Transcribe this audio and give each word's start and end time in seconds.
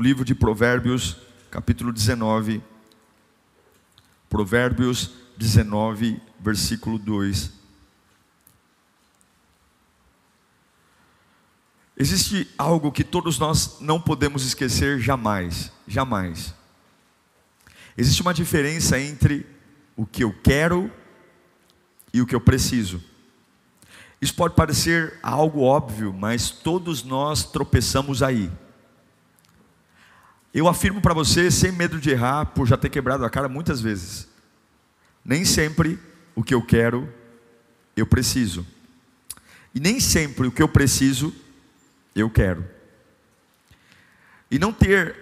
No 0.00 0.04
livro 0.04 0.24
de 0.24 0.34
Provérbios, 0.34 1.18
capítulo 1.50 1.92
19, 1.92 2.62
Provérbios 4.30 5.10
19, 5.36 6.18
versículo 6.40 6.98
2. 6.98 7.52
Existe 11.98 12.48
algo 12.56 12.90
que 12.90 13.04
todos 13.04 13.38
nós 13.38 13.76
não 13.78 14.00
podemos 14.00 14.42
esquecer 14.46 14.98
jamais, 15.00 15.70
jamais. 15.86 16.54
Existe 17.94 18.22
uma 18.22 18.32
diferença 18.32 18.98
entre 18.98 19.46
o 19.94 20.06
que 20.06 20.24
eu 20.24 20.32
quero 20.32 20.90
e 22.10 22.22
o 22.22 22.26
que 22.26 22.34
eu 22.34 22.40
preciso. 22.40 23.04
Isso 24.18 24.34
pode 24.34 24.54
parecer 24.54 25.18
algo 25.22 25.60
óbvio, 25.60 26.10
mas 26.10 26.48
todos 26.48 27.04
nós 27.04 27.44
tropeçamos 27.44 28.22
aí. 28.22 28.50
Eu 30.52 30.66
afirmo 30.66 31.00
para 31.00 31.14
você, 31.14 31.50
sem 31.50 31.70
medo 31.70 31.98
de 31.98 32.10
errar, 32.10 32.46
por 32.46 32.66
já 32.66 32.76
ter 32.76 32.88
quebrado 32.88 33.24
a 33.24 33.30
cara 33.30 33.48
muitas 33.48 33.80
vezes. 33.80 34.28
Nem 35.24 35.44
sempre 35.44 35.98
o 36.34 36.42
que 36.42 36.54
eu 36.54 36.62
quero, 36.62 37.08
eu 37.96 38.06
preciso. 38.06 38.66
E 39.74 39.78
nem 39.78 40.00
sempre 40.00 40.48
o 40.48 40.52
que 40.52 40.62
eu 40.62 40.68
preciso, 40.68 41.32
eu 42.14 42.28
quero. 42.28 42.64
E 44.50 44.58
não 44.58 44.72
ter 44.72 45.16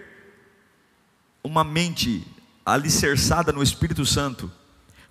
uma 1.45 1.63
mente 1.63 2.27
alicerçada 2.65 3.53
no 3.53 3.63
Espírito 3.63 4.07
Santo 4.07 4.51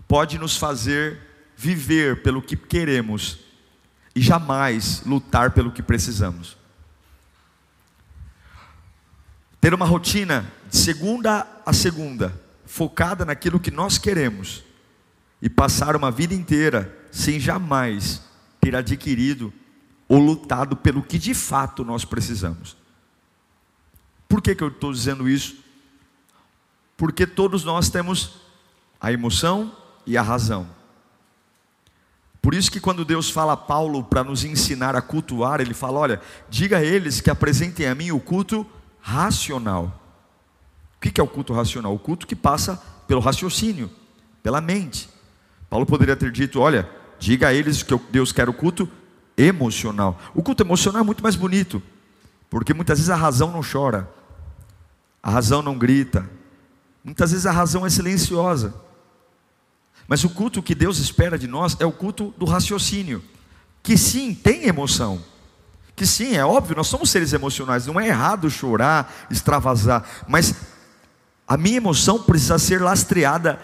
pode 0.07 0.39
nos 0.39 0.57
fazer 0.57 1.19
viver 1.55 2.23
pelo 2.23 2.41
que 2.41 2.55
queremos 2.55 3.39
e 4.15 4.21
jamais 4.21 5.03
lutar 5.05 5.51
pelo 5.51 5.71
que 5.71 5.83
precisamos. 5.83 6.57
Ter 9.67 9.73
uma 9.73 9.85
rotina 9.85 10.49
de 10.69 10.77
segunda 10.77 11.45
a 11.65 11.73
segunda, 11.73 12.33
focada 12.65 13.25
naquilo 13.25 13.59
que 13.59 13.69
nós 13.69 13.97
queremos, 13.97 14.63
e 15.41 15.49
passar 15.49 15.93
uma 15.93 16.09
vida 16.09 16.33
inteira 16.33 16.97
sem 17.11 17.37
jamais 17.37 18.21
ter 18.61 18.77
adquirido 18.77 19.51
ou 20.07 20.19
lutado 20.19 20.77
pelo 20.77 21.03
que 21.03 21.19
de 21.19 21.33
fato 21.33 21.83
nós 21.83 22.05
precisamos. 22.05 22.77
Por 24.29 24.41
que, 24.41 24.55
que 24.55 24.63
eu 24.63 24.69
estou 24.69 24.93
dizendo 24.93 25.27
isso? 25.27 25.57
Porque 26.95 27.27
todos 27.27 27.65
nós 27.65 27.89
temos 27.89 28.39
a 29.01 29.11
emoção 29.11 29.75
e 30.05 30.15
a 30.15 30.21
razão. 30.21 30.65
Por 32.41 32.53
isso 32.53 32.71
que 32.71 32.79
quando 32.79 33.03
Deus 33.03 33.29
fala 33.29 33.51
a 33.51 33.57
Paulo 33.57 34.01
para 34.01 34.23
nos 34.23 34.45
ensinar 34.45 34.95
a 34.95 35.01
cultuar, 35.01 35.59
ele 35.59 35.73
fala: 35.73 35.99
olha, 35.99 36.21
diga 36.49 36.77
a 36.77 36.83
eles 36.85 37.19
que 37.19 37.29
apresentem 37.29 37.85
a 37.85 37.93
mim 37.93 38.11
o 38.11 38.19
culto 38.21 38.65
racional. 39.07 40.01
O 40.97 40.99
que 40.99 41.21
é 41.21 41.23
o 41.23 41.27
culto 41.27 41.53
racional? 41.53 41.95
O 41.95 41.99
culto 41.99 42.27
que 42.27 42.35
passa 42.35 42.75
pelo 43.07 43.21
raciocínio, 43.21 43.89
pela 44.43 44.59
mente. 44.59 45.09
Paulo 45.69 45.85
poderia 45.85 46.15
ter 46.17 46.29
dito: 46.29 46.59
olha, 46.59 46.89
diga 47.17 47.47
a 47.47 47.53
eles 47.53 47.81
que 47.81 47.97
Deus 48.11 48.33
quer 48.33 48.49
o 48.49 48.53
culto 48.53 48.89
emocional. 49.37 50.19
O 50.35 50.43
culto 50.43 50.61
emocional 50.61 51.01
é 51.01 51.05
muito 51.05 51.23
mais 51.23 51.37
bonito, 51.37 51.81
porque 52.49 52.73
muitas 52.73 52.99
vezes 52.99 53.09
a 53.09 53.15
razão 53.15 53.49
não 53.49 53.61
chora, 53.61 54.11
a 55.23 55.31
razão 55.31 55.61
não 55.61 55.77
grita, 55.77 56.29
muitas 57.01 57.31
vezes 57.31 57.45
a 57.45 57.51
razão 57.51 57.85
é 57.85 57.89
silenciosa. 57.89 58.75
Mas 60.05 60.25
o 60.25 60.29
culto 60.29 60.61
que 60.61 60.75
Deus 60.75 60.99
espera 60.99 61.37
de 61.37 61.47
nós 61.47 61.77
é 61.79 61.85
o 61.85 61.91
culto 61.93 62.33
do 62.37 62.45
raciocínio, 62.45 63.23
que 63.81 63.97
sim, 63.97 64.33
tem 64.33 64.65
emoção. 64.65 65.21
Que 65.97 66.05
sim, 66.05 66.35
é 66.35 66.45
óbvio, 66.45 66.75
nós 66.75 66.85
somos 66.85 67.09
seres 67.09 67.33
emocionais, 67.33 67.87
não 67.87 67.99
é 67.99 68.07
errado 68.07 68.51
chorar, 68.51 69.11
extravasar, 69.31 70.07
mas 70.27 70.53
a 71.47 71.57
minha 71.57 71.77
emoção 71.77 72.21
precisa 72.21 72.59
ser 72.59 72.79
lastreada 72.79 73.59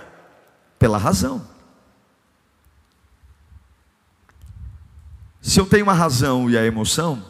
pela 0.80 0.98
razão. 0.98 1.48
Se 5.44 5.60
eu 5.60 5.68
tenho 5.68 5.84
uma 5.84 5.94
razão 5.94 6.50
e 6.50 6.58
a 6.58 6.66
emoção, 6.66 7.24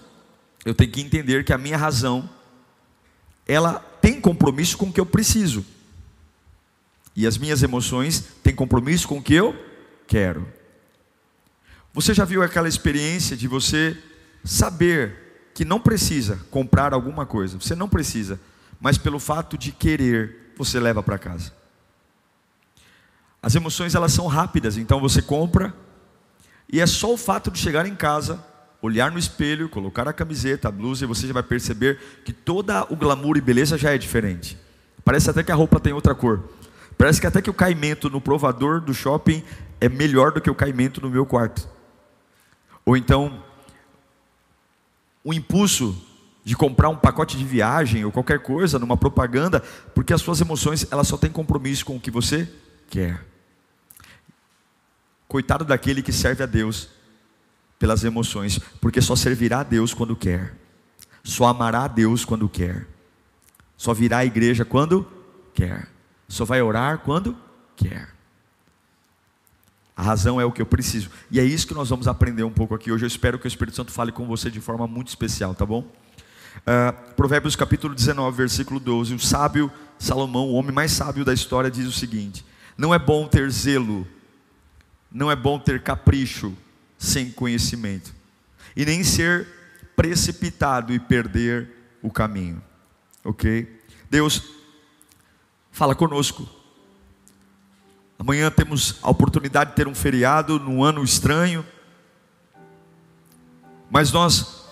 eu 0.64 0.74
tenho 0.74 0.90
que 0.90 1.02
entender 1.02 1.44
que 1.44 1.52
a 1.52 1.58
minha 1.58 1.78
razão 1.78 2.30
ela 3.46 3.80
tem 4.00 4.22
compromisso 4.22 4.78
com 4.78 4.86
o 4.86 4.94
que 4.94 5.02
eu 5.02 5.06
preciso. 5.06 5.66
E 7.14 7.28
as 7.28 7.38
minhas 7.38 7.62
emoções 7.62 8.24
têm 8.42 8.56
compromisso 8.56 9.06
com 9.06 9.18
o 9.18 9.22
que 9.22 9.34
eu 9.34 9.54
quero. 10.08 10.48
Você 11.94 12.14
já 12.14 12.24
viu 12.24 12.42
aquela 12.42 12.70
experiência 12.70 13.36
de 13.36 13.50
você 13.50 14.02
saber 14.44 15.52
que 15.54 15.64
não 15.64 15.80
precisa 15.80 16.40
comprar 16.50 16.94
alguma 16.94 17.26
coisa? 17.26 17.60
Você 17.60 17.76
não 17.76 17.88
precisa, 17.88 18.40
mas 18.80 18.98
pelo 18.98 19.20
fato 19.20 19.58
de 19.58 19.72
querer, 19.72 20.54
você 20.58 20.80
leva 20.80 21.02
para 21.02 21.18
casa. 21.18 21.54
As 23.42 23.56
emoções 23.56 23.94
elas 23.94 24.14
são 24.14 24.28
rápidas, 24.28 24.78
então 24.78 25.00
você 25.00 25.22
compra, 25.22 25.74
e 26.72 26.80
é 26.80 26.88
só 26.88 27.14
o 27.14 27.18
fato 27.18 27.52
de 27.52 27.60
chegar 27.60 27.86
em 27.86 27.96
casa, 27.96 28.44
olhar 28.82 29.12
no 29.12 29.20
espelho, 29.20 29.70
colocar 29.70 30.08
a 30.08 30.14
camiseta, 30.14 30.68
a 30.68 30.72
blusa, 30.72 31.04
e 31.04 31.08
você 31.08 31.28
já 31.28 31.34
vai 31.34 31.44
perceber 31.44 32.00
que 32.26 32.34
toda 32.34 32.84
o 32.92 32.96
glamour 32.96 33.38
e 33.38 33.42
beleza 33.42 33.78
já 33.78 33.94
é 33.94 33.98
diferente. 33.98 34.58
Parece 35.04 35.30
até 35.30 35.44
que 35.44 35.52
a 35.52 35.56
roupa 35.56 35.80
tem 35.80 35.94
outra 35.94 36.16
cor. 36.16 36.50
Parece 36.98 37.20
que 37.20 37.28
até 37.28 37.42
que 37.42 37.50
o 37.50 37.54
caimento 37.54 38.10
no 38.10 38.22
provador 38.22 38.80
do 38.80 38.94
shopping 38.94 39.44
é 39.80 39.90
melhor 39.90 40.32
do 40.32 40.40
que 40.40 40.50
o 40.50 40.56
caimento 40.56 41.02
no 41.02 41.10
meu 41.10 41.26
quarto. 41.26 41.68
Ou 42.86 42.96
então, 42.96 43.44
o 45.24 45.34
impulso 45.34 45.96
de 46.44 46.56
comprar 46.56 46.90
um 46.90 46.96
pacote 46.96 47.38
de 47.38 47.46
viagem 47.46 48.04
ou 48.04 48.12
qualquer 48.12 48.40
coisa 48.40 48.78
numa 48.78 48.98
propaganda, 48.98 49.62
porque 49.96 50.14
as 50.14 50.22
suas 50.22 50.42
emoções 50.42 50.86
elas 50.92 51.08
só 51.08 51.18
têm 51.18 51.32
compromisso 51.32 51.86
com 51.86 51.96
o 51.96 52.00
que 52.00 52.12
você 52.12 52.52
quer. 52.90 53.26
Coitado 55.28 55.64
daquele 55.64 56.02
que 56.02 56.12
serve 56.12 56.44
a 56.44 56.46
Deus 56.46 56.90
pelas 57.80 58.04
emoções, 58.04 58.60
porque 58.80 59.02
só 59.02 59.16
servirá 59.16 59.62
a 59.62 59.64
Deus 59.64 59.94
quando 59.94 60.16
quer, 60.16 60.56
só 61.24 61.46
amará 61.46 61.86
a 61.86 61.88
Deus 61.88 62.24
quando 62.24 62.48
quer, 62.48 62.88
só 63.78 63.94
virá 63.94 64.20
à 64.20 64.26
igreja 64.26 64.64
quando 64.64 65.08
quer, 65.54 65.88
só 66.28 66.46
vai 66.46 66.62
orar 66.62 67.00
quando 67.00 67.36
quer. 67.76 68.10
A 69.96 70.02
razão 70.02 70.42
é 70.42 70.46
o 70.46 70.52
que 70.52 70.62
eu 70.62 70.66
preciso. 70.66 71.10
E 71.30 71.40
é 71.40 71.44
isso 71.44 71.68
que 71.68 71.74
nós 71.74 71.90
vamos 71.90 72.08
aprender 72.08 72.44
um 72.44 72.52
pouco 72.52 72.74
aqui 72.74 72.92
hoje. 72.92 73.04
Eu 73.06 73.08
espero 73.08 73.38
que 73.38 73.46
o 73.46 73.48
Espírito 73.48 73.76
Santo 73.76 73.92
fale 73.92 74.12
com 74.12 74.26
você 74.26 74.50
de 74.50 74.60
forma 74.60 74.88
muito 74.88 75.10
especial, 75.10 75.54
tá 75.54 75.66
bom? 75.66 75.82
Uh, 76.60 77.14
Provérbios 77.16 77.56
capítulo 77.56 77.94
19, 77.94 78.36
versículo 78.36 78.80
12. 78.80 79.14
O 79.14 79.20
sábio 79.20 79.72
Salomão, 80.00 80.50
o 80.50 80.54
homem 80.54 80.72
mais 80.72 80.92
sábio 80.92 81.24
da 81.24 81.34
história, 81.34 81.70
diz 81.70 81.88
o 81.88 81.92
seguinte: 81.92 82.46
Não 82.78 82.94
é 82.94 83.00
bom 83.00 83.28
ter 83.28 83.50
zelo 83.52 84.08
não 85.14 85.30
é 85.30 85.36
bom 85.36 85.60
ter 85.60 85.84
capricho 85.84 86.58
sem 86.98 87.32
conhecimento, 87.32 88.14
e 88.76 88.84
nem 88.84 89.04
ser 89.04 89.48
precipitado 89.96 90.92
e 90.92 91.00
perder 91.00 91.70
o 92.02 92.10
caminho, 92.10 92.62
ok? 93.24 93.82
Deus, 94.10 94.42
fala 95.72 95.94
conosco. 95.94 96.50
Amanhã 98.24 98.50
temos 98.50 99.00
a 99.04 99.10
oportunidade 99.10 99.72
de 99.72 99.76
ter 99.76 99.86
um 99.86 99.94
feriado 99.94 100.58
num 100.58 100.82
ano 100.82 101.04
estranho, 101.04 101.66
mas 103.92 104.14
nós 104.14 104.64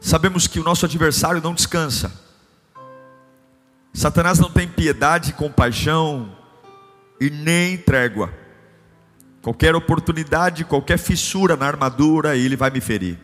sabemos 0.00 0.46
que 0.46 0.58
o 0.58 0.64
nosso 0.64 0.86
adversário 0.86 1.42
não 1.42 1.52
descansa. 1.52 2.10
Satanás 3.92 4.38
não 4.38 4.50
tem 4.50 4.66
piedade, 4.66 5.34
compaixão 5.34 6.34
e 7.20 7.28
nem 7.28 7.76
trégua. 7.76 8.32
Qualquer 9.42 9.74
oportunidade, 9.74 10.64
qualquer 10.64 10.96
fissura 10.96 11.58
na 11.58 11.66
armadura, 11.66 12.38
ele 12.38 12.56
vai 12.56 12.70
me 12.70 12.80
ferir. 12.80 13.18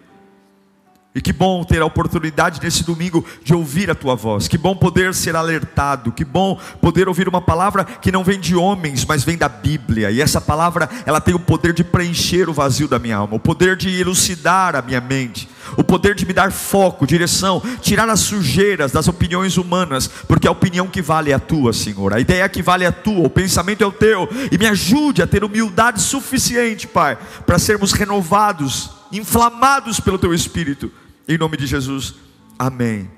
E 1.15 1.23
que 1.23 1.33
bom 1.33 1.63
ter 1.63 1.81
a 1.81 1.87
oportunidade 1.87 2.61
nesse 2.61 2.83
domingo 2.83 3.25
de 3.45 3.55
ouvir 3.55 3.89
a 3.89 3.95
tua 3.95 4.17
voz. 4.17 4.49
Que 4.49 4.59
bom 4.59 4.75
poder 4.75 5.15
ser 5.15 5.37
alertado. 5.37 6.11
Que 6.11 6.25
bom 6.25 6.59
poder 6.81 7.07
ouvir 7.07 7.29
uma 7.29 7.41
palavra 7.41 7.85
que 7.85 8.11
não 8.11 8.25
vem 8.25 8.41
de 8.41 8.57
homens, 8.57 9.05
mas 9.05 9.23
vem 9.23 9.39
da 9.39 9.49
Bíblia. 9.49 10.11
E 10.11 10.21
essa 10.21 10.41
palavra, 10.41 10.91
ela 11.07 11.21
tem 11.21 11.33
o 11.33 11.39
poder 11.39 11.73
de 11.73 11.85
preencher 11.85 12.49
o 12.49 12.53
vazio 12.53 12.89
da 12.89 12.99
minha 12.99 13.17
alma, 13.17 13.37
o 13.37 13.39
poder 13.39 13.77
de 13.77 13.89
elucidar 13.97 14.75
a 14.75 14.83
minha 14.83 15.01
mente, 15.01 15.49
o 15.77 15.85
poder 15.85 16.17
de 16.17 16.27
me 16.27 16.33
dar 16.33 16.51
foco, 16.51 17.07
direção, 17.07 17.63
tirar 17.81 18.09
as 18.09 18.19
sujeiras 18.19 18.91
das 18.91 19.07
opiniões 19.07 19.57
humanas, 19.57 20.09
porque 20.27 20.49
a 20.49 20.51
opinião 20.51 20.89
que 20.89 21.01
vale 21.01 21.31
é 21.31 21.35
a 21.35 21.39
tua, 21.39 21.73
Senhor. 21.73 22.13
A 22.13 22.19
ideia 22.19 22.49
que 22.49 22.61
vale 22.61 22.83
é 22.83 22.89
a 22.89 22.93
tua, 22.93 23.29
o 23.29 23.31
pensamento 23.31 23.85
é 23.85 23.87
o 23.87 23.93
teu. 23.93 24.29
E 24.51 24.59
me 24.59 24.67
ajude 24.67 25.23
a 25.23 25.29
ter 25.29 25.45
humildade 25.45 26.03
suficiente, 26.03 26.89
Pai, 26.89 27.17
para 27.47 27.57
sermos 27.61 27.93
renovados, 27.93 28.91
inflamados 29.13 30.01
pelo 30.01 30.19
teu 30.19 30.35
espírito 30.35 30.91
em 31.27 31.39
nome 31.39 31.57
de 31.57 31.67
Jesus, 31.67 32.15
amém. 32.59 33.11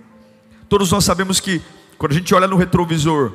Todos 0.69 0.91
nós 0.91 1.05
sabemos 1.05 1.41
que 1.41 1.61
quando 1.99 2.13
a 2.13 2.15
gente 2.15 2.35
olha 2.35 2.47
no 2.47 2.57
retrovisor, 2.57 3.33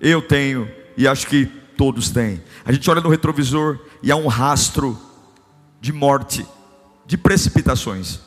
eu 0.00 0.20
tenho 0.20 0.68
e 0.96 1.06
acho 1.06 1.26
que 1.26 1.46
todos 1.76 2.10
têm. 2.10 2.42
A 2.64 2.72
gente 2.72 2.88
olha 2.90 3.00
no 3.00 3.08
retrovisor 3.08 3.78
e 4.02 4.10
há 4.10 4.16
um 4.16 4.26
rastro 4.26 4.98
de 5.80 5.92
morte, 5.92 6.46
de 7.06 7.16
precipitações. 7.16 8.20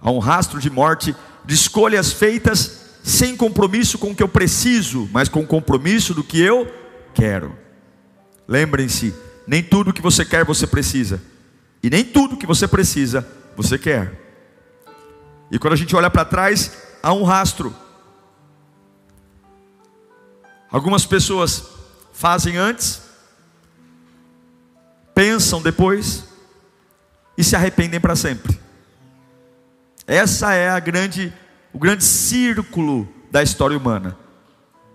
Há 0.00 0.10
um 0.10 0.18
rastro 0.18 0.60
de 0.60 0.70
morte, 0.70 1.14
de 1.44 1.54
escolhas 1.54 2.12
feitas 2.12 2.98
sem 3.02 3.36
compromisso 3.36 3.98
com 3.98 4.10
o 4.10 4.14
que 4.14 4.22
eu 4.22 4.28
preciso, 4.28 5.08
mas 5.12 5.28
com 5.28 5.46
compromisso 5.46 6.12
do 6.14 6.22
que 6.22 6.40
eu 6.40 6.70
quero. 7.14 7.56
Lembrem-se, 8.46 9.14
nem 9.46 9.62
tudo 9.62 9.92
que 9.92 10.02
você 10.02 10.24
quer 10.24 10.44
você 10.44 10.66
precisa, 10.66 11.20
e 11.82 11.88
nem 11.88 12.04
tudo 12.04 12.36
que 12.36 12.46
você 12.46 12.68
precisa 12.68 13.26
você 13.56 13.78
quer. 13.78 14.27
E 15.50 15.58
quando 15.58 15.72
a 15.72 15.76
gente 15.76 15.94
olha 15.96 16.10
para 16.10 16.24
trás, 16.24 16.72
há 17.02 17.12
um 17.12 17.22
rastro. 17.22 17.74
Algumas 20.70 21.06
pessoas 21.06 21.64
fazem 22.12 22.56
antes, 22.56 23.02
pensam 25.14 25.62
depois 25.62 26.24
e 27.36 27.42
se 27.42 27.56
arrependem 27.56 28.00
para 28.00 28.14
sempre. 28.14 28.58
Essa 30.06 30.52
é 30.54 30.68
a 30.68 30.78
grande, 30.78 31.32
o 31.72 31.78
grande 31.78 32.04
círculo 32.04 33.08
da 33.30 33.42
história 33.42 33.76
humana. 33.76 34.16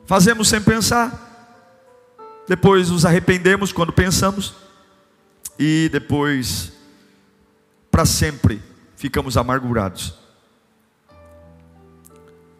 Fazemos 0.05 0.49
sem 0.49 0.61
pensar, 0.61 1.31
depois 2.47 2.89
nos 2.89 3.05
arrependemos 3.05 3.71
quando 3.71 3.93
pensamos 3.93 4.53
e 5.57 5.89
depois 5.91 6.73
para 7.89 8.05
sempre 8.05 8.61
ficamos 8.95 9.37
amargurados. 9.37 10.22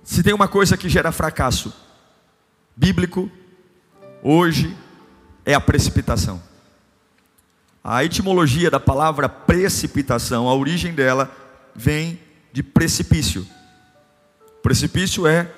Se 0.04 0.22
tem 0.22 0.34
uma 0.34 0.50
coisa 0.50 0.76
que 0.76 0.90
gera 0.90 1.12
fracasso 1.12 1.74
bíblico, 2.76 3.32
hoje, 4.22 4.76
é 5.46 5.54
a 5.54 5.62
precipitação. 5.62 6.42
A 7.82 8.04
etimologia 8.04 8.70
da 8.70 8.80
palavra 8.80 9.30
precipitação, 9.30 10.50
a 10.50 10.54
origem 10.54 10.94
dela 10.94 11.32
vem 11.74 12.20
de 12.52 12.62
precipício. 12.62 13.48
Precipício 14.62 15.26
é 15.26 15.50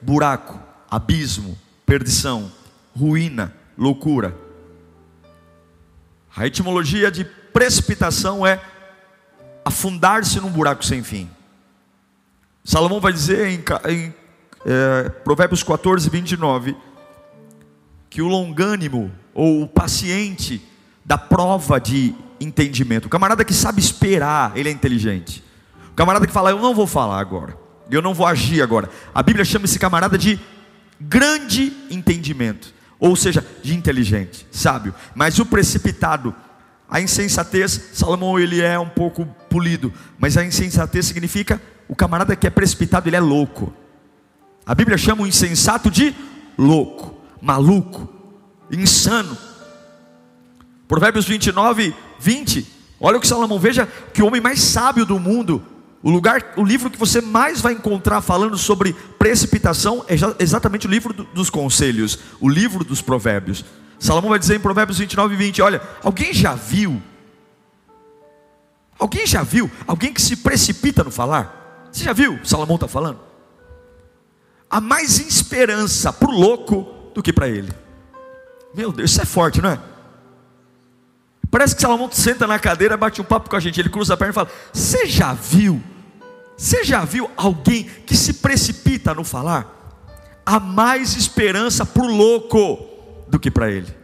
buraco, 0.00 0.60
abismo, 0.90 1.58
perdição, 1.84 2.52
ruína, 2.94 3.54
loucura. 3.76 4.36
A 6.34 6.46
etimologia 6.46 7.10
de 7.10 7.24
precipitação 7.24 8.46
é 8.46 8.60
afundar-se 9.64 10.38
num 10.38 10.50
buraco 10.50 10.84
sem 10.84 11.02
fim. 11.02 11.30
Salomão 12.66 12.98
vai 13.00 13.12
dizer 13.12 13.46
em, 13.46 13.62
em 13.88 14.14
é, 14.66 15.08
Provérbios 15.22 15.62
14, 15.62 16.10
29, 16.10 16.76
que 18.10 18.20
o 18.20 18.26
longânimo 18.26 19.12
ou 19.32 19.62
o 19.62 19.68
paciente 19.68 20.60
da 21.04 21.16
prova 21.16 21.78
de 21.78 22.12
entendimento, 22.40 23.06
o 23.06 23.08
camarada 23.08 23.44
que 23.44 23.54
sabe 23.54 23.80
esperar, 23.80 24.50
ele 24.56 24.68
é 24.68 24.72
inteligente. 24.72 25.44
O 25.92 25.94
camarada 25.94 26.26
que 26.26 26.32
fala, 26.32 26.50
eu 26.50 26.58
não 26.58 26.74
vou 26.74 26.88
falar 26.88 27.20
agora, 27.20 27.56
eu 27.88 28.02
não 28.02 28.12
vou 28.12 28.26
agir 28.26 28.60
agora. 28.60 28.90
A 29.14 29.22
Bíblia 29.22 29.44
chama 29.44 29.66
esse 29.66 29.78
camarada 29.78 30.18
de 30.18 30.36
grande 31.00 31.72
entendimento, 31.88 32.74
ou 32.98 33.14
seja, 33.14 33.46
de 33.62 33.76
inteligente, 33.76 34.44
sábio. 34.50 34.92
Mas 35.14 35.38
o 35.38 35.46
precipitado, 35.46 36.34
a 36.90 37.00
insensatez, 37.00 37.90
Salomão 37.92 38.40
ele 38.40 38.60
é 38.60 38.76
um 38.76 38.88
pouco 38.88 39.24
polido, 39.48 39.92
mas 40.18 40.36
a 40.36 40.44
insensatez 40.44 41.06
significa 41.06 41.62
o 41.88 41.94
camarada 41.94 42.36
que 42.36 42.46
é 42.46 42.50
precipitado, 42.50 43.08
ele 43.08 43.16
é 43.16 43.20
louco. 43.20 43.72
A 44.64 44.74
Bíblia 44.74 44.98
chama 44.98 45.22
o 45.22 45.26
insensato 45.26 45.90
de 45.90 46.14
louco, 46.58 47.14
maluco, 47.40 48.08
insano. 48.70 49.36
Provérbios 50.88 51.26
29, 51.26 51.94
20. 52.18 52.66
Olha 53.00 53.18
o 53.18 53.20
que 53.20 53.28
Salomão, 53.28 53.58
veja 53.58 53.86
que 54.12 54.22
o 54.22 54.26
homem 54.26 54.40
mais 54.40 54.60
sábio 54.60 55.04
do 55.04 55.18
mundo, 55.18 55.62
o 56.02 56.10
lugar, 56.10 56.54
o 56.56 56.64
livro 56.64 56.90
que 56.90 56.98
você 56.98 57.20
mais 57.20 57.60
vai 57.60 57.74
encontrar 57.74 58.20
falando 58.20 58.56
sobre 58.56 58.94
precipitação 59.18 60.04
é 60.08 60.14
exatamente 60.42 60.86
o 60.86 60.90
livro 60.90 61.12
dos 61.12 61.50
conselhos, 61.50 62.18
o 62.40 62.48
livro 62.48 62.84
dos 62.84 63.02
provérbios. 63.02 63.64
Salomão 63.98 64.30
vai 64.30 64.38
dizer 64.38 64.56
em 64.56 64.60
Provérbios 64.60 64.98
29, 64.98 65.36
20: 65.36 65.62
Olha, 65.62 65.80
alguém 66.02 66.32
já 66.32 66.54
viu? 66.54 67.02
Alguém 68.98 69.26
já 69.26 69.42
viu? 69.42 69.70
Alguém 69.86 70.12
que 70.12 70.22
se 70.22 70.36
precipita 70.36 71.04
no 71.04 71.10
falar? 71.10 71.65
Você 71.96 72.04
já 72.04 72.12
viu? 72.12 72.38
Salomão 72.44 72.74
está 72.74 72.86
falando. 72.86 73.18
Há 74.68 74.82
mais 74.82 75.18
esperança 75.18 76.12
para 76.12 76.28
o 76.28 76.38
louco 76.38 76.86
do 77.14 77.22
que 77.22 77.32
para 77.32 77.48
ele. 77.48 77.72
Meu 78.74 78.92
Deus, 78.92 79.12
isso 79.12 79.22
é 79.22 79.24
forte, 79.24 79.62
não 79.62 79.70
é? 79.70 79.80
Parece 81.50 81.74
que 81.74 81.80
Salomão 81.80 82.12
senta 82.12 82.46
na 82.46 82.58
cadeira, 82.58 82.98
bate 82.98 83.22
um 83.22 83.24
papo 83.24 83.48
com 83.48 83.56
a 83.56 83.60
gente, 83.60 83.80
ele 83.80 83.88
cruza 83.88 84.12
a 84.12 84.16
perna 84.16 84.30
e 84.30 84.34
fala: 84.34 84.50
Você 84.74 85.06
já 85.06 85.32
viu? 85.32 85.82
Você 86.54 86.84
já 86.84 87.02
viu 87.02 87.30
alguém 87.34 87.84
que 87.84 88.14
se 88.14 88.34
precipita 88.34 89.14
no 89.14 89.24
falar? 89.24 89.66
Há 90.44 90.60
mais 90.60 91.16
esperança 91.16 91.86
para 91.86 92.02
o 92.02 92.14
louco 92.14 92.78
do 93.26 93.40
que 93.40 93.50
para 93.50 93.70
ele. 93.70 93.96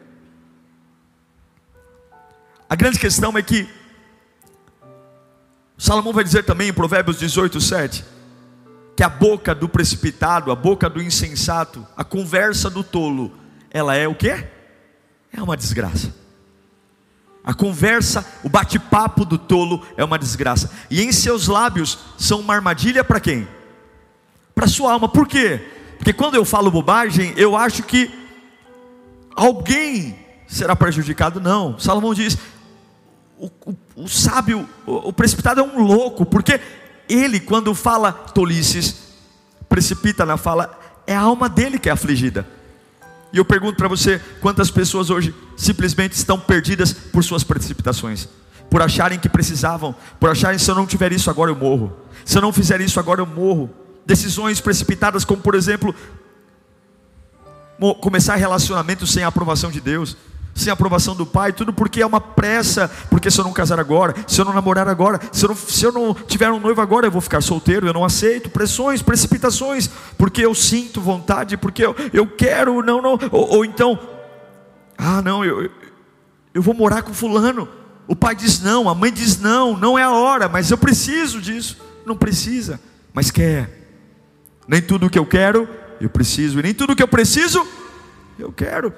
A 2.70 2.74
grande 2.74 2.98
questão 2.98 3.36
é 3.36 3.42
que 3.42 3.68
Salomão 5.82 6.12
vai 6.12 6.22
dizer 6.22 6.44
também 6.44 6.68
em 6.68 6.72
Provérbios 6.72 7.18
18, 7.18 7.60
7, 7.60 8.04
que 8.96 9.02
a 9.02 9.08
boca 9.08 9.52
do 9.52 9.68
precipitado, 9.68 10.52
a 10.52 10.54
boca 10.54 10.88
do 10.88 11.02
insensato, 11.02 11.84
a 11.96 12.04
conversa 12.04 12.70
do 12.70 12.84
tolo, 12.84 13.32
ela 13.68 13.96
é 13.96 14.06
o 14.06 14.14
que? 14.14 14.28
É 14.28 15.42
uma 15.42 15.56
desgraça. 15.56 16.14
A 17.42 17.52
conversa, 17.52 18.24
o 18.44 18.48
bate-papo 18.48 19.24
do 19.24 19.36
tolo 19.36 19.84
é 19.96 20.04
uma 20.04 20.20
desgraça. 20.20 20.70
E 20.88 21.02
em 21.02 21.10
seus 21.10 21.48
lábios 21.48 21.98
são 22.16 22.38
uma 22.38 22.54
armadilha 22.54 23.02
para 23.02 23.18
quem? 23.18 23.48
Para 24.54 24.68
sua 24.68 24.92
alma. 24.92 25.08
Por 25.08 25.26
quê? 25.26 25.66
Porque 25.98 26.12
quando 26.12 26.36
eu 26.36 26.44
falo 26.44 26.70
bobagem, 26.70 27.34
eu 27.36 27.56
acho 27.56 27.82
que 27.82 28.08
alguém 29.34 30.16
será 30.46 30.76
prejudicado. 30.76 31.40
Não. 31.40 31.76
Salomão 31.76 32.14
diz: 32.14 32.38
o, 33.42 33.50
o, 33.66 34.04
o 34.04 34.08
sábio, 34.08 34.68
o, 34.86 35.08
o 35.08 35.12
precipitado 35.12 35.60
é 35.60 35.64
um 35.64 35.82
louco, 35.82 36.24
porque 36.24 36.60
ele, 37.08 37.40
quando 37.40 37.74
fala 37.74 38.12
tolices, 38.12 38.94
precipita 39.68 40.24
na 40.24 40.36
fala, 40.36 40.78
é 41.06 41.16
a 41.16 41.20
alma 41.20 41.48
dele 41.48 41.78
que 41.78 41.88
é 41.88 41.92
afligida. 41.92 42.46
E 43.32 43.38
eu 43.38 43.44
pergunto 43.44 43.76
para 43.76 43.88
você: 43.88 44.20
quantas 44.40 44.70
pessoas 44.70 45.10
hoje 45.10 45.34
simplesmente 45.56 46.12
estão 46.12 46.38
perdidas 46.38 46.92
por 46.92 47.24
suas 47.24 47.42
precipitações, 47.42 48.28
por 48.70 48.80
acharem 48.80 49.18
que 49.18 49.28
precisavam, 49.28 49.92
por 50.20 50.30
acharem 50.30 50.58
se 50.58 50.70
eu 50.70 50.76
não 50.76 50.86
tiver 50.86 51.12
isso 51.12 51.28
agora 51.28 51.50
eu 51.50 51.56
morro, 51.56 51.92
se 52.24 52.38
eu 52.38 52.42
não 52.42 52.52
fizer 52.52 52.80
isso 52.80 53.00
agora 53.00 53.20
eu 53.20 53.26
morro. 53.26 53.68
Decisões 54.06 54.60
precipitadas, 54.60 55.24
como 55.24 55.42
por 55.42 55.54
exemplo, 55.54 55.94
começar 58.00 58.36
relacionamento 58.36 59.06
sem 59.06 59.24
a 59.24 59.28
aprovação 59.28 59.70
de 59.70 59.80
Deus 59.80 60.16
sem 60.54 60.72
aprovação 60.72 61.14
do 61.14 61.24
pai, 61.24 61.52
tudo 61.52 61.72
porque 61.72 62.02
é 62.02 62.06
uma 62.06 62.20
pressa, 62.20 62.88
porque 63.10 63.30
se 63.30 63.40
eu 63.40 63.44
não 63.44 63.52
casar 63.52 63.80
agora, 63.80 64.14
se 64.26 64.40
eu 64.40 64.44
não 64.44 64.52
namorar 64.52 64.88
agora, 64.88 65.20
se 65.32 65.44
eu 65.44 65.48
não, 65.48 65.56
se 65.56 65.84
eu 65.84 65.92
não 65.92 66.14
tiver 66.14 66.50
um 66.50 66.60
noivo 66.60 66.80
agora, 66.80 67.06
eu 67.06 67.10
vou 67.10 67.20
ficar 67.20 67.40
solteiro, 67.40 67.86
eu 67.86 67.92
não 67.92 68.04
aceito, 68.04 68.50
pressões, 68.50 69.02
precipitações, 69.02 69.88
porque 70.18 70.44
eu 70.44 70.54
sinto 70.54 71.00
vontade, 71.00 71.56
porque 71.56 71.84
eu, 71.84 71.96
eu 72.12 72.26
quero, 72.26 72.82
não, 72.82 73.00
não, 73.00 73.18
ou, 73.30 73.56
ou 73.56 73.64
então, 73.64 73.98
ah 74.98 75.22
não, 75.22 75.44
eu, 75.44 75.70
eu 76.52 76.62
vou 76.62 76.74
morar 76.74 77.02
com 77.02 77.14
fulano, 77.14 77.68
o 78.06 78.14
pai 78.14 78.34
diz 78.34 78.60
não, 78.60 78.88
a 78.88 78.94
mãe 78.94 79.12
diz 79.12 79.38
não, 79.38 79.76
não 79.76 79.98
é 79.98 80.02
a 80.02 80.10
hora, 80.10 80.48
mas 80.48 80.70
eu 80.70 80.76
preciso 80.76 81.40
disso, 81.40 81.78
não 82.04 82.16
precisa, 82.16 82.80
mas 83.14 83.30
quer, 83.30 83.70
nem 84.68 84.82
tudo 84.82 85.08
que 85.08 85.18
eu 85.18 85.26
quero, 85.26 85.68
eu 86.00 86.10
preciso, 86.10 86.58
e 86.58 86.62
nem 86.62 86.74
tudo 86.74 86.94
que 86.94 87.02
eu 87.02 87.08
preciso, 87.08 87.66
eu 88.38 88.52
quero, 88.52 88.92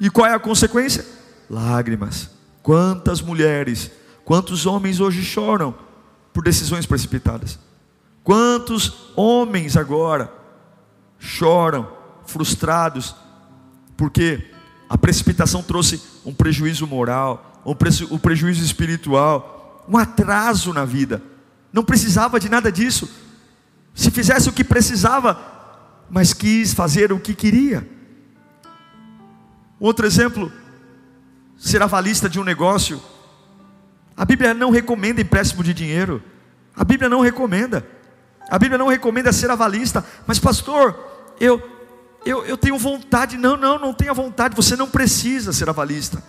e 0.00 0.10
qual 0.10 0.26
é 0.26 0.34
a 0.34 0.38
consequência? 0.38 1.04
Lágrimas. 1.48 2.30
Quantas 2.62 3.20
mulheres, 3.20 3.90
quantos 4.24 4.66
homens 4.66 5.00
hoje 5.00 5.22
choram 5.22 5.74
por 6.32 6.44
decisões 6.44 6.86
precipitadas. 6.86 7.58
Quantos 8.22 9.10
homens 9.16 9.76
agora 9.76 10.32
choram, 11.18 11.90
frustrados, 12.26 13.16
porque 13.96 14.50
a 14.88 14.96
precipitação 14.96 15.62
trouxe 15.62 16.00
um 16.24 16.32
prejuízo 16.32 16.86
moral, 16.86 17.60
um, 17.64 17.74
preju 17.74 18.06
um 18.12 18.18
prejuízo 18.18 18.64
espiritual, 18.64 19.84
um 19.88 19.96
atraso 19.96 20.72
na 20.72 20.84
vida. 20.84 21.22
Não 21.72 21.82
precisava 21.82 22.38
de 22.38 22.48
nada 22.48 22.70
disso. 22.70 23.10
Se 23.94 24.10
fizesse 24.10 24.48
o 24.48 24.52
que 24.52 24.62
precisava, 24.62 25.36
mas 26.08 26.32
quis 26.32 26.72
fazer 26.72 27.12
o 27.12 27.18
que 27.18 27.34
queria. 27.34 27.88
Outro 29.80 30.06
exemplo, 30.06 30.52
ser 31.56 31.82
avalista 31.82 32.28
de 32.28 32.40
um 32.40 32.44
negócio. 32.44 33.00
A 34.16 34.24
Bíblia 34.24 34.52
não 34.54 34.70
recomenda 34.70 35.20
empréstimo 35.20 35.62
de 35.62 35.72
dinheiro. 35.72 36.22
A 36.76 36.84
Bíblia 36.84 37.08
não 37.08 37.20
recomenda. 37.20 37.86
A 38.50 38.58
Bíblia 38.58 38.78
não 38.78 38.88
recomenda 38.88 39.32
ser 39.32 39.50
avalista. 39.50 40.04
Mas, 40.26 40.38
pastor, 40.38 40.98
eu, 41.40 41.62
eu, 42.24 42.44
eu 42.44 42.56
tenho 42.56 42.78
vontade. 42.78 43.36
Não, 43.36 43.56
não, 43.56 43.78
não 43.78 43.94
tenha 43.94 44.12
vontade. 44.14 44.56
Você 44.56 44.74
não 44.74 44.88
precisa 44.88 45.52
ser 45.52 45.68
avalista. 45.68 46.22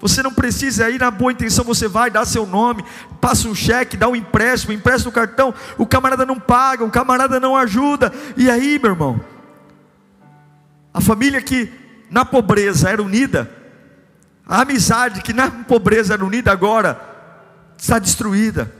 Você 0.00 0.22
não 0.22 0.32
precisa 0.32 0.88
ir 0.88 0.98
na 0.98 1.10
boa 1.10 1.30
intenção, 1.30 1.62
você 1.62 1.86
vai, 1.86 2.10
dá 2.10 2.24
seu 2.24 2.46
nome, 2.46 2.82
passa 3.20 3.46
um 3.46 3.54
cheque, 3.54 3.98
dá 3.98 4.08
um 4.08 4.16
empréstimo, 4.16 4.72
empresta 4.72 5.06
o 5.06 5.12
cartão, 5.12 5.54
o 5.76 5.84
camarada 5.84 6.24
não 6.24 6.40
paga, 6.40 6.82
o 6.82 6.90
camarada 6.90 7.38
não 7.38 7.54
ajuda. 7.54 8.10
E 8.34 8.50
aí, 8.50 8.78
meu 8.78 8.92
irmão? 8.92 9.20
A 10.92 11.02
família 11.02 11.42
que 11.42 11.70
na 12.10 12.24
pobreza 12.24 12.90
era 12.90 13.02
unida, 13.02 13.50
a 14.46 14.62
amizade 14.62 15.22
que 15.22 15.32
na 15.32 15.48
pobreza 15.50 16.14
era 16.14 16.24
unida 16.24 16.50
agora 16.50 17.00
está 17.78 17.98
destruída. 17.98 18.72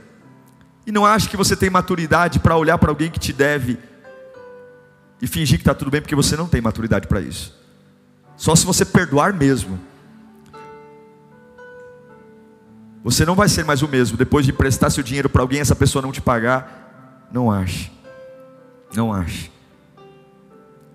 E 0.85 0.91
não 0.91 1.05
acha 1.05 1.29
que 1.29 1.37
você 1.37 1.55
tem 1.55 1.69
maturidade 1.69 2.39
para 2.39 2.57
olhar 2.57 2.77
para 2.77 2.91
alguém 2.91 3.09
que 3.09 3.19
te 3.19 3.31
deve 3.31 3.79
e 5.21 5.27
fingir 5.27 5.57
que 5.57 5.61
está 5.61 5.73
tudo 5.73 5.91
bem, 5.91 6.01
porque 6.01 6.15
você 6.15 6.35
não 6.35 6.47
tem 6.47 6.59
maturidade 6.59 7.07
para 7.07 7.21
isso. 7.21 7.57
Só 8.35 8.55
se 8.55 8.65
você 8.65 8.83
perdoar 8.83 9.33
mesmo. 9.33 9.79
Você 13.03 13.25
não 13.25 13.35
vai 13.35 13.47
ser 13.47 13.63
mais 13.63 13.81
o 13.81 13.87
mesmo 13.87 14.17
depois 14.17 14.45
de 14.45 14.51
emprestar 14.51 14.91
seu 14.91 15.03
dinheiro 15.03 15.29
para 15.29 15.41
alguém 15.41 15.59
essa 15.61 15.75
pessoa 15.75 16.01
não 16.01 16.11
te 16.11 16.21
pagar. 16.21 17.27
Não 17.31 17.49
ache. 17.49 17.91
Não 18.93 19.13
ache. 19.13 19.51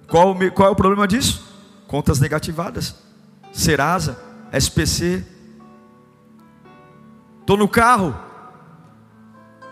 Qual, 0.09 0.37
qual 0.55 0.69
é 0.69 0.73
o 0.73 0.77
problema 0.77 1.09
disso? 1.09 1.46
Contas 1.87 2.19
negativadas. 2.21 2.95
Serasa, 3.53 4.19
SPC. 4.53 5.25
Estou 7.41 7.57
no 7.57 7.69
carro. 7.69 8.15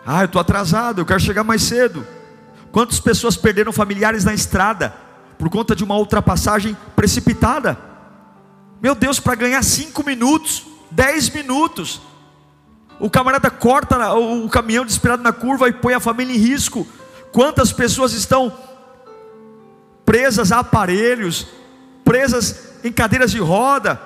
Ah, 0.06 0.22
eu 0.22 0.26
estou 0.26 0.40
atrasado, 0.40 1.00
eu 1.00 1.06
quero 1.06 1.20
chegar 1.20 1.44
mais 1.44 1.62
cedo. 1.62 2.06
Quantas 2.70 3.00
pessoas 3.00 3.36
perderam 3.36 3.72
familiares 3.72 4.24
na 4.24 4.34
estrada 4.34 4.94
por 5.38 5.48
conta 5.48 5.74
de 5.74 5.82
uma 5.82 5.96
ultrapassagem 5.96 6.76
precipitada? 6.94 7.78
Meu 8.82 8.94
Deus, 8.94 9.18
para 9.18 9.34
ganhar 9.34 9.62
cinco 9.62 10.04
minutos, 10.04 10.66
dez 10.90 11.30
minutos, 11.30 12.02
o 13.00 13.08
camarada 13.08 13.50
corta 13.50 14.14
o 14.14 14.48
caminhão 14.48 14.84
desesperado 14.84 15.22
na 15.22 15.32
curva 15.32 15.68
e 15.68 15.72
põe 15.72 15.94
a 15.94 16.00
família 16.00 16.34
em 16.34 16.38
risco. 16.38 16.86
Quantas 17.32 17.72
pessoas 17.72 18.12
estão 18.12 18.52
presas 20.04 20.52
a 20.52 20.60
aparelhos, 20.60 21.46
presas 22.04 22.56
em 22.84 22.92
cadeiras 22.92 23.30
de 23.30 23.38
roda, 23.38 23.96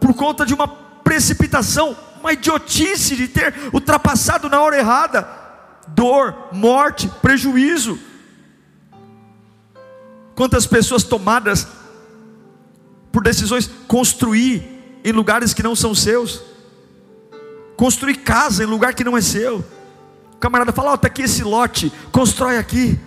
por 0.00 0.14
conta 0.14 0.44
de 0.44 0.52
uma 0.52 0.66
precipitação, 0.68 1.96
uma 2.20 2.32
idiotice 2.32 3.16
de 3.16 3.28
ter 3.28 3.54
ultrapassado 3.72 4.48
na 4.48 4.60
hora 4.60 4.78
errada, 4.78 5.28
dor, 5.88 6.48
morte, 6.52 7.08
prejuízo. 7.22 7.98
Quantas 10.34 10.66
pessoas 10.66 11.04
tomadas 11.04 11.66
por 13.12 13.22
decisões 13.22 13.70
construir 13.86 15.00
em 15.04 15.12
lugares 15.12 15.54
que 15.54 15.62
não 15.62 15.76
são 15.76 15.94
seus, 15.94 16.42
construir 17.76 18.16
casa 18.16 18.64
em 18.64 18.66
lugar 18.66 18.94
que 18.94 19.04
não 19.04 19.16
é 19.16 19.20
seu. 19.20 19.64
O 20.32 20.36
camarada 20.38 20.72
fala: 20.72 20.90
Ó, 20.90 20.94
oh, 20.94 21.06
aqui 21.06 21.22
esse 21.22 21.44
lote, 21.44 21.92
constrói 22.10 22.58
aqui. 22.58 22.98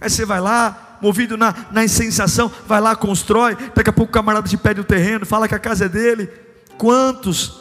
Aí 0.00 0.10
você 0.10 0.26
vai 0.26 0.38
lá, 0.38 0.83
movido 1.04 1.36
na, 1.36 1.54
na 1.70 1.84
insensação, 1.84 2.50
vai 2.66 2.80
lá, 2.80 2.96
constrói. 2.96 3.56
Daqui 3.74 3.90
a 3.90 3.92
pouco 3.92 4.10
o 4.10 4.14
camarada 4.14 4.48
te 4.48 4.56
pede 4.56 4.80
o 4.80 4.84
terreno, 4.84 5.24
fala 5.26 5.46
que 5.46 5.54
a 5.54 5.58
casa 5.58 5.84
é 5.84 5.88
dele. 5.88 6.28
Quantos, 6.76 7.52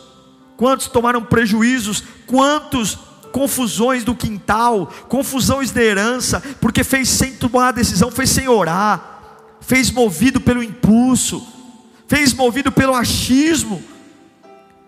quantos 0.57 0.87
tomaram 0.87 1.23
prejuízos, 1.23 2.03
quantos 2.25 2.97
confusões 3.31 4.03
do 4.03 4.15
quintal, 4.15 4.91
confusões 5.07 5.71
de 5.71 5.81
herança, 5.81 6.41
porque 6.61 6.83
fez 6.83 7.09
sem 7.09 7.33
tomar 7.33 7.69
a 7.69 7.71
decisão, 7.71 8.11
fez 8.11 8.29
sem 8.29 8.47
orar 8.47 9.13
fez 9.63 9.89
movido 9.89 10.41
pelo 10.41 10.61
impulso, 10.61 11.45
fez 12.07 12.33
movido 12.33 12.71
pelo 12.71 12.93
achismo, 12.93 13.81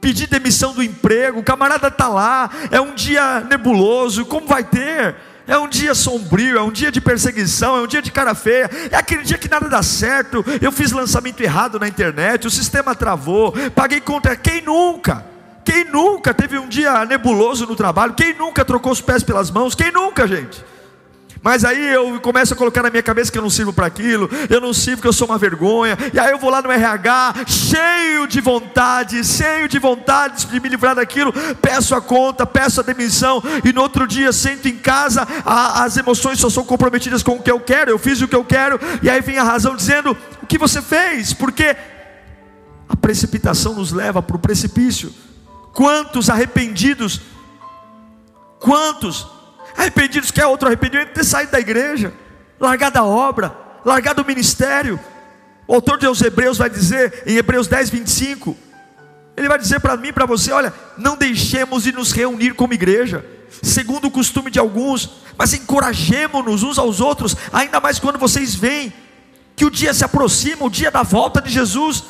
pedir 0.02 0.28
demissão 0.28 0.74
do 0.74 0.84
emprego, 0.84 1.40
o 1.40 1.44
camarada 1.44 1.88
está 1.88 2.08
lá, 2.08 2.50
é 2.70 2.80
um 2.80 2.94
dia 2.94 3.42
nebuloso, 3.42 4.26
como 4.26 4.46
vai 4.46 4.64
ter? 4.64 5.16
É 5.48 5.58
um 5.58 5.68
dia 5.68 5.94
sombrio, 5.94 6.58
é 6.58 6.62
um 6.62 6.72
dia 6.72 6.92
de 6.92 7.00
perseguição, 7.00 7.78
é 7.78 7.82
um 7.82 7.88
dia 7.88 8.02
de 8.02 8.12
cara 8.12 8.34
feia, 8.34 8.70
é 8.92 8.96
aquele 8.96 9.24
dia 9.24 9.38
que 9.38 9.50
nada 9.50 9.70
dá 9.70 9.84
certo. 9.84 10.44
Eu 10.62 10.72
fiz 10.72 10.92
lançamento 10.92 11.42
errado 11.42 11.80
na 11.80 11.88
internet, 11.88 12.48
o 12.48 12.52
sistema 12.52 12.96
travou, 12.96 13.54
paguei 13.74 14.02
conta. 14.02 14.36
Quem 14.36 14.62
nunca? 14.62 15.26
Quem 15.64 15.84
nunca 15.86 16.34
teve 16.34 16.60
um 16.60 16.68
dia 16.68 17.06
nebuloso 17.06 17.66
no 17.66 17.76
trabalho? 17.76 18.14
Quem 18.14 18.36
nunca 18.36 18.64
trocou 18.64 18.92
os 18.92 19.02
pés 19.02 19.24
pelas 19.24 19.50
mãos? 19.50 19.74
Quem 19.74 19.92
nunca, 19.92 20.28
gente? 20.28 20.64
Mas 21.46 21.64
aí 21.64 21.94
eu 21.94 22.20
começo 22.22 22.56
a 22.56 22.58
colocar 22.58 22.82
na 22.82 22.90
minha 22.90 23.04
cabeça 23.04 23.32
que 23.32 23.38
eu 23.38 23.42
não 23.44 23.52
sirvo 23.52 23.72
para 23.72 23.86
aquilo, 23.86 24.28
eu 24.50 24.60
não 24.60 24.74
sirvo 24.74 25.00
que 25.04 25.08
eu 25.08 25.14
sou 25.14 25.28
uma 25.28 25.38
vergonha. 25.38 25.96
E 26.12 26.20
aí 26.20 26.32
eu 26.32 26.40
vou 26.40 26.50
lá 26.50 26.60
no 26.60 26.72
RH, 26.72 27.36
cheio 27.46 28.26
de 28.26 28.42
vontade, 28.42 29.24
cheio 29.24 29.68
de 29.68 29.78
vontade 29.78 30.48
de 30.48 30.60
me 30.60 30.68
livrar 30.68 30.96
daquilo, 30.96 31.32
peço 31.62 31.94
a 31.94 32.02
conta, 32.02 32.48
peço 32.48 32.80
a 32.80 32.84
demissão, 32.84 33.44
e 33.64 33.72
no 33.72 33.82
outro 33.82 34.08
dia 34.08 34.34
sento 34.34 34.68
em 34.68 34.76
casa, 34.76 35.28
a, 35.46 35.84
as 35.84 35.96
emoções 35.98 36.40
só 36.40 36.50
são 36.50 36.66
comprometidas 36.66 37.22
com 37.22 37.34
o 37.34 37.44
que 37.44 37.52
eu 37.52 37.60
quero, 37.60 37.92
eu 37.92 38.00
fiz 38.00 38.20
o 38.22 38.28
que 38.28 38.36
eu 38.36 38.44
quero, 38.44 38.80
e 39.04 39.08
aí 39.08 39.22
vem 39.22 39.38
a 39.38 39.44
razão 39.44 39.76
dizendo: 39.76 40.18
o 40.42 40.48
que 40.48 40.58
você 40.58 40.82
fez? 40.82 41.32
Porque 41.32 41.78
a 42.90 42.96
precipitação 42.96 43.76
nos 43.76 43.92
leva 43.92 44.20
para 44.20 44.36
o 44.36 44.40
precipício. 44.40 45.14
Quantos 45.74 46.28
arrependidos, 46.28 47.22
quantos 48.60 49.35
Arrependidos 49.78 50.32
quer 50.32 50.46
outro 50.46 50.68
arrependimento 50.68 51.14
ter 51.14 51.24
saído 51.24 51.52
da 51.52 51.60
igreja, 51.60 52.14
largado 52.60 52.98
a 53.00 53.04
obra, 53.04 53.56
largado 53.84 54.22
o 54.22 54.26
ministério. 54.26 55.00
O 55.68 55.74
autor 55.76 55.98
de 55.98 56.06
Hebreus 56.26 56.58
vai 56.58 56.70
dizer 56.70 57.24
em 57.26 57.36
Hebreus 57.36 57.68
10, 57.68 57.90
25, 57.90 58.56
ele 59.36 59.48
vai 59.48 59.58
dizer 59.58 59.80
para 59.80 59.98
mim 59.98 60.14
para 60.14 60.26
você: 60.26 60.52
olha, 60.52 60.74
não 60.98 61.18
deixemos 61.18 61.84
de 61.84 61.92
nos 61.92 62.12
reunir 62.12 62.54
como 62.54 62.74
igreja, 62.74 63.26
segundo 63.62 64.08
o 64.08 64.12
costume 64.12 64.50
de 64.50 64.60
alguns, 64.60 65.10
mas 65.38 65.54
encorajemos-nos 65.54 66.64
uns 66.64 66.78
aos 66.78 67.02
outros, 67.02 67.36
ainda 67.52 67.80
mais 67.80 68.00
quando 68.00 68.18
vocês 68.18 68.56
veem 68.56 68.94
que 69.56 69.66
o 69.66 69.72
dia 69.72 69.94
se 69.94 70.04
aproxima, 70.04 70.66
o 70.66 70.70
dia 70.70 70.92
da 70.92 71.04
volta 71.04 71.42
de 71.42 71.50
Jesus, 71.50 72.04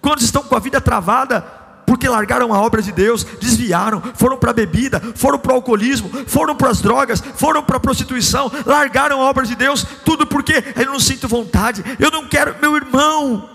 quando 0.00 0.20
estão 0.20 0.42
com 0.42 0.56
a 0.56 0.60
vida 0.60 0.80
travada, 0.80 1.44
porque 1.92 2.08
largaram 2.08 2.54
a 2.54 2.58
obra 2.58 2.80
de 2.80 2.90
Deus, 2.90 3.22
desviaram, 3.22 4.02
foram 4.14 4.38
para 4.38 4.50
a 4.50 4.54
bebida, 4.54 4.98
foram 5.14 5.38
para 5.38 5.52
o 5.52 5.56
alcoolismo, 5.56 6.10
foram 6.26 6.56
para 6.56 6.70
as 6.70 6.80
drogas, 6.80 7.22
foram 7.36 7.62
para 7.62 7.76
a 7.76 7.80
prostituição, 7.80 8.50
largaram 8.64 9.20
a 9.20 9.26
obra 9.26 9.44
de 9.44 9.54
Deus, 9.54 9.84
tudo 10.02 10.26
porque 10.26 10.54
eu 10.74 10.86
não 10.86 10.98
sinto 10.98 11.28
vontade, 11.28 11.84
eu 12.00 12.10
não 12.10 12.26
quero, 12.26 12.56
meu 12.62 12.74
irmão. 12.76 13.46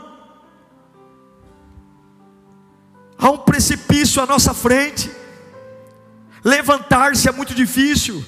Há 3.17 3.31
um 3.31 3.39
precipício 3.39 4.21
à 4.21 4.27
nossa 4.27 4.53
frente, 4.53 5.09
levantar-se 6.43 7.27
é 7.27 7.31
muito 7.31 7.55
difícil, 7.55 8.23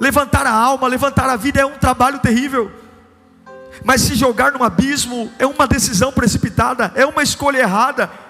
levantar 0.00 0.46
a 0.46 0.54
alma, 0.54 0.88
levantar 0.88 1.28
a 1.28 1.36
vida 1.36 1.60
é 1.60 1.66
um 1.66 1.76
trabalho 1.76 2.20
terrível. 2.20 2.72
Mas 3.84 4.00
se 4.00 4.14
jogar 4.14 4.52
num 4.52 4.64
abismo 4.64 5.30
é 5.38 5.44
uma 5.44 5.66
decisão 5.66 6.10
precipitada, 6.10 6.90
é 6.94 7.04
uma 7.04 7.22
escolha 7.22 7.58
errada, 7.58 8.23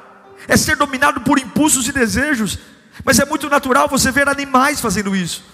é 0.49 0.57
ser 0.57 0.77
dominado 0.77 1.21
por 1.23 1.39
impulsos 1.39 1.89
e 1.89 1.93
desejos, 1.93 2.59
mas 3.05 3.19
é 3.19 3.25
muito 3.25 3.49
natural 3.49 3.89
você 3.89 4.11
ver 4.11 4.29
animais 4.29 4.81
fazendo 4.81 5.15
isso, 5.15 5.45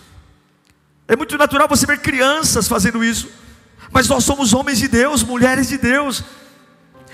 é 1.09 1.17
muito 1.17 1.37
natural 1.37 1.69
você 1.69 1.87
ver 1.87 1.99
crianças 1.99 2.69
fazendo 2.69 3.03
isso, 3.03 3.29
mas 3.91 4.09
nós 4.09 4.25
somos 4.25 4.53
homens 4.53 4.79
de 4.79 4.89
Deus, 4.89 5.23
mulheres 5.23 5.69
de 5.69 5.77
Deus, 5.77 6.23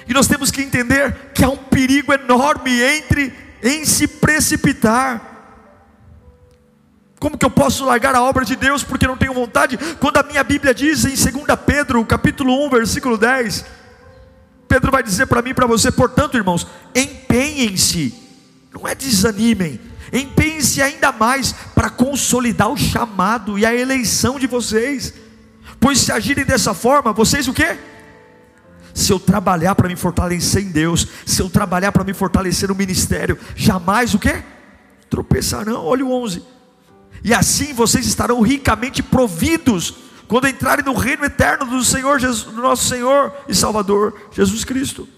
e 0.09 0.13
nós 0.13 0.27
temos 0.27 0.51
que 0.51 0.63
entender 0.63 1.31
que 1.35 1.45
há 1.45 1.49
um 1.49 1.57
perigo 1.57 2.13
enorme 2.13 2.81
entre 2.81 3.33
em 3.63 3.85
se 3.85 4.07
precipitar. 4.07 5.35
Como 7.19 7.39
que 7.39 7.47
eu 7.47 7.51
posso 7.51 7.85
largar 7.85 8.15
a 8.15 8.23
obra 8.23 8.45
de 8.45 8.55
Deus 8.55 8.85
porque 8.85 9.07
não 9.07 9.17
tenho 9.17 9.33
vontade? 9.33 9.79
Quando 9.99 10.19
a 10.19 10.23
minha 10.23 10.45
Bíblia 10.45 10.75
diz 10.75 11.05
em 11.05 11.15
2 11.15 11.59
Pedro, 11.65 12.05
capítulo 12.05 12.67
1, 12.67 12.71
versículo 12.71 13.17
10, 13.17 13.65
Pedro 14.69 14.91
vai 14.91 15.03
dizer 15.03 15.27
para 15.27 15.43
mim 15.43 15.51
e 15.51 15.55
para 15.55 15.67
você, 15.67 15.91
portanto, 15.91 16.37
irmãos, 16.37 16.67
empenhem-se, 16.95 18.15
não 18.73 18.87
é 18.87 18.95
desanimem, 18.95 19.81
Empenhe-se 20.13 20.81
ainda 20.81 21.11
mais 21.13 21.53
para 21.75 21.91
consolidar 21.91 22.71
o 22.71 22.77
chamado 22.77 23.59
e 23.59 23.67
a 23.67 23.75
eleição 23.75 24.39
de 24.39 24.47
vocês. 24.47 25.13
Pois 25.81 25.99
se 26.01 26.13
agirem 26.13 26.45
dessa 26.45 26.73
forma, 26.73 27.13
vocês 27.13 27.49
o 27.49 27.53
quê? 27.53 27.77
Se 28.95 29.13
eu 29.13 29.21
trabalhar 29.21 29.75
para 29.75 29.89
me 29.89 29.97
fortalecer 29.97 30.63
em 30.63 30.71
Deus, 30.71 31.07
se 31.27 31.43
eu 31.43 31.51
trabalhar 31.51 31.93
para 31.93 32.05
me 32.05 32.15
fortalecer 32.15 32.69
no 32.69 32.75
ministério, 32.75 33.39
jamais 33.55 34.15
o 34.15 34.19
quê? 34.19 34.43
Tropeçarão. 35.11 35.85
Olha 35.85 36.05
o 36.05 36.13
11. 36.13 36.43
E 37.23 37.35
assim 37.35 37.75
vocês 37.75 38.07
estarão 38.07 38.41
ricamente 38.41 39.03
providos 39.03 39.95
quando 40.29 40.49
entrarem 40.49 40.85
no 40.85 40.95
reino 40.95 41.25
eterno 41.25 41.67
do 41.67 41.85
Senhor 41.85 42.19
Jesus, 42.19 42.45
do 42.45 42.61
nosso 42.61 42.85
Senhor 42.85 43.33
e 43.49 43.55
Salvador 43.55 44.29
Jesus 44.33 44.65
Cristo. 44.65 45.09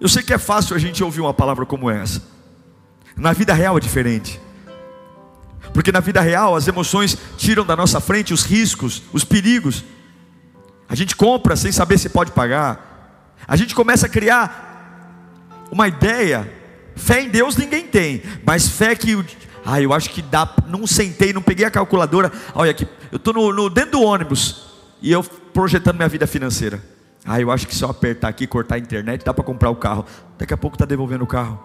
Eu 0.00 0.08
sei 0.08 0.22
que 0.22 0.32
é 0.32 0.38
fácil 0.38 0.76
a 0.76 0.78
gente 0.78 1.02
ouvir 1.02 1.20
uma 1.20 1.32
palavra 1.32 1.64
como 1.64 1.90
essa. 1.90 2.22
Na 3.16 3.32
vida 3.32 3.54
real 3.54 3.76
é 3.76 3.80
diferente. 3.80 4.40
Porque 5.72 5.90
na 5.90 6.00
vida 6.00 6.20
real 6.20 6.54
as 6.54 6.68
emoções 6.68 7.16
tiram 7.36 7.64
da 7.64 7.76
nossa 7.76 8.00
frente 8.00 8.34
os 8.34 8.44
riscos, 8.44 9.02
os 9.12 9.24
perigos. 9.24 9.84
A 10.88 10.94
gente 10.94 11.16
compra 11.16 11.56
sem 11.56 11.72
saber 11.72 11.98
se 11.98 12.08
pode 12.08 12.32
pagar. 12.32 13.34
A 13.46 13.56
gente 13.56 13.74
começa 13.74 14.06
a 14.06 14.08
criar 14.08 14.66
uma 15.70 15.88
ideia. 15.88 16.52
Fé 16.94 17.22
em 17.22 17.28
Deus 17.28 17.56
ninguém 17.56 17.86
tem, 17.86 18.22
mas 18.44 18.68
fé 18.68 18.94
que 18.94 19.16
ah, 19.66 19.82
eu 19.82 19.92
acho 19.92 20.10
que 20.10 20.22
dá. 20.22 20.48
Não 20.68 20.86
sentei, 20.86 21.32
não 21.32 21.42
peguei 21.42 21.66
a 21.66 21.70
calculadora. 21.70 22.30
Olha 22.54 22.70
aqui, 22.70 22.86
eu 23.10 23.16
estou 23.16 23.34
no, 23.34 23.52
no, 23.52 23.68
dentro 23.68 23.92
do 23.92 24.02
ônibus 24.02 24.64
e 25.02 25.10
eu 25.10 25.24
projetando 25.24 25.96
minha 25.96 26.08
vida 26.08 26.24
financeira. 26.24 26.80
Ah, 27.24 27.40
eu 27.40 27.50
acho 27.50 27.66
que 27.66 27.74
se 27.74 27.82
eu 27.82 27.90
apertar 27.90 28.28
aqui, 28.28 28.46
cortar 28.46 28.76
a 28.76 28.78
internet, 28.78 29.24
dá 29.24 29.34
para 29.34 29.42
comprar 29.42 29.68
o 29.70 29.74
carro. 29.74 30.06
Daqui 30.38 30.54
a 30.54 30.56
pouco 30.56 30.76
está 30.76 30.84
devolvendo 30.84 31.24
o 31.24 31.26
carro. 31.26 31.60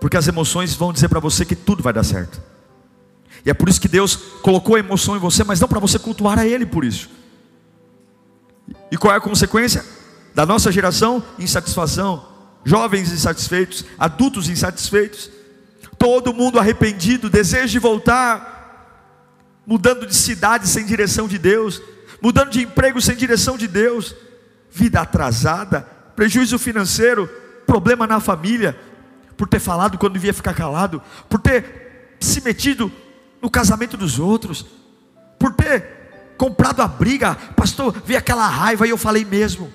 Porque 0.00 0.16
as 0.16 0.26
emoções 0.26 0.74
vão 0.74 0.90
dizer 0.90 1.10
para 1.10 1.20
você 1.20 1.44
que 1.44 1.54
tudo 1.54 1.82
vai 1.82 1.92
dar 1.92 2.02
certo. 2.02 2.40
E 3.44 3.50
é 3.50 3.54
por 3.54 3.68
isso 3.68 3.80
que 3.80 3.88
Deus 3.88 4.16
colocou 4.40 4.76
a 4.76 4.78
emoção 4.78 5.14
em 5.14 5.18
você, 5.18 5.44
mas 5.44 5.60
não 5.60 5.68
para 5.68 5.80
você 5.80 5.98
cultuar 5.98 6.38
a 6.38 6.46
Ele 6.46 6.64
por 6.64 6.82
isso. 6.82 7.10
E 8.90 8.96
qual 8.96 9.12
é 9.12 9.18
a 9.18 9.20
consequência? 9.20 9.84
Da 10.34 10.46
nossa 10.46 10.72
geração, 10.72 11.22
insatisfação. 11.38 12.26
Jovens 12.64 13.12
insatisfeitos, 13.12 13.84
adultos 13.98 14.48
insatisfeitos. 14.48 15.41
Todo 16.02 16.34
mundo 16.34 16.58
arrependido, 16.58 17.30
desejo 17.30 17.68
de 17.68 17.78
voltar, 17.78 19.60
mudando 19.64 20.06
de 20.06 20.14
cidade 20.14 20.66
sem 20.66 20.84
direção 20.84 21.28
de 21.28 21.38
Deus 21.38 21.80
mudando 22.22 22.50
de 22.50 22.62
emprego 22.62 23.02
sem 23.02 23.16
direção 23.16 23.58
de 23.58 23.66
Deus, 23.66 24.14
vida 24.70 25.00
atrasada, 25.00 25.80
prejuízo 26.14 26.56
financeiro, 26.56 27.26
problema 27.66 28.06
na 28.06 28.20
família, 28.20 28.78
por 29.36 29.48
ter 29.48 29.58
falado 29.58 29.98
quando 29.98 30.12
devia 30.12 30.32
ficar 30.32 30.54
calado, 30.54 31.02
por 31.28 31.40
ter 31.40 32.16
se 32.20 32.40
metido 32.42 32.92
no 33.42 33.50
casamento 33.50 33.96
dos 33.96 34.20
outros, 34.20 34.64
por 35.36 35.52
ter 35.52 36.34
comprado 36.38 36.80
a 36.80 36.86
briga, 36.86 37.34
pastor, 37.56 38.00
vi 38.06 38.14
aquela 38.14 38.46
raiva 38.46 38.86
e 38.86 38.90
eu 38.90 38.96
falei 38.96 39.24
mesmo. 39.24 39.72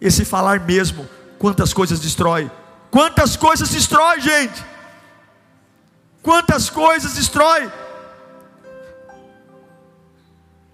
Esse 0.00 0.24
falar 0.24 0.60
mesmo, 0.60 1.06
quantas 1.38 1.74
coisas 1.74 2.00
destrói? 2.00 2.50
Quantas 2.90 3.36
coisas 3.36 3.68
destrói, 3.68 4.20
gente? 4.22 4.64
Quantas 6.26 6.68
coisas 6.68 7.14
destrói? 7.14 7.70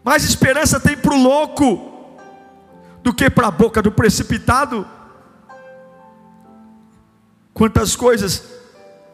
Mais 0.02 0.24
esperança 0.24 0.80
tem 0.80 0.96
para 0.96 1.12
o 1.12 1.22
louco 1.22 2.16
do 3.02 3.12
que 3.12 3.28
para 3.28 3.48
a 3.48 3.50
boca 3.50 3.82
do 3.82 3.92
precipitado. 3.92 4.88
Quantas 7.52 7.94
coisas, 7.94 8.42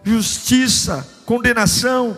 justiça, 0.05 1.05
condenação. 1.27 2.17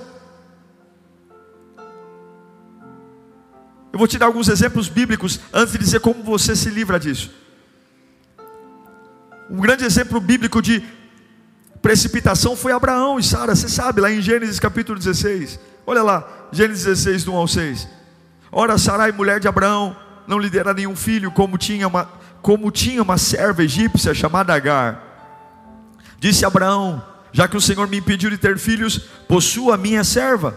Eu 3.90 3.98
vou 3.98 4.06
te 4.06 4.18
dar 4.18 4.26
alguns 4.26 4.48
exemplos 4.48 4.90
bíblicos 4.90 5.40
antes 5.50 5.72
de 5.72 5.78
dizer 5.78 6.00
como 6.00 6.22
você 6.22 6.54
se 6.54 6.68
livra 6.68 7.00
disso. 7.00 7.30
Um 9.48 9.62
grande 9.62 9.86
exemplo 9.86 10.20
bíblico 10.20 10.60
de 10.60 10.99
precipitação 11.82 12.54
foi 12.56 12.72
Abraão 12.72 13.18
e 13.18 13.22
Sara, 13.22 13.54
você 13.54 13.68
sabe, 13.68 14.00
lá 14.00 14.10
em 14.10 14.20
Gênesis 14.20 14.60
capítulo 14.60 14.98
16. 14.98 15.58
Olha 15.86 16.02
lá, 16.02 16.48
Gênesis 16.52 16.84
16, 16.84 17.24
do 17.24 17.32
1 17.32 17.36
ao 17.36 17.48
6. 17.48 17.88
Ora, 18.52 18.78
Sarai, 18.78 19.12
mulher 19.12 19.40
de 19.40 19.48
Abraão, 19.48 19.96
não 20.26 20.38
lhe 20.38 20.50
dera 20.50 20.74
nenhum 20.74 20.94
filho, 20.96 21.30
como 21.30 21.56
tinha 21.56 21.86
uma, 21.86 22.08
como 22.42 22.70
tinha 22.70 23.02
uma 23.02 23.18
serva 23.18 23.62
egípcia 23.62 24.14
chamada 24.14 24.54
Agar. 24.54 25.10
Disse 26.18 26.44
Abraão: 26.44 27.02
Já 27.32 27.48
que 27.48 27.56
o 27.56 27.60
Senhor 27.60 27.88
me 27.88 27.98
impediu 27.98 28.30
de 28.30 28.38
ter 28.38 28.58
filhos, 28.58 28.98
possua 29.26 29.74
a 29.74 29.78
minha 29.78 30.04
serva. 30.04 30.56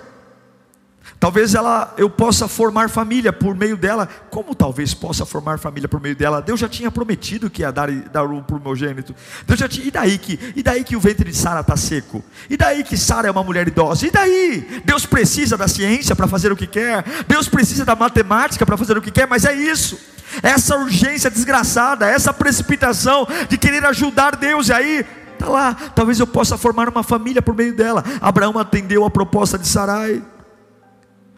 Talvez 1.24 1.56
ela, 1.56 1.94
eu 1.96 2.10
possa 2.10 2.50
formar 2.50 2.90
família 2.90 3.32
por 3.32 3.56
meio 3.56 3.78
dela. 3.78 4.10
Como 4.30 4.54
talvez 4.54 4.94
possa 4.94 5.26
formar 5.26 5.58
família 5.58 5.88
por 5.88 6.02
meio 6.02 6.18
dela? 6.18 6.42
Deus 6.42 6.60
já 6.60 6.68
tinha 6.68 6.92
prometido 6.92 7.50
que 7.50 7.62
ia 7.62 7.72
dar, 7.72 7.90
dar 7.90 8.26
um 8.26 8.44
para 8.44 8.58
o 8.58 8.76
gênito. 8.76 9.16
Deus 9.48 9.58
já 9.58 9.70
tinha, 9.70 9.88
e 9.88 9.90
daí 9.90 10.18
que, 10.18 10.38
e 10.54 10.62
daí 10.62 10.84
que 10.84 10.98
o 10.98 11.00
ventre 11.00 11.32
de 11.32 11.38
Sara 11.38 11.62
está 11.62 11.78
seco? 11.78 12.22
E 12.50 12.58
daí 12.58 12.84
que 12.84 12.98
Sara 12.98 13.30
é 13.30 13.32
uma 13.32 13.42
mulher 13.42 13.66
idosa? 13.70 14.06
E 14.06 14.12
daí? 14.12 14.82
Deus 14.84 15.06
precisa 15.06 15.56
da 15.56 15.66
ciência 15.66 16.14
para 16.14 16.28
fazer 16.28 16.52
o 16.52 16.58
que 16.58 16.68
quer. 16.68 17.06
Deus 17.26 17.48
precisa 17.48 17.86
da 17.86 17.96
matemática 17.96 18.66
para 18.66 18.76
fazer 18.76 18.98
o 18.98 19.02
que 19.02 19.10
quer. 19.10 19.26
Mas 19.26 19.46
é 19.46 19.56
isso. 19.56 19.98
Essa 20.42 20.76
urgência 20.76 21.32
desgraçada, 21.32 22.06
essa 22.06 22.34
precipitação 22.34 23.26
de 23.48 23.58
querer 23.58 23.86
ajudar 23.86 24.36
Deus. 24.36 24.68
E 24.68 24.74
aí 24.74 25.06
Está 25.32 25.50
lá, 25.50 25.74
talvez 25.74 26.20
eu 26.20 26.28
possa 26.28 26.58
formar 26.58 26.88
uma 26.88 27.02
família 27.02 27.42
por 27.42 27.56
meio 27.56 27.74
dela. 27.74 28.04
Abraão 28.22 28.58
atendeu 28.58 29.04
a 29.06 29.10
proposta 29.10 29.58
de 29.58 29.68
Sarai. 29.68 30.22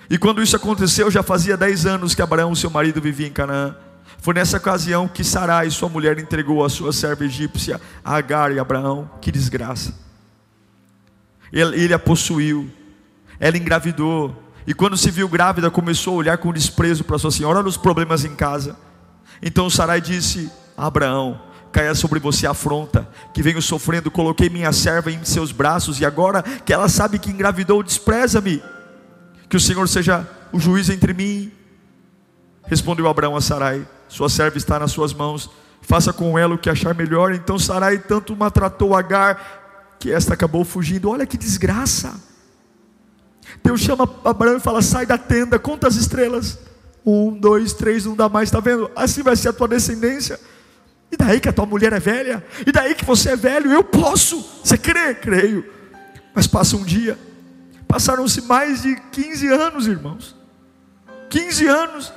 E 0.09 0.17
quando 0.17 0.41
isso 0.41 0.55
aconteceu, 0.55 1.09
já 1.09 1.23
fazia 1.23 1.57
dez 1.57 1.85
anos 1.85 2.13
que 2.13 2.21
Abraão, 2.21 2.53
seu 2.53 2.69
marido, 2.69 3.01
vivia 3.01 3.27
em 3.27 3.31
Canaã. 3.31 3.75
Foi 4.19 4.33
nessa 4.33 4.57
ocasião 4.57 5.07
que 5.07 5.23
Sarai, 5.23 5.69
sua 5.69 5.89
mulher, 5.89 6.17
entregou 6.19 6.63
a 6.63 6.69
sua 6.69 6.93
serva 6.93 7.25
egípcia, 7.25 7.79
Agar 8.03 8.51
e 8.51 8.59
Abraão. 8.59 9.09
Que 9.21 9.31
desgraça. 9.31 9.93
Ele, 11.51 11.83
ele 11.83 11.93
a 11.93 11.99
possuiu, 11.99 12.69
ela 13.39 13.57
engravidou. 13.57 14.43
E 14.67 14.73
quando 14.73 14.97
se 14.97 15.11
viu 15.11 15.27
grávida, 15.27 15.69
começou 15.69 16.13
a 16.13 16.17
olhar 16.17 16.37
com 16.37 16.51
desprezo 16.51 17.03
para 17.03 17.19
sua 17.19 17.31
senhora. 17.31 17.59
Olha 17.59 17.67
os 17.67 17.77
problemas 17.77 18.25
em 18.25 18.35
casa. 18.35 18.75
Então 19.41 19.69
Sarai 19.69 20.01
disse 20.01 20.51
a 20.77 20.87
Abraão: 20.87 21.39
caia 21.71 21.93
sobre 21.93 22.19
você 22.19 22.47
a 22.47 22.51
afronta, 22.51 23.07
que 23.33 23.43
venho 23.43 23.61
sofrendo, 23.61 24.09
coloquei 24.09 24.49
minha 24.49 24.71
serva 24.71 25.11
em 25.11 25.23
seus 25.25 25.51
braços, 25.51 25.99
e 25.99 26.05
agora 26.05 26.41
que 26.41 26.71
ela 26.73 26.87
sabe 26.87 27.19
que 27.19 27.29
engravidou, 27.29 27.83
despreza-me. 27.83 28.63
Que 29.55 29.57
o 29.57 29.61
Senhor 29.61 29.87
seja 29.87 30.27
o 30.51 30.59
juiz 30.59 30.89
entre 30.89 31.13
mim. 31.13 31.49
Respondeu 32.67 33.07
Abraão 33.07 33.37
a 33.37 33.39
Sarai: 33.39 33.87
Sua 34.09 34.27
serva 34.27 34.57
está 34.57 34.77
nas 34.77 34.91
suas 34.91 35.13
mãos. 35.13 35.49
Faça 35.81 36.11
com 36.11 36.37
ela 36.37 36.55
o 36.55 36.57
que 36.57 36.69
achar 36.69 36.93
melhor. 36.93 37.33
Então 37.33 37.57
Sarai 37.57 37.99
tanto 37.99 38.35
maltratou 38.35 38.93
Agar 38.93 39.95
que 39.97 40.11
esta 40.11 40.33
acabou 40.33 40.65
fugindo. 40.65 41.09
Olha 41.09 41.25
que 41.25 41.37
desgraça. 41.37 42.19
Deus 43.63 43.79
chama 43.79 44.13
Abraão 44.25 44.57
e 44.57 44.59
fala: 44.59 44.81
Sai 44.81 45.05
da 45.05 45.17
tenda, 45.17 45.57
conta 45.57 45.87
as 45.87 45.95
estrelas. 45.95 46.59
Um, 47.05 47.31
dois, 47.31 47.71
três, 47.71 48.03
não 48.03 48.13
dá 48.13 48.27
mais, 48.27 48.49
está 48.49 48.59
vendo? 48.59 48.91
Assim 48.93 49.23
vai 49.23 49.37
ser 49.37 49.47
a 49.47 49.53
tua 49.53 49.69
descendência. 49.69 50.37
E 51.09 51.15
daí 51.15 51.39
que 51.39 51.47
a 51.47 51.53
tua 51.53 51.65
mulher 51.65 51.93
é 51.93 51.99
velha? 52.01 52.43
E 52.67 52.73
daí 52.73 52.93
que 52.93 53.05
você 53.05 53.29
é 53.29 53.35
velho? 53.37 53.71
Eu 53.71 53.85
posso. 53.85 54.45
Você 54.61 54.77
crê? 54.77 55.15
Creio. 55.15 55.63
Mas 56.33 56.45
passa 56.45 56.75
um 56.75 56.83
dia. 56.83 57.17
Passaram-se 57.87 58.41
mais 58.41 58.81
de 58.81 58.95
15 59.11 59.47
anos, 59.47 59.87
irmãos. 59.87 60.35
15 61.29 61.67
anos. 61.67 62.13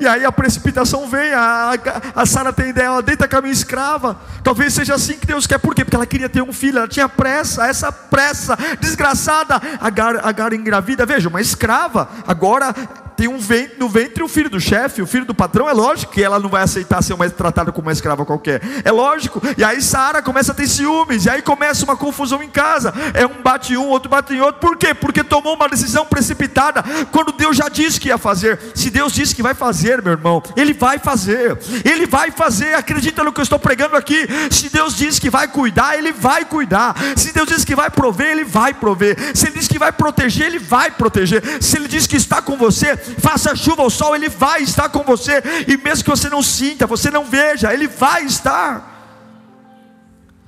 E 0.00 0.08
aí 0.08 0.24
a 0.24 0.32
precipitação 0.32 1.06
vem, 1.06 1.30
a, 1.34 1.72
a, 2.14 2.24
Sara 2.24 2.54
tem 2.54 2.70
ideia, 2.70 2.86
ela 2.86 3.02
deita 3.02 3.28
com 3.28 3.36
a 3.36 3.42
minha 3.42 3.52
escrava. 3.52 4.18
Talvez 4.42 4.72
seja 4.72 4.94
assim 4.94 5.18
que 5.18 5.26
Deus 5.26 5.46
quer, 5.46 5.58
por 5.58 5.74
quê? 5.74 5.84
Porque 5.84 5.94
ela 5.94 6.06
queria 6.06 6.28
ter 6.28 6.40
um 6.40 6.54
filho, 6.54 6.78
ela 6.78 6.88
tinha 6.88 7.06
pressa, 7.06 7.66
essa 7.66 7.92
pressa, 7.92 8.56
desgraçada. 8.80 9.60
Agar 9.78 10.54
engravida, 10.54 11.04
veja, 11.04 11.28
uma 11.28 11.40
escrava, 11.40 12.08
agora 12.26 12.74
tem 13.20 13.28
um 13.28 13.36
ventre, 13.36 13.78
no 13.78 13.86
ventre 13.86 14.22
o 14.22 14.28
filho 14.28 14.48
do 14.48 14.58
chefe, 14.58 15.02
o 15.02 15.06
filho 15.06 15.26
do 15.26 15.34
patrão, 15.34 15.68
é 15.68 15.74
lógico 15.74 16.10
que 16.10 16.22
ela 16.22 16.38
não 16.38 16.48
vai 16.48 16.62
aceitar 16.62 17.02
ser 17.02 17.12
uma, 17.12 17.28
tratada 17.28 17.70
como 17.70 17.86
uma 17.86 17.92
escrava 17.92 18.24
qualquer. 18.24 18.62
É 18.82 18.90
lógico. 18.90 19.42
E 19.58 19.62
aí 19.62 19.82
Sara 19.82 20.22
começa 20.22 20.52
a 20.52 20.54
ter 20.54 20.66
ciúmes, 20.66 21.26
e 21.26 21.28
aí 21.28 21.42
começa 21.42 21.84
uma 21.84 21.98
confusão 21.98 22.42
em 22.42 22.48
casa. 22.48 22.94
É 23.12 23.26
um 23.26 23.42
bate 23.42 23.76
um, 23.76 23.88
outro 23.88 24.08
bate 24.08 24.32
em 24.32 24.40
outro. 24.40 24.58
Por 24.58 24.74
quê? 24.74 24.94
Porque 24.94 25.22
tomou 25.22 25.54
uma 25.54 25.68
decisão 25.68 26.06
precipitada 26.06 26.82
quando 27.12 27.30
Deus 27.32 27.58
já 27.58 27.68
disse 27.68 28.00
que 28.00 28.08
ia 28.08 28.16
fazer. 28.16 28.58
Se 28.74 28.88
Deus 28.88 29.12
disse 29.12 29.34
que 29.34 29.42
vai 29.42 29.52
fazer, 29.52 30.00
meu 30.00 30.12
irmão, 30.12 30.42
ele 30.56 30.72
vai 30.72 30.98
fazer. 30.98 31.58
Ele 31.84 32.06
vai 32.06 32.30
fazer. 32.30 32.72
Acredita 32.72 33.22
no 33.22 33.34
que 33.34 33.40
eu 33.40 33.44
estou 33.44 33.58
pregando 33.58 33.96
aqui. 33.96 34.26
Se 34.50 34.70
Deus 34.70 34.96
disse 34.96 35.20
que 35.20 35.28
vai 35.28 35.46
cuidar, 35.46 35.94
ele 35.94 36.10
vai 36.10 36.46
cuidar. 36.46 36.96
Se 37.16 37.34
Deus 37.34 37.50
disse 37.50 37.66
que 37.66 37.76
vai 37.76 37.90
prover, 37.90 38.28
ele 38.28 38.44
vai 38.44 38.72
prover. 38.72 39.36
Se 39.36 39.46
ele 39.46 39.58
disse 39.58 39.68
que 39.68 39.78
vai 39.78 39.92
proteger, 39.92 40.46
ele 40.46 40.58
vai 40.58 40.90
proteger. 40.90 41.42
Se 41.62 41.76
ele 41.76 41.86
disse 41.86 42.08
que 42.08 42.16
está 42.16 42.40
com 42.40 42.56
você, 42.56 42.98
faça 43.10 43.54
chuva 43.54 43.82
ou 43.82 43.90
sol, 43.90 44.14
Ele 44.14 44.28
vai 44.28 44.62
estar 44.62 44.88
com 44.88 45.02
você, 45.02 45.42
e 45.66 45.76
mesmo 45.76 46.04
que 46.04 46.10
você 46.10 46.28
não 46.28 46.42
sinta, 46.42 46.86
você 46.86 47.10
não 47.10 47.24
veja, 47.24 47.72
Ele 47.72 47.88
vai 47.88 48.24
estar. 48.24 48.98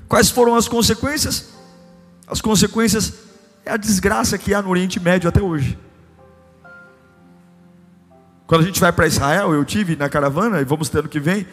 Quais 0.09 0.31
foram 0.31 0.55
as 0.55 0.69
consequências? 0.69 1.49
As 2.27 2.41
consequências 2.41 3.15
é 3.65 3.73
a 3.73 3.77
desgraça 3.77 4.37
que 4.37 4.55
há 4.55 4.61
no 4.61 4.69
Oriente 4.71 5.01
Médio 5.01 5.29
até 5.29 5.41
hoje. 5.41 5.79
Quando 8.47 8.63
a 8.63 8.65
gente 8.65 8.81
vai 8.81 8.93
para 8.93 9.07
Israel, 9.07 9.55
eu 9.55 9.65
tive 9.65 9.97
na 9.97 10.09
caravana 10.09 10.61
e 10.61 10.65
vamos 10.65 10.89
ter 10.89 10.99
ano 10.99 11.09
que 11.09 11.21
vem, 11.21 11.47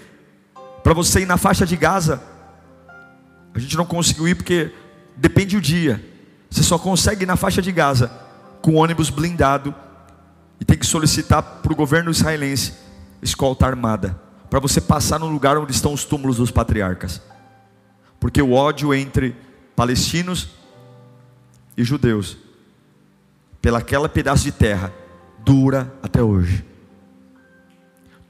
para 0.84 0.94
você 0.94 1.22
ir 1.22 1.26
na 1.26 1.38
faixa 1.38 1.66
de 1.66 1.78
Gaza, 1.78 2.22
a 3.54 3.60
gente 3.60 3.78
não 3.78 3.86
conseguiu 3.86 4.28
ir 4.28 4.36
porque 4.36 4.74
depende 5.16 5.56
o 5.56 5.62
dia. 5.62 6.04
Você 6.50 6.64
só 6.64 6.78
consegue 6.78 7.24
ir 7.24 7.26
na 7.26 7.36
faixa 7.36 7.62
de 7.62 7.72
Gaza 7.72 8.12
com 8.62 8.76
ônibus 8.76 9.10
blindado 9.10 9.74
e 10.60 10.66
tem 10.66 10.78
que 10.78 10.86
solicitar 10.86 11.42
para 11.42 11.74
o 11.74 11.76
governo 11.76 12.12
israelense 12.12 12.74
escolta 13.22 13.66
armada 13.66 14.20
para 14.50 14.60
você 14.60 14.82
passar 14.82 15.20
no 15.20 15.28
lugar 15.28 15.58
onde 15.58 15.72
estão 15.72 15.94
os 15.94 16.04
túmulos 16.04 16.38
dos 16.38 16.52
patriarcas. 16.52 17.22
Porque 18.20 18.42
o 18.42 18.54
ódio 18.54 18.94
entre 18.94 19.36
palestinos 19.76 20.50
e 21.78 21.84
judeus 21.84 22.38
pelaquela 23.62 24.10
pedaço 24.10 24.44
de 24.44 24.52
terra 24.52 24.92
dura 25.40 25.94
até 26.02 26.22
hoje. 26.22 26.66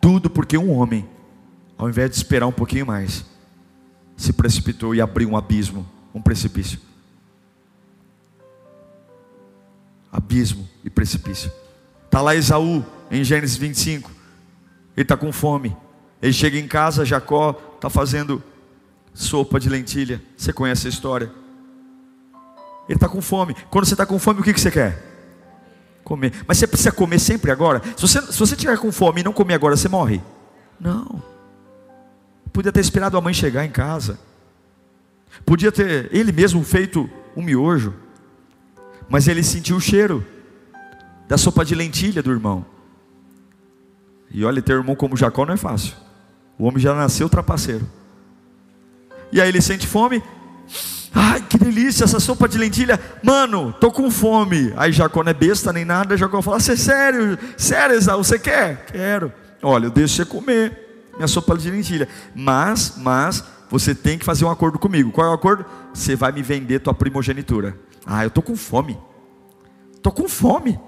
Tudo 0.02 0.30
porque 0.30 0.58
um 0.58 0.72
homem, 0.72 1.08
ao 1.78 1.90
invés 1.90 2.10
de 2.10 2.18
esperar 2.18 2.48
um 2.48 2.52
pouquinho 2.52 2.86
mais, 2.86 3.26
se 4.18 4.34
precipitou 4.34 4.94
e 4.94 5.02
abriu 5.02 5.30
um 5.30 5.38
abismo, 5.38 5.88
um 6.14 6.22
precipício. 6.22 6.80
Abismo 10.12 10.68
e 10.84 10.90
precipício. 10.90 11.52
Está 12.10 12.22
lá 12.22 12.36
Esaú, 12.36 12.84
em 13.12 13.24
Gênesis 13.24 13.56
25. 13.56 14.10
Ele 14.98 15.04
está 15.04 15.16
com 15.16 15.32
fome. 15.32 15.78
Ele 16.20 16.34
chega 16.34 16.58
em 16.58 16.68
casa, 16.68 17.06
Jacó 17.06 17.56
está 17.76 17.88
fazendo 17.88 18.42
sopa 19.14 19.60
de 19.60 19.70
lentilha. 19.70 20.20
Você 20.36 20.52
conhece 20.52 20.88
a 20.88 20.90
história? 20.90 21.32
Ele 22.88 22.98
está 22.98 23.08
com 23.08 23.22
fome. 23.22 23.56
Quando 23.70 23.86
você 23.86 23.94
está 23.94 24.08
com 24.08 24.18
fome, 24.18 24.40
o 24.40 24.44
que, 24.44 24.56
que 24.56 24.60
você 24.60 24.72
quer? 24.72 25.06
Comer. 26.04 26.34
Mas 26.48 26.58
você 26.58 26.66
precisa 26.66 26.92
comer 26.92 27.20
sempre 27.20 27.52
agora? 27.52 27.80
Se 27.96 28.02
você, 28.02 28.22
se 28.24 28.40
você 28.40 28.56
tiver 28.56 28.80
com 28.80 28.92
fome 28.92 29.22
e 29.22 29.24
não 29.24 29.32
comer 29.32 29.54
agora, 29.54 29.78
você 29.78 29.88
morre? 29.88 30.20
Não. 30.80 31.22
Podia 32.52 32.72
ter 32.72 32.80
esperado 32.80 33.16
a 33.18 33.22
mãe 33.22 33.36
chegar 33.36 33.64
em 33.66 33.70
casa. 33.70 34.20
Podia 35.46 35.72
ter 35.72 36.10
ele 36.12 36.32
mesmo 36.32 36.64
feito 36.64 37.08
um 37.38 37.44
miojo. 37.44 37.94
Mas 39.08 39.28
ele 39.28 39.44
sentiu 39.44 39.76
o 39.76 39.82
cheiro 39.82 40.26
da 41.30 41.38
sopa 41.38 41.64
de 41.64 41.76
lentilha 41.76 42.24
do 42.24 42.32
irmão. 42.32 42.66
E 44.32 44.44
olha, 44.44 44.64
ter 44.64 44.74
irmão 44.74 44.96
como 44.96 45.16
Jacó 45.16 45.46
não 45.46 45.54
é 45.54 45.58
fácil. 45.58 45.94
O 46.58 46.66
homem 46.66 46.80
já 46.80 46.96
nasceu 46.96 47.30
trapaceiro. 47.30 47.88
E 49.32 49.40
aí 49.40 49.48
ele 49.48 49.62
sente 49.62 49.86
fome. 49.86 50.24
Ai, 51.14 51.40
que 51.48 51.56
delícia 51.56 52.04
essa 52.04 52.20
sopa 52.20 52.50
de 52.50 52.58
lentilha. 52.58 53.00
Mano, 53.22 53.72
tô 53.80 53.92
com 53.92 54.10
fome. 54.10 54.74
Aí 54.76 54.92
Jacó 54.92 55.24
não 55.24 55.30
é 55.30 55.34
besta 55.34 55.72
nem 55.72 55.86
nada. 55.86 56.18
Jacó 56.18 56.42
fala: 56.42 56.60
Você 56.60 56.72
é 56.72 56.76
sério? 56.76 57.38
Sério, 57.56 57.96
Esaú, 57.96 58.24
você 58.24 58.40
quer? 58.40 58.88
Quero. 58.88 59.32
Olha, 59.62 59.86
eu 59.86 59.92
deixo 59.92 60.16
você 60.16 60.26
comer 60.26 61.12
minha 61.16 61.28
sopa 61.28 61.56
de 61.56 61.70
lentilha. 61.70 62.08
Mas, 62.34 62.96
mas, 62.98 63.44
você 63.70 63.94
tem 63.94 64.18
que 64.18 64.26
fazer 64.26 64.46
um 64.46 64.50
acordo 64.50 64.80
comigo. 64.80 65.12
Qual 65.12 65.28
é 65.28 65.30
o 65.30 65.34
acordo? 65.34 65.64
Você 65.94 66.16
vai 66.16 66.32
me 66.32 66.42
vender 66.42 66.80
tua 66.80 66.94
primogenitura. 66.94 67.78
Ah, 68.04 68.24
eu 68.24 68.32
tô 68.32 68.42
com 68.42 68.56
fome. 68.56 68.98
Tô 70.02 70.12
com 70.12 70.28
fome. 70.28 70.80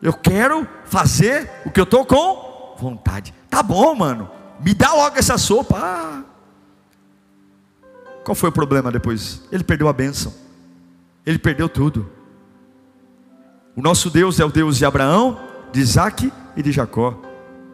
Eu 0.00 0.12
quero 0.12 0.66
fazer 0.84 1.50
o 1.64 1.70
que 1.70 1.80
eu 1.80 1.84
estou 1.84 2.06
com 2.06 2.76
vontade. 2.78 3.34
Tá 3.50 3.62
bom, 3.62 3.94
mano. 3.94 4.30
Me 4.60 4.74
dá 4.74 4.92
logo 4.92 5.18
essa 5.18 5.36
sopa. 5.36 5.76
Ah. 5.78 6.22
Qual 8.24 8.34
foi 8.34 8.50
o 8.50 8.52
problema 8.52 8.92
depois? 8.92 9.42
Ele 9.50 9.64
perdeu 9.64 9.88
a 9.88 9.92
bênção. 9.92 10.32
Ele 11.26 11.38
perdeu 11.38 11.68
tudo. 11.68 12.10
O 13.74 13.82
nosso 13.82 14.10
Deus 14.10 14.40
é 14.40 14.44
o 14.44 14.50
Deus 14.50 14.76
de 14.76 14.84
Abraão, 14.84 15.40
de 15.72 15.80
Isaac 15.80 16.32
e 16.56 16.62
de 16.62 16.72
Jacó. 16.72 17.20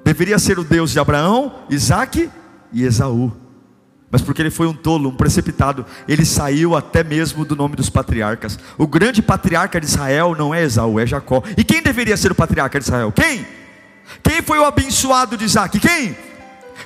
Deveria 0.05 0.39
ser 0.39 0.59
o 0.59 0.65
Deus 0.65 0.91
de 0.91 0.99
Abraão, 0.99 1.65
Isaac 1.71 2.31
e 2.73 2.83
Esaú 2.83 3.44
mas 4.15 4.23
porque 4.23 4.41
ele 4.41 4.51
foi 4.53 4.69
um 4.69 4.73
tolo, 4.73 5.09
um 5.09 5.17
precipitado, 5.17 5.85
ele 6.07 6.25
saiu 6.25 6.77
até 6.77 7.03
mesmo 7.03 7.45
do 7.45 7.57
nome 7.57 7.75
dos 7.75 7.91
patriarcas. 7.91 8.57
O 8.79 8.87
grande 8.87 9.21
patriarca 9.21 9.81
de 9.81 9.87
Israel 9.87 10.37
não 10.39 10.55
é 10.55 10.63
Esaú, 10.63 11.01
é 11.01 11.05
Jacó. 11.05 11.43
E 11.57 11.65
quem 11.65 11.83
deveria 11.83 12.17
ser 12.17 12.31
o 12.31 12.35
patriarca 12.37 12.79
de 12.79 12.85
Israel? 12.85 13.11
Quem? 13.11 13.45
Quem 14.23 14.41
foi 14.41 14.61
o 14.61 14.65
abençoado 14.65 15.37
de 15.37 15.45
Isaac? 15.45 15.81
Quem? 15.81 16.17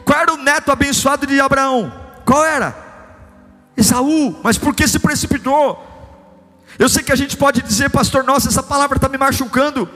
Qual 0.07 0.19
era 0.19 0.33
o 0.33 0.39
neto 0.39 0.73
abençoado 0.73 1.27
de 1.27 1.39
Abraão? 1.39 1.93
Qual 2.25 2.43
era? 2.43 2.75
Esaú. 3.77 4.35
Mas 4.43 4.57
por 4.57 4.75
que 4.75 4.89
se 4.89 4.99
precipitou? 4.99 5.85
Eu 6.79 6.89
sei 6.89 7.03
que 7.03 7.13
a 7.13 7.17
gente 7.17 7.37
pode 7.37 7.61
dizer, 7.61 7.91
pastor, 7.91 8.25
nossa, 8.25 8.49
essa 8.49 8.63
palavra 8.63 8.97
está 8.97 9.07
me 9.07 9.19
machucando. 9.19 9.87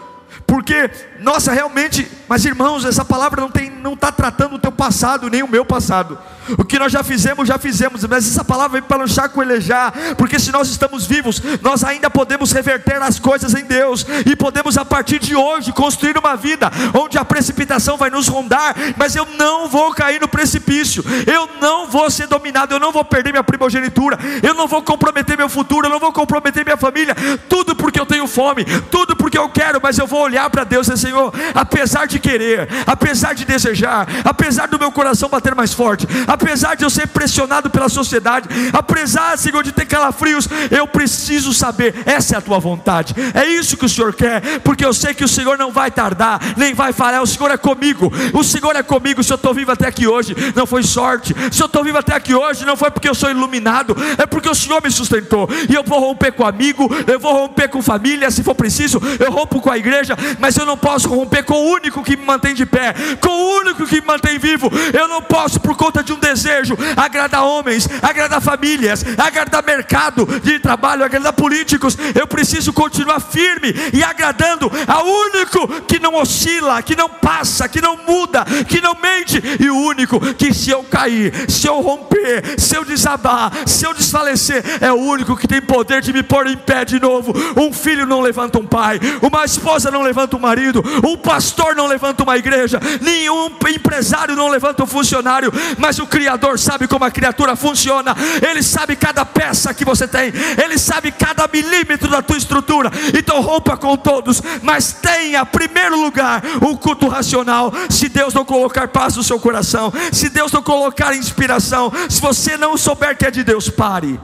Porque, 0.47 0.91
nossa, 1.19 1.51
realmente, 1.51 2.07
mas 2.33 2.47
irmãos, 2.47 2.87
essa 2.87 3.05
palavra 3.05 3.43
não 3.43 3.51
tem, 3.51 3.69
não 3.69 3.93
está 3.93 4.11
tratando 4.11 4.55
o 4.55 4.59
teu 4.59 4.73
passado, 4.73 5.29
nem 5.29 5.43
o 5.43 5.49
meu 5.49 5.67
passado. 5.67 6.19
O 6.57 6.65
que 6.65 6.79
nós 6.79 6.91
já 6.91 7.03
fizemos, 7.03 7.47
já 7.47 7.59
fizemos, 7.59 8.07
mas 8.07 8.27
essa 8.27 8.43
palavra 8.43 8.81
vem 8.81 8.89
para 8.89 8.97
não 8.97 9.07
chacoelejar, 9.07 9.93
porque 10.17 10.39
se 10.39 10.51
nós 10.51 10.71
estamos 10.71 11.05
vivos, 11.05 11.43
nós 11.61 11.85
ainda 11.85 12.09
podemos 12.09 12.51
reverter 12.51 13.03
as 13.03 13.19
coisas 13.19 13.55
em 13.55 13.65
Deus, 13.65 14.07
e 14.25 14.35
podemos 14.35 14.79
a 14.79 14.85
partir 14.85 15.19
de 15.19 15.37
hoje 15.37 15.75
construir 15.75 16.17
uma 16.17 16.35
vida 16.35 16.71
onde 16.95 17.19
a 17.19 17.25
precipitação 17.25 17.99
vai 17.99 18.09
nos 18.09 18.29
rondar, 18.29 18.75
mas 18.97 19.15
eu 19.15 19.27
não 19.39 19.69
vou 19.69 19.93
cair 19.93 20.19
no 20.19 20.27
precipício, 20.27 21.05
eu 21.27 21.47
não 21.61 21.87
vou 21.87 22.11
ser 22.11 22.29
dominado, 22.29 22.75
eu 22.75 22.81
não 22.81 22.93
vou 22.93 23.05
perder 23.05 23.33
minha 23.33 23.45
primogenitura, 23.45 24.19
eu 24.43 24.55
não 24.55 24.67
vou 24.67 24.81
comprometer 24.81 25.37
meu 25.37 25.51
futuro, 25.51 25.87
eu 25.87 25.91
não 25.91 26.01
vou 26.01 26.15
comprometer 26.15 26.65
minha 26.65 26.79
família, 26.79 27.15
tudo 27.47 27.77
porque 27.77 28.01
eu 28.01 28.07
tenho 28.07 28.27
fome, 28.27 28.65
tudo 28.91 29.15
porque 29.15 29.37
eu 29.37 29.51
quero, 29.51 29.79
mas 29.83 29.99
eu 29.99 30.07
vou 30.07 30.23
olhar 30.23 30.49
para 30.49 30.65
Deus 30.65 30.89
e 30.89 30.97
Senhor, 30.97 31.31
apesar 31.55 32.07
de 32.07 32.22
querer, 32.23 32.69
apesar 32.87 33.35
de 33.35 33.45
desejar, 33.45 34.07
apesar 34.25 34.69
do 34.69 34.79
meu 34.79 34.93
coração 34.93 35.29
bater 35.29 35.55
mais 35.55 35.75
forte, 35.75 36.07
apesar 36.27 36.77
de 36.77 36.85
eu 36.85 36.91
ser 36.91 37.09
pressionado 37.09 37.69
pela 37.69 37.89
sociedade, 37.89 38.49
apesar, 38.73 39.37
Senhor, 39.37 39.63
de 39.63 39.73
ter 39.73 39.85
calafrios, 39.85 40.49
eu 40.71 40.87
preciso 40.87 41.53
saber, 41.53 41.95
essa 42.07 42.37
é 42.37 42.39
a 42.39 42.41
tua 42.41 42.59
vontade, 42.59 43.15
é 43.35 43.45
isso 43.45 43.77
que 43.77 43.85
o 43.85 43.89
Senhor 43.89 44.15
quer, 44.15 44.61
porque 44.61 44.85
eu 44.85 44.95
sei 44.95 45.13
que 45.13 45.25
o 45.25 45.29
Senhor 45.29 45.59
não 45.59 45.73
vai 45.73 45.91
tardar, 45.91 46.41
nem 46.57 46.73
vai 46.73 46.93
falhar, 46.93 47.23
o 47.23 47.27
Senhor 47.27 47.51
é 47.51 47.57
comigo, 47.57 48.11
o 48.33 48.45
Senhor 48.45 48.77
é 48.77 48.83
comigo, 48.83 49.23
se 49.23 49.33
eu 49.33 49.37
estou 49.37 49.53
vivo 49.53 49.73
até 49.73 49.89
aqui 49.89 50.07
hoje, 50.07 50.35
não 50.55 50.67
foi 50.67 50.83
sorte, 50.83 51.35
se 51.51 51.61
eu 51.61 51.67
estou 51.67 51.83
vivo 51.83 51.99
até 51.99 52.15
aqui 52.15 52.35
hoje, 52.35 52.65
não 52.65 52.77
foi 52.77 52.91
porque 52.91 53.09
eu 53.09 53.15
sou 53.15 53.31
iluminado, 53.31 53.97
é 54.17 54.25
porque 54.27 54.49
o 54.49 54.55
Senhor 54.55 54.81
me 54.83 54.91
sustentou, 54.91 55.49
e 55.69 55.75
eu 55.75 55.83
vou 55.83 55.99
romper 55.99 56.33
com 56.33 56.47
amigo, 56.47 56.89
eu 57.07 57.19
vou 57.19 57.33
romper 57.33 57.69
com 57.69 57.83
família, 57.83 58.31
se 58.31 58.43
for 58.43 58.55
preciso, 58.55 59.01
eu 59.19 59.33
rompo 59.33 59.61
com 59.61 59.71
a 59.71 59.77
igreja, 59.77 60.17
mas 60.39 60.57
eu 60.57 60.65
não 60.65 60.77
posso 60.77 61.09
romper 61.09 61.43
com 61.43 61.55
o 61.55 61.73
único 61.73 62.03
que 62.03 62.12
me 62.17 62.25
mantém 62.25 62.55
de 62.55 62.67
pé, 62.67 62.95
com 63.21 63.29
o 63.29 63.57
único 63.61 63.87
que 63.87 64.01
me 64.01 64.07
mantém 64.07 64.39
vivo, 64.39 64.71
eu 64.93 65.09
não 65.09 65.23
posso, 65.23 65.61
por 65.61 65.77
conta 65.77 66.03
de 66.03 66.13
um 66.13 66.19
desejo, 66.19 66.77
agradar 66.97 67.45
homens, 67.45 67.89
agradar 68.03 68.41
famílias, 68.41 69.05
agradar 69.19 69.63
mercado 69.65 70.27
de 70.41 70.59
trabalho, 70.59 71.05
agradar 71.05 71.33
políticos. 71.33 71.97
Eu 72.15 72.27
preciso 72.27 72.73
continuar 72.73 73.21
firme 73.21 73.75
e 73.93 74.03
agradando 74.03 74.71
ao 74.87 75.07
único 75.07 75.83
que 75.83 75.99
não 75.99 76.15
oscila, 76.15 76.83
que 76.83 76.97
não 76.97 77.09
passa, 77.09 77.69
que 77.69 77.81
não 77.81 77.97
muda, 78.07 78.45
que 78.69 78.81
não 78.81 78.95
mente, 78.95 79.43
e 79.61 79.71
o 79.71 79.77
único 79.77 80.21
que 80.35 80.53
se 80.53 80.71
eu 80.71 80.83
cair, 80.85 81.51
se 81.51 81.67
eu 81.67 81.81
romper, 81.81 82.59
se 82.59 82.77
eu 82.77 82.85
desabar, 82.85 83.53
se 83.67 83.85
eu 83.85 83.95
desfalecer, 83.95 84.63
é 84.81 84.93
o 84.93 84.97
único 84.97 85.37
que 85.37 85.49
tem 85.49 85.61
poder 85.61 86.01
de 86.01 86.13
me 86.13 86.23
pôr 86.23 86.47
em 86.47 86.57
pé 86.57 86.85
de 86.85 87.01
novo. 87.01 87.33
Um 87.57 87.73
filho 87.73 88.07
não 88.07 88.21
levanta 88.21 88.59
um 88.59 88.67
pai, 88.67 89.01
uma 89.21 89.45
esposa 89.45 89.91
não 89.91 90.03
levanta 90.03 90.37
um 90.37 90.41
marido, 90.41 90.83
um 91.05 91.17
pastor 91.17 91.75
não 91.75 91.87
levanta 91.93 92.23
uma 92.23 92.37
igreja, 92.37 92.81
nenhum 93.01 93.51
empresário 93.69 94.35
não 94.35 94.49
levanta 94.49 94.83
um 94.83 94.87
funcionário, 94.87 95.53
mas 95.79 95.99
o 95.99 96.07
Criador 96.07 96.59
sabe 96.59 96.89
como 96.89 97.05
a 97.05 97.11
criatura 97.11 97.55
funciona, 97.55 98.15
Ele 98.49 98.63
sabe 98.63 98.97
cada 98.97 99.25
peça 99.25 99.75
que 99.75 99.85
você 99.85 100.09
tem, 100.09 100.33
Ele 100.63 100.79
sabe 100.79 101.13
cada 101.13 101.49
milímetro 101.53 102.09
da 102.11 102.23
tua 102.23 102.37
estrutura. 102.37 102.91
Então 103.17 103.41
rompa 103.41 103.77
com 103.77 103.97
todos, 103.97 104.43
mas 104.63 104.93
tenha, 104.93 105.45
primeiro 105.45 106.01
lugar, 106.01 106.43
um 106.63 106.77
culto 106.77 107.09
racional. 107.09 107.73
Se 107.91 108.09
Deus 108.09 108.33
não 108.33 108.45
colocar 108.45 108.89
paz 108.89 109.17
no 109.17 109.23
seu 109.23 109.39
coração, 109.39 109.93
se 110.13 110.29
Deus 110.29 110.51
não 110.51 110.63
colocar 110.63 111.15
inspiração, 111.15 111.93
se 112.09 112.21
você 112.21 112.57
não 112.57 112.77
souber 112.77 113.17
que 113.17 113.27
é 113.27 113.31
de 113.31 113.45
Deus, 113.45 113.69
pare. 113.69 114.19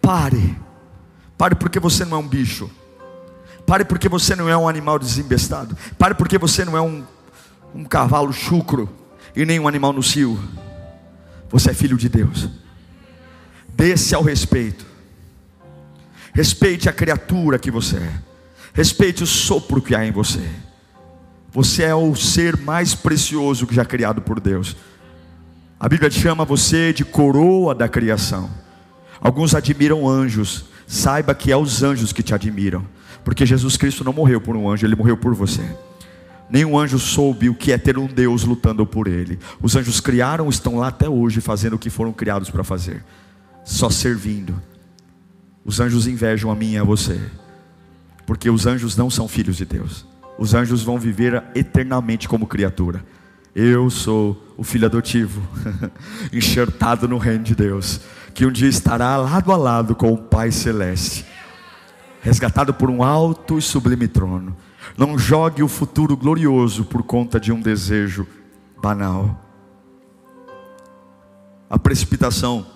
Pare. 0.00 0.56
Pare 1.38 1.54
porque 1.54 1.80
você 1.80 2.04
não 2.04 2.18
é 2.18 2.20
um 2.20 2.28
bicho. 2.28 2.70
Pare 3.66 3.84
porque 3.84 4.08
você 4.08 4.36
não 4.36 4.48
é 4.48 4.56
um 4.56 4.68
animal 4.68 4.98
desembestado. 4.98 5.76
Pare 5.98 6.14
porque 6.14 6.38
você 6.38 6.64
não 6.64 6.76
é 6.76 6.80
um, 6.80 7.04
um 7.74 7.84
cavalo 7.84 8.32
chucro 8.32 8.88
e 9.34 9.44
nem 9.44 9.58
um 9.58 9.66
animal 9.66 9.92
no 9.92 10.02
cio. 10.02 10.38
Você 11.50 11.70
é 11.70 11.74
filho 11.74 11.96
de 11.96 12.08
Deus. 12.08 12.48
Desse 13.68 14.14
ao 14.14 14.22
respeito. 14.22 14.86
Respeite 16.32 16.88
a 16.88 16.92
criatura 16.92 17.58
que 17.58 17.70
você 17.70 17.96
é. 17.96 18.12
Respeite 18.72 19.22
o 19.22 19.26
sopro 19.26 19.82
que 19.82 19.94
há 19.94 20.06
em 20.06 20.12
você. 20.12 20.46
Você 21.50 21.82
é 21.82 21.94
o 21.94 22.14
ser 22.14 22.56
mais 22.58 22.94
precioso 22.94 23.66
que 23.66 23.74
já 23.74 23.84
criado 23.84 24.20
por 24.20 24.38
Deus. 24.38 24.76
A 25.80 25.88
Bíblia 25.88 26.10
chama 26.10 26.44
você 26.44 26.92
de 26.92 27.04
coroa 27.04 27.74
da 27.74 27.88
criação. 27.88 28.50
Alguns 29.20 29.54
admiram 29.54 30.08
anjos. 30.08 30.66
Saiba 30.86 31.34
que 31.34 31.50
é 31.50 31.56
os 31.56 31.82
anjos 31.82 32.12
que 32.12 32.22
te 32.22 32.34
admiram, 32.34 32.86
porque 33.26 33.44
Jesus 33.44 33.76
Cristo 33.76 34.04
não 34.04 34.12
morreu 34.12 34.40
por 34.40 34.56
um 34.56 34.70
anjo, 34.70 34.86
ele 34.86 34.94
morreu 34.94 35.16
por 35.16 35.34
você. 35.34 35.60
Nenhum 36.48 36.78
anjo 36.78 36.96
soube 36.96 37.48
o 37.48 37.56
que 37.56 37.72
é 37.72 37.76
ter 37.76 37.98
um 37.98 38.06
Deus 38.06 38.44
lutando 38.44 38.86
por 38.86 39.08
ele. 39.08 39.36
Os 39.60 39.74
anjos 39.74 39.98
criaram, 39.98 40.48
estão 40.48 40.76
lá 40.76 40.86
até 40.86 41.08
hoje 41.08 41.40
fazendo 41.40 41.74
o 41.74 41.78
que 41.78 41.90
foram 41.90 42.12
criados 42.12 42.50
para 42.50 42.62
fazer, 42.62 43.04
só 43.64 43.90
servindo. 43.90 44.54
Os 45.64 45.80
anjos 45.80 46.06
invejam 46.06 46.52
a 46.52 46.54
mim 46.54 46.74
e 46.74 46.78
a 46.78 46.84
você, 46.84 47.20
porque 48.24 48.48
os 48.48 48.64
anjos 48.64 48.96
não 48.96 49.10
são 49.10 49.26
filhos 49.26 49.56
de 49.56 49.64
Deus. 49.64 50.06
Os 50.38 50.54
anjos 50.54 50.84
vão 50.84 50.96
viver 50.96 51.42
eternamente 51.52 52.28
como 52.28 52.46
criatura. 52.46 53.04
Eu 53.56 53.90
sou 53.90 54.40
o 54.56 54.62
filho 54.62 54.86
adotivo, 54.86 55.42
enxertado 56.32 57.08
no 57.08 57.18
reino 57.18 57.42
de 57.42 57.56
Deus, 57.56 58.02
que 58.32 58.46
um 58.46 58.52
dia 58.52 58.68
estará 58.68 59.16
lado 59.16 59.50
a 59.50 59.56
lado 59.56 59.96
com 59.96 60.12
o 60.12 60.16
Pai 60.16 60.52
Celeste, 60.52 61.26
resgatado 62.26 62.74
por 62.74 62.90
um 62.90 63.04
alto 63.04 63.56
e 63.56 63.62
sublime 63.62 64.08
trono. 64.08 64.56
Não 64.98 65.16
jogue 65.16 65.62
o 65.62 65.68
futuro 65.68 66.16
glorioso 66.16 66.84
por 66.84 67.04
conta 67.04 67.38
de 67.38 67.52
um 67.52 67.60
desejo 67.60 68.26
banal. 68.82 69.40
A 71.70 71.78
precipitação, 71.78 72.66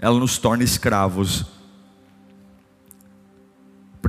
ela 0.00 0.18
nos 0.18 0.38
torna 0.38 0.64
escravos. 0.64 1.46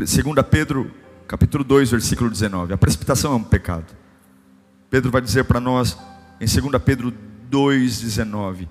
Segunda 0.08 0.44
Pedro, 0.44 0.90
capítulo 1.28 1.64
2, 1.64 1.92
versículo 1.92 2.28
19. 2.28 2.74
A 2.74 2.78
precipitação 2.78 3.34
é 3.34 3.36
um 3.36 3.44
pecado. 3.44 3.94
Pedro 4.90 5.12
vai 5.12 5.22
dizer 5.22 5.44
para 5.44 5.60
nós 5.60 5.96
em 6.40 6.48
2 6.48 6.82
Pedro 6.84 7.14
2,19: 7.52 8.68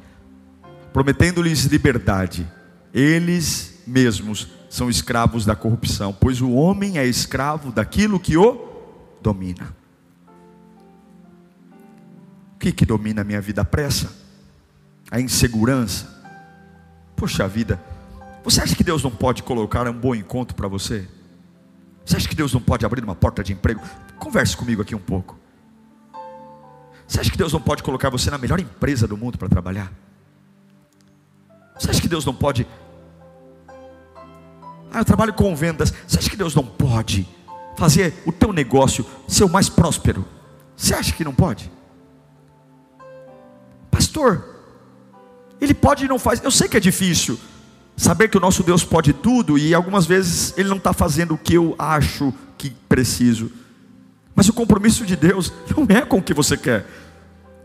prometendo-lhes 0.92 1.66
liberdade, 1.66 2.51
eles 2.92 3.81
mesmos 3.87 4.60
são 4.70 4.88
escravos 4.88 5.44
da 5.44 5.56
corrupção, 5.56 6.12
pois 6.12 6.40
o 6.40 6.52
homem 6.52 6.96
é 6.96 7.04
escravo 7.04 7.72
daquilo 7.72 8.20
que 8.20 8.37
o 8.37 8.68
domina. 9.20 9.74
O 12.54 12.59
que, 12.61 12.70
que 12.70 12.87
domina 12.87 13.22
a 13.22 13.24
minha 13.24 13.40
vida? 13.40 13.62
A 13.62 13.64
pressa, 13.64 14.16
a 15.11 15.20
insegurança. 15.20 16.09
Poxa 17.16 17.48
vida, 17.48 17.83
você 18.44 18.62
acha 18.62 18.76
que 18.76 18.85
Deus 18.85 19.02
não 19.02 19.11
pode 19.11 19.42
colocar 19.42 19.88
um 19.88 19.92
bom 19.92 20.14
encontro 20.14 20.54
para 20.54 20.68
você? 20.68 21.09
Você 22.06 22.16
acha 22.16 22.28
que 22.28 22.37
Deus 22.37 22.54
não 22.54 22.61
pode 22.61 22.87
abrir 22.87 23.02
uma 23.02 23.16
porta 23.16 23.42
de 23.42 23.52
emprego? 23.52 23.83
Converse 24.20 24.56
comigo 24.56 24.80
aqui 24.80 24.94
um 24.94 25.00
pouco. 25.00 25.37
Você 27.09 27.18
acha 27.18 27.30
que 27.30 27.37
Deus 27.37 27.52
não 27.52 27.61
pode 27.61 27.83
colocar 27.83 28.09
você 28.09 28.30
na 28.30 28.38
melhor 28.38 28.61
empresa 28.61 29.09
do 29.09 29.16
mundo 29.16 29.37
para 29.37 29.48
trabalhar? 29.48 29.92
Você 31.76 31.90
acha 31.90 32.00
que 32.00 32.09
Deus 32.09 32.24
não 32.24 32.35
pode? 32.35 32.64
Ah, 34.92 35.00
eu 35.00 35.05
trabalho 35.05 35.33
com 35.33 35.55
vendas. 35.55 35.92
Você 36.07 36.18
acha 36.18 36.31
que 36.31 36.37
Deus 36.37 36.55
não 36.55 36.64
pode 36.64 37.29
fazer 37.76 38.14
o 38.26 38.33
teu 38.33 38.53
negócio 38.53 39.05
ser 39.29 39.44
o 39.44 39.48
mais 39.48 39.68
próspero? 39.68 40.24
Você 40.76 40.94
acha 40.94 41.12
que 41.12 41.24
não 41.24 41.35
pode? 41.35 41.70
Pastor, 43.90 44.44
ele 45.61 45.74
pode 45.74 46.05
e 46.05 46.09
não 46.09 46.18
faz. 46.18 46.42
Eu 46.42 46.50
sei 46.50 46.68
que 46.68 46.76
é 46.76 46.81
difícil 46.81 47.38
saber 47.96 48.29
que 48.29 48.37
o 48.38 48.40
nosso 48.40 48.62
Deus 48.62 48.83
pode 48.83 49.12
tudo 49.12 49.59
e 49.59 49.74
algumas 49.74 50.07
vezes 50.07 50.55
ele 50.57 50.68
não 50.68 50.79
está 50.79 50.92
fazendo 50.92 51.35
o 51.35 51.38
que 51.38 51.55
eu 51.55 51.74
acho 51.79 52.33
que 52.57 52.70
preciso. 52.70 53.53
Mas 54.35 54.48
o 54.48 54.55
compromisso 54.55 55.05
de 55.05 55.16
Deus 55.16 55.53
não 55.76 55.85
é 55.94 56.00
com 56.00 56.18
o 56.18 56.22
que 56.22 56.33
você 56.33 56.57
quer, 56.57 56.87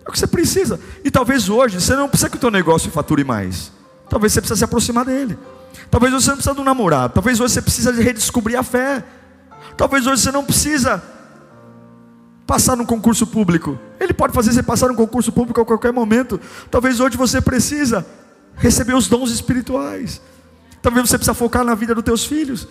é 0.05 0.09
o 0.09 0.11
que 0.11 0.19
você 0.19 0.27
precisa. 0.27 0.79
E 1.03 1.09
talvez 1.09 1.47
hoje 1.47 1.79
você 1.79 1.95
não 1.95 2.09
precisa 2.09 2.29
que 2.29 2.35
o 2.35 2.39
teu 2.39 2.51
negócio 2.51 2.91
fature 2.91 3.23
mais. 3.23 3.71
Talvez 4.09 4.33
você 4.33 4.41
precise 4.41 4.59
se 4.59 4.65
aproximar 4.65 5.05
dele. 5.05 5.37
Talvez 5.89 6.13
você 6.13 6.29
não 6.29 6.35
precisa 6.37 6.55
de 6.55 6.61
um 6.61 6.63
namorado. 6.63 7.13
Talvez 7.13 7.37
você 7.37 7.61
precisa 7.61 7.93
de 7.93 8.01
redescobrir 8.01 8.57
a 8.57 8.63
fé. 8.63 9.03
Talvez 9.77 10.05
hoje 10.07 10.21
você 10.21 10.31
não 10.31 10.43
precisa 10.43 11.03
passar 12.45 12.75
num 12.75 12.85
concurso 12.85 13.25
público. 13.27 13.79
Ele 13.99 14.13
pode 14.13 14.33
fazer 14.33 14.53
você 14.53 14.63
passar 14.63 14.87
num 14.87 14.95
concurso 14.95 15.31
público 15.31 15.59
a 15.61 15.65
qualquer 15.65 15.91
momento. 15.91 16.39
Talvez 16.69 16.99
hoje 16.99 17.17
você 17.17 17.41
precisa 17.41 18.05
receber 18.55 18.93
os 18.93 19.07
dons 19.07 19.31
espirituais. 19.31 20.21
Talvez 20.81 21.09
você 21.09 21.17
precisa 21.17 21.33
focar 21.33 21.63
na 21.63 21.75
vida 21.75 21.95
dos 21.95 22.03
teus 22.03 22.25
filhos. 22.25 22.67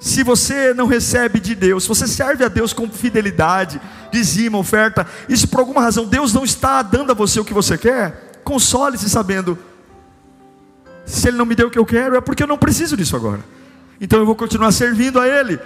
Se 0.00 0.22
você 0.22 0.72
não 0.74 0.86
recebe 0.86 1.40
de 1.40 1.54
Deus, 1.54 1.82
se 1.82 1.88
você 1.88 2.06
serve 2.06 2.44
a 2.44 2.48
Deus 2.48 2.72
com 2.72 2.88
fidelidade, 2.88 3.80
dizima, 4.12 4.58
oferta, 4.58 5.06
isso 5.28 5.48
por 5.48 5.60
alguma 5.60 5.80
razão 5.80 6.04
Deus 6.06 6.32
não 6.32 6.44
está 6.44 6.82
dando 6.82 7.10
a 7.10 7.14
você 7.14 7.40
o 7.40 7.44
que 7.44 7.54
você 7.54 7.76
quer, 7.76 8.40
console-se 8.44 9.10
sabendo, 9.10 9.58
se 11.08 11.28
Ele 11.28 11.36
não 11.36 11.46
me 11.46 11.54
deu 11.54 11.68
o 11.68 11.70
que 11.70 11.78
eu 11.78 11.86
quero, 11.86 12.16
é 12.16 12.20
porque 12.20 12.42
eu 12.42 12.46
não 12.46 12.58
preciso 12.58 12.96
disso 12.96 13.16
agora. 13.16 13.40
Então 14.00 14.18
eu 14.18 14.26
vou 14.26 14.36
continuar 14.36 14.70
servindo 14.72 15.18
a 15.18 15.26
Ele, 15.26 15.58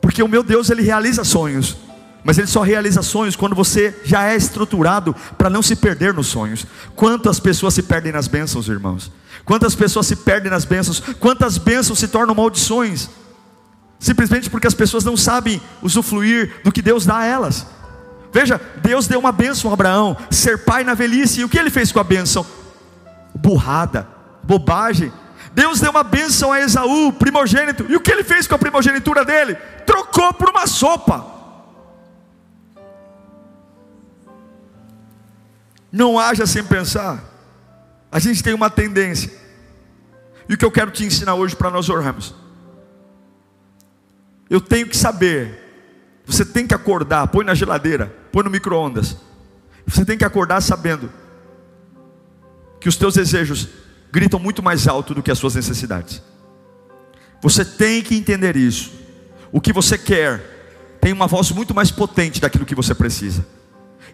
porque 0.00 0.22
o 0.22 0.28
meu 0.28 0.42
Deus 0.42 0.70
Ele 0.70 0.82
realiza 0.82 1.24
sonhos, 1.24 1.76
mas 2.24 2.38
Ele 2.38 2.46
só 2.46 2.62
realiza 2.62 3.02
sonhos 3.02 3.36
quando 3.36 3.54
você 3.54 3.94
já 4.04 4.24
é 4.24 4.36
estruturado 4.36 5.14
para 5.36 5.50
não 5.50 5.62
se 5.62 5.76
perder 5.76 6.14
nos 6.14 6.28
sonhos. 6.28 6.64
Quantas 6.94 7.40
pessoas 7.40 7.74
se 7.74 7.82
perdem 7.82 8.12
nas 8.12 8.28
bênçãos, 8.28 8.68
irmãos? 8.68 9.10
Quantas 9.44 9.74
pessoas 9.74 10.06
se 10.06 10.16
perdem 10.16 10.50
nas 10.50 10.64
bênçãos? 10.64 11.00
Quantas 11.18 11.58
bênçãos 11.58 11.98
se 11.98 12.08
tornam 12.08 12.34
maldições? 12.34 13.08
Simplesmente 13.98 14.48
porque 14.48 14.66
as 14.66 14.74
pessoas 14.74 15.04
não 15.04 15.16
sabem 15.16 15.60
usufruir 15.82 16.60
do 16.64 16.72
que 16.72 16.80
Deus 16.80 17.04
dá 17.04 17.18
a 17.18 17.26
elas. 17.26 17.66
Veja, 18.32 18.60
Deus 18.80 19.06
deu 19.06 19.18
uma 19.18 19.32
bênção 19.32 19.70
a 19.70 19.74
Abraão, 19.74 20.16
ser 20.30 20.64
pai 20.64 20.84
na 20.84 20.94
velhice, 20.94 21.40
e 21.40 21.44
o 21.44 21.48
que 21.48 21.58
ele 21.58 21.68
fez 21.68 21.90
com 21.90 21.98
a 21.98 22.04
bênção? 22.04 22.46
Burrada, 23.34 24.06
bobagem. 24.42 25.12
Deus 25.52 25.80
deu 25.80 25.90
uma 25.90 26.04
bênção 26.04 26.52
a 26.52 26.60
Esaú, 26.60 27.12
primogênito, 27.12 27.86
e 27.88 27.96
o 27.96 28.00
que 28.00 28.10
ele 28.10 28.22
fez 28.22 28.46
com 28.46 28.54
a 28.54 28.58
primogenitura 28.58 29.24
dele? 29.24 29.56
Trocou 29.84 30.32
por 30.32 30.48
uma 30.48 30.66
sopa. 30.66 31.26
Não 35.90 36.18
haja 36.18 36.46
sem 36.46 36.62
pensar. 36.62 37.22
A 38.12 38.18
gente 38.18 38.42
tem 38.42 38.54
uma 38.54 38.70
tendência. 38.70 39.30
E 40.48 40.54
o 40.54 40.58
que 40.58 40.64
eu 40.64 40.70
quero 40.70 40.90
te 40.90 41.04
ensinar 41.04 41.34
hoje 41.34 41.56
para 41.56 41.70
nós 41.70 41.88
orarmos. 41.88 42.34
Eu 44.48 44.60
tenho 44.60 44.86
que 44.86 44.96
saber. 44.96 45.68
Você 46.26 46.44
tem 46.44 46.66
que 46.66 46.74
acordar, 46.74 47.26
põe 47.28 47.44
na 47.44 47.54
geladeira, 47.54 48.14
põe 48.30 48.44
no 48.44 48.50
micro-ondas. 48.50 49.16
Você 49.86 50.04
tem 50.04 50.16
que 50.16 50.24
acordar 50.24 50.60
sabendo 50.60 51.10
que 52.80 52.88
os 52.88 52.96
teus 52.96 53.14
desejos 53.14 53.68
gritam 54.12 54.38
muito 54.40 54.62
mais 54.62 54.88
alto 54.88 55.14
do 55.14 55.22
que 55.22 55.30
as 55.30 55.38
suas 55.38 55.54
necessidades. 55.54 56.22
Você 57.42 57.64
tem 57.64 58.02
que 58.02 58.14
entender 58.14 58.56
isso. 58.56 58.92
O 59.52 59.60
que 59.60 59.72
você 59.72 59.96
quer 59.96 60.98
tem 61.00 61.12
uma 61.12 61.26
voz 61.26 61.50
muito 61.50 61.74
mais 61.74 61.90
potente 61.90 62.40
daquilo 62.40 62.66
que 62.66 62.74
você 62.74 62.94
precisa. 62.94 63.44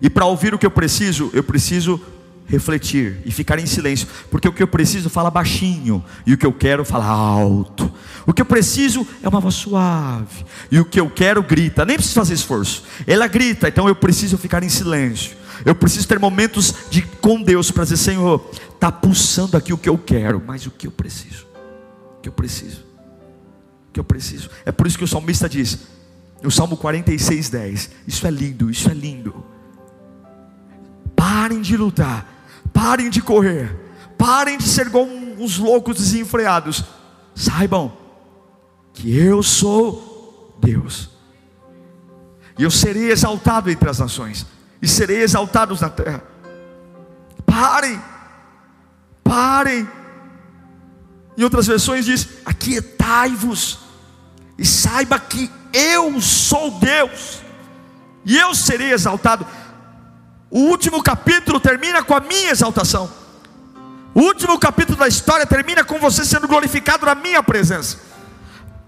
E 0.00 0.08
para 0.08 0.26
ouvir 0.26 0.54
o 0.54 0.58
que 0.58 0.66
eu 0.66 0.70
preciso, 0.70 1.30
eu 1.32 1.42
preciso 1.42 2.00
refletir 2.46 3.20
e 3.24 3.32
ficar 3.32 3.58
em 3.58 3.66
silêncio, 3.66 4.06
porque 4.30 4.46
o 4.46 4.52
que 4.52 4.62
eu 4.62 4.68
preciso 4.68 5.10
fala 5.10 5.30
baixinho 5.30 6.04
e 6.24 6.32
o 6.32 6.38
que 6.38 6.46
eu 6.46 6.52
quero 6.52 6.84
fala 6.84 7.04
alto. 7.04 7.92
O 8.24 8.32
que 8.32 8.40
eu 8.40 8.46
preciso 8.46 9.06
é 9.22 9.28
uma 9.28 9.40
voz 9.40 9.56
suave 9.56 10.44
e 10.70 10.78
o 10.78 10.84
que 10.84 11.00
eu 11.00 11.10
quero 11.10 11.42
grita, 11.42 11.84
nem 11.84 11.96
preciso 11.96 12.14
fazer 12.14 12.34
esforço. 12.34 12.84
Ela 13.06 13.26
grita, 13.26 13.68
então 13.68 13.88
eu 13.88 13.96
preciso 13.96 14.38
ficar 14.38 14.62
em 14.62 14.68
silêncio. 14.68 15.36
Eu 15.66 15.74
preciso 15.74 16.08
ter 16.08 16.18
momentos 16.18 16.72
de 16.88 17.02
com 17.02 17.42
Deus 17.42 17.70
para 17.70 17.84
dizer, 17.84 17.98
Senhor, 17.98 18.50
está 18.72 18.90
pulsando 18.90 19.56
aqui 19.56 19.72
o 19.72 19.78
que 19.78 19.88
eu 19.88 19.98
quero, 19.98 20.42
mas 20.46 20.64
o 20.64 20.70
que 20.70 20.86
eu 20.86 20.90
preciso? 20.90 21.46
O 22.16 22.22
que 22.22 22.28
eu 22.30 22.32
preciso? 22.32 22.80
O 23.88 23.92
que 23.92 24.00
eu 24.00 24.04
preciso? 24.04 24.48
É 24.64 24.72
por 24.72 24.86
isso 24.86 24.96
que 24.96 25.04
o 25.04 25.08
salmista 25.08 25.48
diz, 25.48 25.80
no 26.42 26.50
Salmo 26.50 26.76
46, 26.78 27.50
10, 27.50 27.90
isso 28.06 28.26
é 28.26 28.30
lindo, 28.30 28.70
isso 28.70 28.88
é 28.88 28.94
lindo. 28.94 29.44
Parem 31.14 31.60
de 31.60 31.76
lutar 31.76 32.36
Parem 32.76 33.08
de 33.08 33.22
correr. 33.22 33.74
Parem 34.18 34.58
de 34.58 34.64
ser 34.64 34.88
igual 34.88 35.06
uns 35.06 35.56
loucos 35.56 35.96
desenfreados. 35.96 36.84
Saibam 37.34 37.90
que 38.92 39.16
eu 39.16 39.42
sou 39.42 40.54
Deus. 40.60 41.08
E 42.58 42.62
eu 42.62 42.70
serei 42.70 43.10
exaltado 43.10 43.70
entre 43.70 43.88
as 43.88 43.98
nações. 43.98 44.46
E 44.86 44.88
serei 44.88 45.20
exaltado 45.20 45.76
na 45.80 45.90
terra. 45.90 46.22
Parem. 47.44 48.00
Parem. 49.24 49.88
Em 51.36 51.42
outras 51.42 51.66
versões 51.66 52.04
diz: 52.04 52.28
Aquietai-vos. 52.44 53.80
E 54.56 54.64
saiba 54.64 55.18
que 55.18 55.50
eu 55.72 56.20
sou 56.20 56.78
Deus. 56.78 57.40
E 58.24 58.38
eu 58.38 58.54
serei 58.54 58.92
exaltado. 58.92 59.44
O 60.48 60.60
último 60.60 61.02
capítulo 61.02 61.58
termina 61.58 62.04
com 62.04 62.14
a 62.14 62.20
minha 62.20 62.52
exaltação. 62.52 63.12
O 64.14 64.20
último 64.20 64.56
capítulo 64.56 64.98
da 64.98 65.08
história 65.08 65.44
termina 65.44 65.82
com 65.82 65.98
você 65.98 66.24
sendo 66.24 66.46
glorificado 66.46 67.06
na 67.06 67.16
minha 67.16 67.42
presença. 67.42 67.98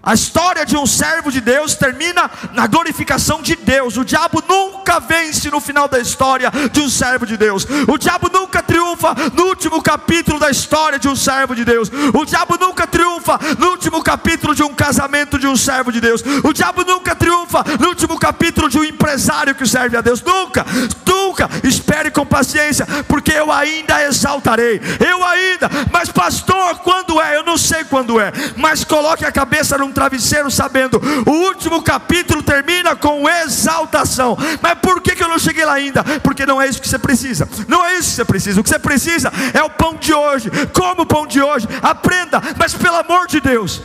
A 0.01 0.13
história 0.13 0.65
de 0.65 0.77
um 0.77 0.87
servo 0.87 1.29
de 1.29 1.41
Deus 1.41 1.75
termina 1.75 2.31
na 2.53 2.67
glorificação 2.67 3.41
de 3.41 3.55
Deus. 3.57 3.97
O 3.97 4.05
diabo 4.05 4.41
nunca 4.47 4.97
vence 4.97 5.51
no 5.51 5.59
final 5.59 5.89
da 5.89 5.99
história 5.99 6.49
de 6.71 6.79
um 6.79 6.89
servo 6.89 7.25
de 7.25 7.35
Deus. 7.35 7.67
O 7.85 7.97
diabo 7.97 8.29
nunca 8.31 8.63
triunfa 8.63 9.13
no 9.33 9.47
último 9.47 9.81
capítulo 9.83 10.39
da 10.39 10.49
história 10.49 10.97
de 10.97 11.09
um 11.09 11.17
servo 11.17 11.53
de 11.53 11.65
Deus. 11.65 11.91
O 12.13 12.23
diabo 12.23 12.57
nunca 12.57 12.87
triunfa 12.87 13.37
no 13.59 13.71
último 13.71 14.01
capítulo 14.01 14.55
de 14.55 14.63
um 14.63 14.73
casamento 14.73 15.37
de 15.37 15.47
um 15.47 15.57
servo 15.57 15.91
de 15.91 15.99
Deus. 15.99 16.23
O 16.45 16.53
diabo 16.53 16.85
nunca 16.85 17.13
triunfa 17.13 17.65
no 17.77 17.89
último 17.89 18.17
capítulo 18.17 18.69
de 18.69 18.79
um 18.79 18.85
empresário 18.85 19.53
que 19.53 19.67
serve 19.67 19.97
a 19.97 20.01
Deus. 20.01 20.21
Nunca, 20.21 20.65
nunca. 21.05 21.49
Espere 21.61 22.09
com 22.09 22.25
paciência, 22.25 22.87
porque 23.07 23.33
eu 23.33 23.51
ainda 23.51 24.01
exaltarei. 24.03 24.79
Eu 25.05 25.25
ainda. 25.25 25.69
Mas 25.91 26.09
pastor, 26.09 26.75
quando 26.79 27.21
é? 27.21 27.35
Eu 27.35 27.43
não 27.43 27.57
sei 27.57 27.83
quando 27.83 28.17
é. 28.17 28.31
Mas 28.55 28.85
coloque 28.85 29.25
a 29.25 29.31
cabeça 29.31 29.77
no 29.77 29.88
um 29.89 29.91
travesseiro 29.91 30.49
sabendo, 30.49 31.01
o 31.25 31.31
último 31.31 31.81
capítulo 31.81 32.41
termina 32.41 32.95
com 32.95 33.27
exaltação. 33.27 34.37
Mas 34.61 34.75
por 34.79 35.01
que, 35.01 35.21
eu 35.21 35.27
não 35.27 35.39
cheguei 35.39 35.65
lá 35.65 35.73
ainda? 35.73 36.03
Porque 36.23 36.45
não 36.45 36.61
é 36.61 36.67
isso 36.67 36.81
que 36.81 36.87
você 36.87 36.99
precisa. 36.99 37.49
Não 37.67 37.85
é 37.85 37.95
isso 37.95 38.09
que 38.09 38.15
você 38.15 38.25
precisa. 38.25 38.59
O 38.59 38.63
que 38.63 38.69
você 38.69 38.79
precisa 38.79 39.31
é 39.53 39.61
o 39.61 39.69
pão 39.69 39.95
de 39.95 40.13
hoje. 40.13 40.49
Como 40.73 41.01
o 41.01 41.05
pão 41.05 41.27
de 41.27 41.41
hoje, 41.41 41.67
aprenda, 41.81 42.41
mas 42.57 42.73
pelo 42.73 42.97
amor 42.97 43.27
de 43.27 43.41
Deus, 43.41 43.81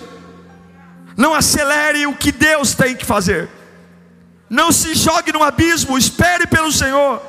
não 1.16 1.34
acelere 1.34 2.06
o 2.06 2.14
que 2.14 2.30
Deus 2.30 2.74
tem 2.74 2.94
que 2.94 3.04
fazer. 3.04 3.48
Não 4.48 4.70
se 4.70 4.94
jogue 4.94 5.32
no 5.32 5.42
abismo, 5.42 5.98
espere 5.98 6.46
pelo 6.46 6.70
Senhor. 6.70 7.20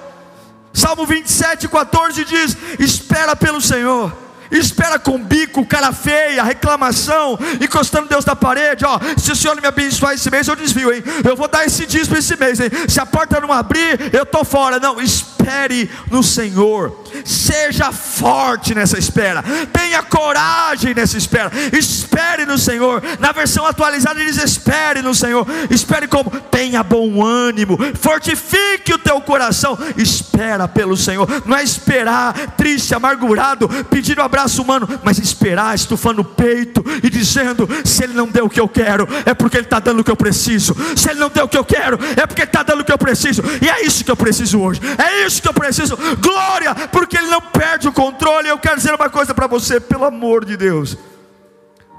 Salmo 0.74 1.06
27, 1.06 1.68
14 1.68 2.26
diz: 2.26 2.58
Espera 2.78 3.36
pelo 3.36 3.62
Senhor 3.62 4.25
espera 4.52 5.00
com 5.00 5.22
bico, 5.22 5.66
cara 5.66 5.92
feia, 5.92 6.44
reclamação, 6.44 7.38
encostando 7.62 8.08
Deus 8.08 8.26
na 8.26 8.36
parede, 8.36 8.86
ó, 8.86 9.00
se 9.18 9.32
o 9.32 9.36
Senhor 9.36 9.60
me 9.60 9.68
abençoar 9.68 10.14
esse 10.14 10.30
mês, 10.30 10.48
eu 10.48 10.56
desvio, 10.56 10.94
hein, 10.94 11.04
eu 11.28 11.36
vou 11.36 11.48
dar 11.48 11.66
esse 11.66 11.86
dízimo 11.86 12.18
esse 12.18 12.36
mês, 12.38 12.60
hein, 12.60 12.70
se 12.88 13.00
a 13.00 13.06
porta 13.06 13.40
não 13.40 13.52
abrir, 13.52 14.14
eu 14.14 14.24
estou 14.24 14.44
fora, 14.44 14.80
não, 14.80 15.00
espere 15.02 15.90
no 16.10 16.24
Senhor, 16.24 17.05
seja 17.24 17.92
forte 17.92 18.74
nessa 18.74 18.98
espera, 18.98 19.44
tenha 19.72 20.02
coragem 20.04 20.94
nessa 20.94 21.18
espera, 21.18 21.52
espere 21.74 22.46
no 22.46 22.58
Senhor, 22.58 23.02
na 23.20 23.32
versão 23.32 23.66
atualizada 23.66 24.24
diz 24.24 24.38
espere 24.38 25.02
no 25.02 25.14
Senhor, 25.14 25.46
espere 25.70 26.08
como? 26.08 26.30
Tenha 26.30 26.84
bom 26.84 27.24
ânimo, 27.24 27.78
fortifique 28.00 28.94
o 28.94 29.00
teu 29.00 29.20
coração, 29.22 29.78
espera 29.98 30.68
pelo 30.68 30.96
Senhor, 30.96 31.28
não 31.46 31.58
é 31.58 31.64
esperar 31.64 32.34
triste, 32.56 32.94
amargurado, 32.94 33.68
pedindo 33.90 34.22
abraço 34.22 34.46
abraço 34.46 34.62
humano, 34.62 34.88
mas 35.04 35.18
esperar, 35.18 35.76
estufando 35.76 36.22
o 36.22 36.26
peito 36.26 36.84
e 37.04 37.10
dizendo: 37.10 37.68
se 37.84 38.04
Ele 38.04 38.14
não 38.14 38.28
deu 38.28 38.46
o 38.46 38.50
que 38.50 38.60
eu 38.60 38.68
quero, 38.68 39.08
é 39.26 39.34
porque 39.34 39.58
Ele 39.58 39.66
está 39.66 39.80
dando 39.80 40.00
o 40.00 40.04
que 40.04 40.12
eu 40.12 40.16
preciso. 40.16 40.76
Se 40.96 41.10
Ele 41.10 41.20
não 41.20 41.30
deu 41.30 41.46
o 41.46 41.48
que 41.48 41.58
eu 41.58 41.66
quero, 41.66 41.98
é 42.16 42.26
porque 42.26 42.42
Ele 42.42 42.50
está 42.50 42.64
dando 42.64 42.82
o 42.82 42.86
que 42.86 42.92
eu 42.92 42.98
preciso. 42.98 43.42
E 43.62 43.70
é 43.70 43.86
isso 43.86 44.04
que 44.04 44.12
eu 44.12 44.16
preciso 44.16 44.60
hoje. 44.60 44.82
É 44.98 45.26
isso 45.26 45.42
que 45.42 45.48
eu 45.48 45.54
preciso. 45.54 45.98
Glória, 46.20 46.74
porque 47.06 47.18
Ele 47.18 47.28
não 47.28 47.40
perde 47.40 47.88
o 47.88 47.94
controle. 47.94 48.50
Eu 48.50 48.58
quero 48.58 48.78
dizer 48.78 48.94
uma 48.96 49.10
coisa 49.10 49.32
para 49.34 49.46
você, 49.46 49.80
pelo 49.80 50.06
amor 50.06 50.44
de 50.44 50.58
Deus. 50.58 50.98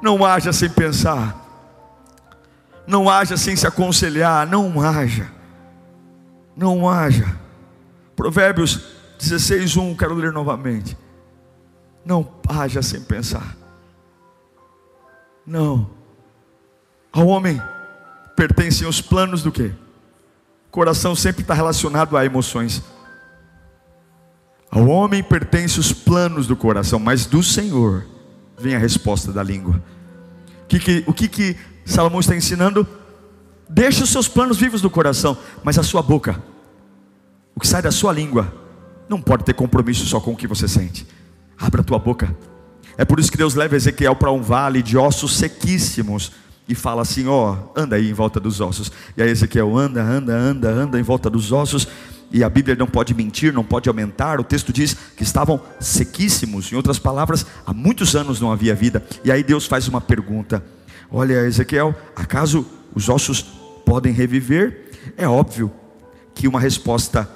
Não 0.02 0.24
haja 0.24 0.52
sem 0.52 0.68
pensar. 0.68 1.44
Não 2.88 3.08
haja 3.08 3.36
sem 3.36 3.54
se 3.54 3.66
aconselhar. 3.66 4.44
Não 4.48 4.80
haja. 4.80 5.30
Não 6.56 6.90
haja. 6.90 7.38
Provérbios 8.16 8.80
16, 9.20 9.76
1, 9.76 9.94
quero 9.94 10.14
ler 10.14 10.32
novamente. 10.32 10.98
Não 12.04 12.28
haja 12.48 12.82
sem 12.82 13.00
pensar. 13.00 13.56
Não. 15.46 15.88
Ao 17.12 17.28
homem 17.28 17.62
pertencem 18.34 18.88
os 18.88 19.00
planos 19.00 19.40
do 19.40 19.52
quê? 19.52 19.70
O 20.66 20.70
coração 20.72 21.14
sempre 21.14 21.42
está 21.42 21.54
relacionado 21.54 22.16
a 22.16 22.24
emoções. 22.24 22.82
Ao 24.70 24.86
homem 24.86 25.22
pertencem 25.22 25.80
os 25.80 25.92
planos 25.92 26.46
do 26.46 26.56
coração, 26.56 26.98
mas 26.98 27.26
do 27.26 27.42
Senhor 27.42 28.04
vem 28.58 28.74
a 28.74 28.78
resposta 28.78 29.32
da 29.32 29.42
língua. 29.42 29.82
O 30.64 30.66
que, 30.66 30.78
que, 30.78 31.04
o 31.06 31.12
que, 31.12 31.28
que 31.28 31.56
Salomão 31.84 32.20
está 32.20 32.34
ensinando? 32.34 32.86
Deixa 33.68 34.04
os 34.04 34.10
seus 34.10 34.28
planos 34.28 34.58
vivos 34.58 34.80
do 34.80 34.90
coração, 34.90 35.36
mas 35.62 35.78
a 35.78 35.82
sua 35.82 36.02
boca, 36.02 36.42
o 37.54 37.60
que 37.60 37.66
sai 37.66 37.82
da 37.82 37.90
sua 37.90 38.12
língua, 38.12 38.52
não 39.08 39.20
pode 39.20 39.44
ter 39.44 39.54
compromisso 39.54 40.04
só 40.06 40.20
com 40.20 40.32
o 40.32 40.36
que 40.36 40.46
você 40.46 40.66
sente. 40.66 41.06
Abra 41.58 41.80
a 41.80 41.84
tua 41.84 41.98
boca. 41.98 42.36
É 42.98 43.04
por 43.04 43.20
isso 43.20 43.30
que 43.30 43.36
Deus 43.36 43.54
leva 43.54 43.76
Ezequiel 43.76 44.16
para 44.16 44.32
um 44.32 44.42
vale 44.42 44.82
de 44.82 44.96
ossos 44.96 45.36
sequíssimos 45.36 46.32
e 46.68 46.74
fala 46.74 47.02
assim: 47.02 47.26
ó, 47.26 47.56
anda 47.74 47.96
aí 47.96 48.10
em 48.10 48.12
volta 48.12 48.40
dos 48.40 48.60
ossos. 48.60 48.90
E 49.16 49.22
aí 49.22 49.30
Ezequiel 49.30 49.76
anda, 49.76 50.02
anda, 50.02 50.34
anda, 50.34 50.68
anda 50.68 50.98
em 50.98 51.02
volta 51.02 51.30
dos 51.30 51.52
ossos. 51.52 51.86
E 52.30 52.42
a 52.42 52.48
Bíblia 52.48 52.74
não 52.74 52.86
pode 52.86 53.14
mentir, 53.14 53.52
não 53.52 53.64
pode 53.64 53.88
aumentar. 53.88 54.40
O 54.40 54.44
texto 54.44 54.72
diz 54.72 54.94
que 55.16 55.22
estavam 55.22 55.60
sequíssimos. 55.78 56.72
Em 56.72 56.76
outras 56.76 56.98
palavras, 56.98 57.46
há 57.64 57.72
muitos 57.72 58.16
anos 58.16 58.40
não 58.40 58.52
havia 58.52 58.74
vida. 58.74 59.04
E 59.24 59.30
aí 59.30 59.42
Deus 59.42 59.66
faz 59.66 59.88
uma 59.88 60.00
pergunta: 60.00 60.64
Olha, 61.10 61.46
Ezequiel, 61.46 61.94
acaso 62.14 62.66
os 62.94 63.08
ossos 63.08 63.42
podem 63.84 64.12
reviver? 64.12 64.90
É 65.16 65.28
óbvio 65.28 65.72
que 66.34 66.48
uma 66.48 66.60
resposta 66.60 67.28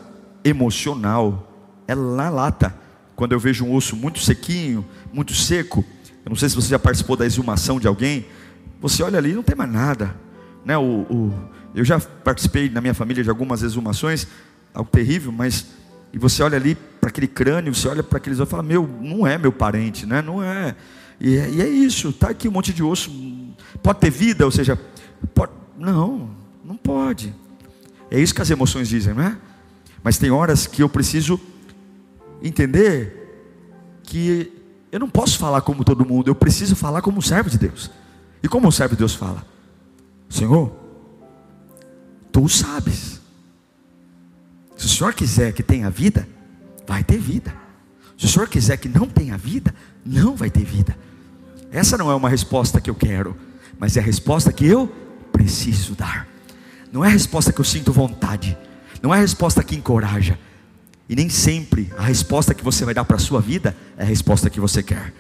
emocional 0.45 1.53
é 1.87 1.95
na 1.95 2.29
lata 2.29 2.75
quando 3.21 3.33
eu 3.33 3.39
vejo 3.39 3.67
um 3.67 3.75
osso 3.75 3.95
muito 3.95 4.19
sequinho, 4.19 4.83
muito 5.13 5.35
seco, 5.35 5.85
eu 6.25 6.31
não 6.31 6.37
sei 6.37 6.49
se 6.49 6.55
você 6.55 6.69
já 6.69 6.79
participou 6.79 7.19
da 7.19 7.27
exumação 7.27 7.79
de 7.79 7.87
alguém, 7.87 8.25
você 8.81 9.03
olha 9.03 9.19
ali 9.19 9.35
não 9.35 9.43
tem 9.43 9.55
mais 9.55 9.71
nada. 9.71 10.17
Né? 10.65 10.79
O, 10.79 11.03
o, 11.03 11.35
eu 11.75 11.85
já 11.85 12.01
participei 12.01 12.71
na 12.71 12.81
minha 12.81 12.95
família 12.95 13.23
de 13.23 13.29
algumas 13.29 13.63
exumações, 13.63 14.27
algo 14.75 14.91
terrível, 14.91 15.33
mas 15.33 15.67
e 16.13 16.19
você 16.19 16.43
olha 16.43 16.57
ali 16.57 16.75
para 16.75 17.11
aquele 17.11 17.29
crânio, 17.29 17.75
você 17.75 17.89
olha 17.89 18.03
para 18.03 18.19
aqueles 18.19 18.39
e 18.39 18.47
fala, 18.47 18.63
meu, 18.63 18.89
não 19.01 19.27
é 19.27 19.39
meu 19.39 19.53
parente, 19.53 20.05
né? 20.05 20.21
não 20.21 20.43
é. 20.43 20.75
E, 21.21 21.37
é. 21.37 21.51
e 21.51 21.63
é 21.63 21.69
isso, 21.69 22.09
está 22.09 22.31
aqui 22.31 22.49
um 22.49 22.51
monte 22.51 22.73
de 22.73 22.83
osso, 22.83 23.11
pode 23.83 24.01
ter 24.01 24.11
vida, 24.11 24.45
ou 24.45 24.51
seja, 24.51 24.79
pode, 25.35 25.53
não, 25.79 26.31
não 26.65 26.77
pode. 26.77 27.35
É 28.11 28.21
isso 28.21 28.35
que 28.35 28.43
as 28.43 28.51
emoções 28.51 28.89
dizem, 28.89 29.15
não 29.15 29.23
é? 29.23 29.39
Mas 30.03 30.19
tem 30.19 30.31
horas 30.31 30.67
que 30.67 30.83
eu 30.83 30.89
preciso 30.89 31.41
entender 32.43 34.01
que 34.03 34.53
eu 34.91 34.99
não 34.99 35.09
posso 35.09 35.39
falar 35.39 35.61
como 35.61 35.85
todo 35.85 36.05
mundo, 36.05 36.29
eu 36.29 36.35
preciso 36.35 36.75
falar 36.75 37.03
como 37.03 37.23
servo 37.23 37.49
de 37.49 37.59
Deus. 37.59 37.91
E 38.43 38.49
como 38.49 38.67
o 38.67 38.73
servo 38.73 38.95
de 38.95 38.99
Deus 38.99 39.15
fala? 39.15 39.45
Senhor, 40.29 40.73
tu 42.33 42.49
sabes. 42.49 43.20
Se 44.81 44.87
o 44.87 44.89
Senhor 44.89 45.13
quiser 45.13 45.53
que 45.53 45.63
tenha 45.63 45.91
vida, 45.91 46.27
vai 46.87 47.05
ter 47.05 47.19
vida. 47.19 47.55
Se 48.17 48.25
o 48.25 48.29
Senhor 48.31 48.49
quiser 48.49 48.79
que 48.79 48.89
não 48.89 49.07
tenha 49.07 49.37
vida, 49.37 49.75
não 50.03 50.35
vai 50.35 50.49
ter 50.49 50.65
vida. 50.65 50.97
Essa 51.71 51.99
não 51.99 52.11
é 52.11 52.15
uma 52.15 52.31
resposta 52.31 52.81
que 52.81 52.89
eu 52.89 52.95
quero, 52.95 53.37
mas 53.79 53.99
é 53.99 54.01
a 54.01 54.03
resposta 54.03 54.51
que 54.51 54.65
eu 54.65 54.91
preciso 55.31 55.95
dar. 55.95 56.27
Não 56.91 57.05
é 57.05 57.09
a 57.09 57.11
resposta 57.11 57.53
que 57.53 57.61
eu 57.61 57.65
sinto 57.65 57.93
vontade, 57.93 58.57
não 59.03 59.15
é 59.15 59.19
a 59.19 59.21
resposta 59.21 59.63
que 59.63 59.77
encoraja, 59.77 60.39
e 61.07 61.15
nem 61.15 61.29
sempre 61.29 61.93
a 61.99 62.03
resposta 62.03 62.55
que 62.55 62.65
você 62.65 62.83
vai 62.83 62.95
dar 62.95 63.05
para 63.05 63.17
a 63.17 63.21
sua 63.21 63.43
vida 63.43 63.77
é 63.99 64.03
a 64.03 64.07
resposta 64.07 64.49
que 64.49 64.61
você 64.61 64.83
quer, 64.83 65.13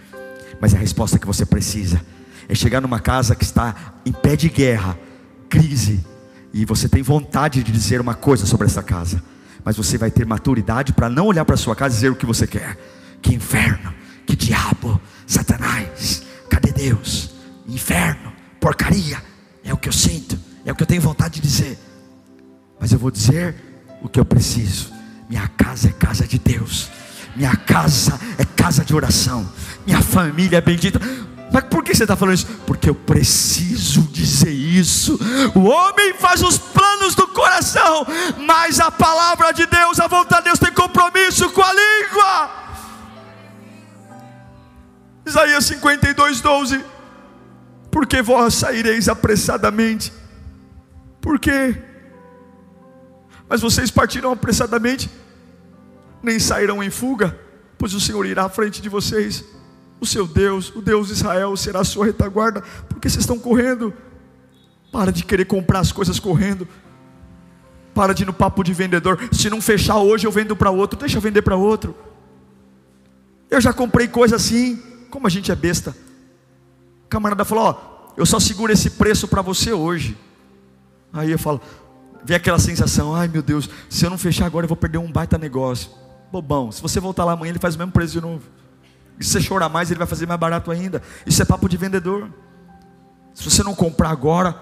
mas 0.59 0.73
é 0.73 0.79
a 0.79 0.81
resposta 0.81 1.18
que 1.18 1.27
você 1.27 1.44
precisa. 1.44 2.01
É 2.49 2.55
chegar 2.55 2.81
numa 2.81 2.99
casa 2.99 3.35
que 3.35 3.44
está 3.44 3.92
em 4.07 4.12
pé 4.12 4.37
de 4.37 4.49
guerra, 4.49 4.99
crise, 5.51 6.03
e 6.51 6.64
você 6.64 6.88
tem 6.88 7.03
vontade 7.03 7.62
de 7.62 7.70
dizer 7.70 8.01
uma 8.01 8.14
coisa 8.14 8.46
sobre 8.46 8.66
essa 8.66 8.83
casa, 8.83 9.23
mas 9.64 9.77
você 9.77 9.99
vai 9.99 10.11
ter 10.11 10.27
maturidade 10.27 10.92
para 10.92 11.09
não 11.09 11.27
olhar 11.27 11.44
para 11.44 11.57
sua 11.57 11.77
casa 11.77 11.94
e 11.94 11.96
dizer 11.96 12.11
o 12.11 12.16
que 12.16 12.27
você 12.27 12.46
quer. 12.46 12.77
Que 13.20 13.35
inferno, 13.35 13.92
que 14.27 14.37
diabo, 14.37 15.01
Satanás, 15.27 16.23
cadê 16.49 16.73
Deus? 16.73 17.31
Inferno, 17.68 18.33
porcaria, 18.61 19.23
é 19.64 19.73
o 19.73 19.77
que 19.77 19.88
eu 19.88 19.92
sinto, 19.92 20.38
é 20.64 20.73
o 20.73 20.75
que 20.75 20.83
eu 20.83 20.87
tenho 20.87 21.03
vontade 21.03 21.35
de 21.35 21.40
dizer. 21.40 21.79
Mas 22.81 22.92
eu 22.92 22.99
vou 22.99 23.11
dizer 23.11 23.55
o 24.03 24.09
que 24.09 24.18
eu 24.18 24.25
preciso 24.25 25.01
minha 25.31 25.46
casa 25.46 25.88
é 25.88 25.92
casa 25.92 26.27
de 26.27 26.40
Deus. 26.40 26.90
Minha 27.37 27.55
casa 27.55 28.18
é 28.37 28.44
casa 28.44 28.85
de 28.85 28.92
oração. 28.92 29.49
Minha 29.87 30.03
família 30.03 30.59
é 30.59 30.61
bendita. 30.61 31.01
Mas 31.53 31.64
por 31.64 31.85
que 31.85 31.94
você 31.94 32.03
está 32.03 32.16
falando 32.16 32.35
isso? 32.35 32.49
Porque 32.66 32.90
eu 32.90 32.96
preciso 32.96 34.03
dizer 34.12 34.51
isso. 34.79 35.19
O 35.55 35.65
homem 35.69 36.15
faz 36.15 36.43
os 36.43 36.59
planos 36.59 37.15
do 37.15 37.27
coração, 37.29 38.07
mas 38.39 38.81
a 38.81 38.91
palavra 38.91 39.53
de 39.53 39.67
Deus, 39.67 39.99
a 39.99 40.07
vontade 40.07 40.43
de 40.43 40.47
Deus 40.47 40.59
tem 40.59 40.73
compromisso 40.73 41.51
com 41.51 41.63
a 41.63 41.73
língua. 41.73 42.51
Isaías 45.27 45.64
52, 45.66 46.41
12. 46.41 46.85
Porque 47.91 48.23
vós 48.23 48.55
saireis 48.55 49.09
apressadamente. 49.09 50.12
Por 51.21 51.39
quê? 51.39 51.77
Mas 53.49 53.61
vocês 53.61 53.91
partiram 53.91 54.33
apressadamente, 54.33 55.11
nem 56.23 56.39
sairão 56.39 56.83
em 56.83 56.91
fuga, 56.91 57.39
pois 57.77 57.95
o 57.95 58.01
Senhor 58.01 58.25
irá 58.25 58.45
à 58.45 58.49
frente 58.49 58.81
de 58.81 58.89
vocês. 58.89 59.45
O 60.01 60.07
seu 60.07 60.27
Deus, 60.27 60.75
o 60.75 60.81
Deus 60.81 61.09
de 61.09 61.14
Israel, 61.14 61.57
será 61.57 61.81
a 61.81 61.85
sua 61.85 62.07
retaguarda, 62.07 62.62
porque 62.89 63.09
vocês 63.09 63.23
estão 63.23 63.39
correndo 63.39 63.93
Para 64.91 65.12
de 65.12 65.24
querer 65.24 65.45
comprar 65.45 65.80
as 65.80 65.93
coisas 65.93 66.18
correndo. 66.18 66.66
Para 67.95 68.12
de 68.12 68.22
ir 68.22 68.26
no 68.26 68.32
papo 68.32 68.62
de 68.62 68.72
vendedor. 68.72 69.18
Se 69.32 69.51
não 69.51 69.61
fechar 69.61 69.99
hoje, 69.99 70.26
eu 70.26 70.32
vendo 70.32 70.57
para 70.57 70.70
outro. 70.70 70.99
Deixa 70.99 71.18
eu 71.18 71.22
vender 71.22 71.43
para 71.43 71.57
outro. 71.57 71.95
Eu 73.51 73.61
já 73.61 73.72
comprei 73.72 74.09
coisa 74.09 74.36
assim. 74.36 74.80
Como 75.11 75.26
a 75.26 75.30
gente 75.30 75.51
é 75.51 75.57
besta. 75.57 75.95
O 77.05 77.09
camarada 77.09 77.45
falou: 77.45 77.64
Ó, 77.64 78.12
eu 78.16 78.24
só 78.24 78.38
seguro 78.38 78.72
esse 78.72 78.91
preço 78.91 79.26
para 79.28 79.43
você 79.43 79.72
hoje. 79.72 80.16
Aí 81.12 81.30
eu 81.30 81.38
falo: 81.38 81.61
Vem 82.24 82.36
aquela 82.36 82.59
sensação: 82.59 83.14
Ai 83.14 83.28
meu 83.28 83.43
Deus, 83.43 83.68
se 83.88 84.05
eu 84.05 84.11
não 84.11 84.18
fechar 84.18 84.47
agora, 84.47 84.64
eu 84.64 84.68
vou 84.68 84.76
perder 84.76 84.99
um 84.99 85.11
baita 85.11 85.38
negócio. 85.38 85.91
Bobão, 86.30 86.70
se 86.70 86.80
você 86.80 87.01
voltar 87.01 87.24
lá 87.24 87.32
amanhã, 87.32 87.51
ele 87.51 87.59
faz 87.59 87.74
o 87.74 87.78
mesmo 87.78 87.93
preço 87.93 88.12
de 88.12 88.20
novo. 88.20 88.43
E 89.18 89.24
se 89.24 89.30
você 89.32 89.41
chorar 89.41 89.68
mais, 89.68 89.91
ele 89.91 89.99
vai 89.99 90.07
fazer 90.07 90.26
mais 90.26 90.38
barato 90.38 90.70
ainda. 90.70 91.03
Isso 91.26 91.43
é 91.43 91.45
papo 91.45 91.68
de 91.68 91.76
vendedor. 91.76 92.30
Se 93.34 93.49
você 93.49 93.62
não 93.62 93.74
comprar 93.74 94.11
agora, 94.11 94.53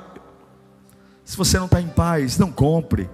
se 1.28 1.36
você 1.36 1.58
não 1.58 1.66
está 1.66 1.78
em 1.78 1.88
paz, 1.88 2.38
não 2.38 2.50
compre. 2.50 3.06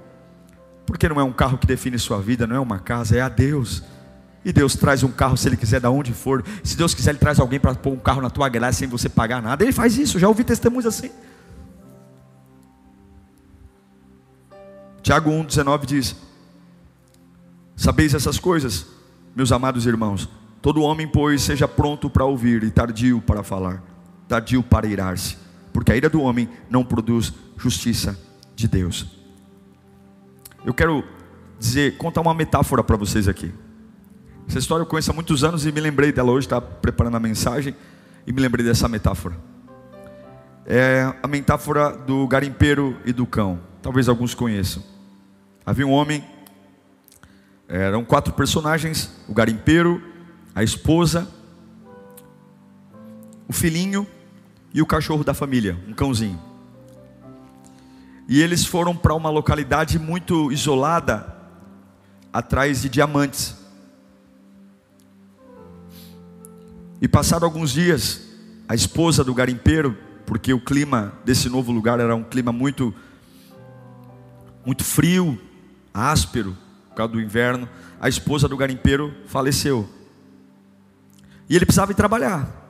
Porque 0.86 1.08
não 1.08 1.18
é 1.18 1.24
um 1.24 1.32
carro 1.32 1.58
que 1.58 1.66
define 1.66 1.98
sua 1.98 2.22
vida, 2.22 2.46
não 2.46 2.54
é 2.54 2.60
uma 2.60 2.78
casa, 2.78 3.16
é 3.16 3.20
a 3.20 3.28
Deus. 3.28 3.82
E 4.44 4.52
Deus 4.52 4.76
traz 4.76 5.02
um 5.02 5.10
carro 5.10 5.36
se 5.36 5.48
Ele 5.48 5.56
quiser, 5.56 5.80
de 5.80 5.88
onde 5.88 6.12
for. 6.12 6.44
Se 6.62 6.76
Deus 6.76 6.94
quiser, 6.94 7.10
Ele 7.10 7.18
traz 7.18 7.40
alguém 7.40 7.58
para 7.58 7.74
pôr 7.74 7.92
um 7.92 7.98
carro 7.98 8.22
na 8.22 8.30
tua 8.30 8.48
garagem 8.48 8.78
sem 8.78 8.88
você 8.88 9.08
pagar 9.08 9.42
nada. 9.42 9.64
Ele 9.64 9.72
faz 9.72 9.98
isso, 9.98 10.16
já 10.16 10.28
ouvi 10.28 10.44
testemunhos 10.44 10.86
assim. 10.86 11.10
Tiago 15.02 15.28
1,19 15.32 15.84
diz: 15.84 16.14
Sabeis 17.74 18.14
essas 18.14 18.38
coisas, 18.38 18.86
meus 19.34 19.50
amados 19.50 19.86
irmãos. 19.86 20.28
Todo 20.62 20.82
homem, 20.82 21.08
pois, 21.08 21.42
seja 21.42 21.66
pronto 21.66 22.08
para 22.08 22.24
ouvir 22.24 22.62
e 22.62 22.70
tardio 22.70 23.20
para 23.20 23.42
falar, 23.42 23.82
tardio 24.28 24.62
para 24.62 24.86
irar-se, 24.86 25.36
porque 25.74 25.90
a 25.90 25.96
ira 25.96 26.08
do 26.08 26.22
homem 26.22 26.48
não 26.70 26.84
produz 26.84 27.34
justiça 27.58 28.16
de 28.54 28.68
Deus. 28.68 29.06
Eu 30.64 30.72
quero 30.72 31.02
dizer, 31.58 31.96
contar 31.96 32.20
uma 32.20 32.32
metáfora 32.32 32.84
para 32.84 32.96
vocês 32.96 33.26
aqui. 33.26 33.52
Essa 34.48 34.60
história 34.60 34.82
eu 34.82 34.86
conheço 34.86 35.10
há 35.10 35.14
muitos 35.14 35.42
anos 35.42 35.66
e 35.66 35.72
me 35.72 35.80
lembrei 35.80 36.12
dela 36.12 36.30
hoje, 36.30 36.46
estava 36.46 36.64
preparando 36.64 37.16
a 37.16 37.20
mensagem 37.20 37.74
e 38.24 38.32
me 38.32 38.40
lembrei 38.40 38.64
dessa 38.64 38.88
metáfora. 38.88 39.36
É 40.64 41.12
a 41.20 41.26
metáfora 41.26 41.90
do 41.90 42.26
garimpeiro 42.28 42.96
e 43.04 43.12
do 43.12 43.26
cão. 43.26 43.58
Talvez 43.82 44.08
alguns 44.08 44.32
conheçam. 44.32 44.80
Havia 45.66 45.86
um 45.86 45.90
homem, 45.90 46.24
eram 47.68 48.04
quatro 48.04 48.32
personagens: 48.32 49.10
o 49.28 49.34
garimpeiro, 49.34 50.00
a 50.54 50.62
esposa, 50.62 51.28
o 53.48 53.52
filhinho 53.52 54.06
e 54.74 54.82
o 54.82 54.86
cachorro 54.86 55.22
da 55.22 55.32
família, 55.32 55.78
um 55.88 55.94
cãozinho. 55.94 56.38
E 58.28 58.42
eles 58.42 58.66
foram 58.66 58.96
para 58.96 59.14
uma 59.14 59.30
localidade 59.30 59.98
muito 60.00 60.50
isolada, 60.50 61.32
atrás 62.32 62.82
de 62.82 62.88
diamantes. 62.88 63.54
E 67.00 67.06
passaram 67.06 67.46
alguns 67.46 67.70
dias, 67.70 68.22
a 68.68 68.74
esposa 68.74 69.22
do 69.22 69.32
garimpeiro, 69.32 69.96
porque 70.26 70.52
o 70.52 70.60
clima 70.60 71.12
desse 71.24 71.48
novo 71.48 71.70
lugar 71.70 72.00
era 72.00 72.16
um 72.16 72.24
clima 72.24 72.50
muito 72.50 72.92
muito 74.66 74.82
frio, 74.82 75.38
áspero, 75.92 76.56
por 76.88 76.96
causa 76.96 77.12
do 77.12 77.20
inverno, 77.20 77.68
a 78.00 78.08
esposa 78.08 78.48
do 78.48 78.56
garimpeiro 78.56 79.14
faleceu. 79.26 79.86
E 81.48 81.54
ele 81.54 81.66
precisava 81.66 81.92
ir 81.92 81.94
trabalhar. 81.94 82.63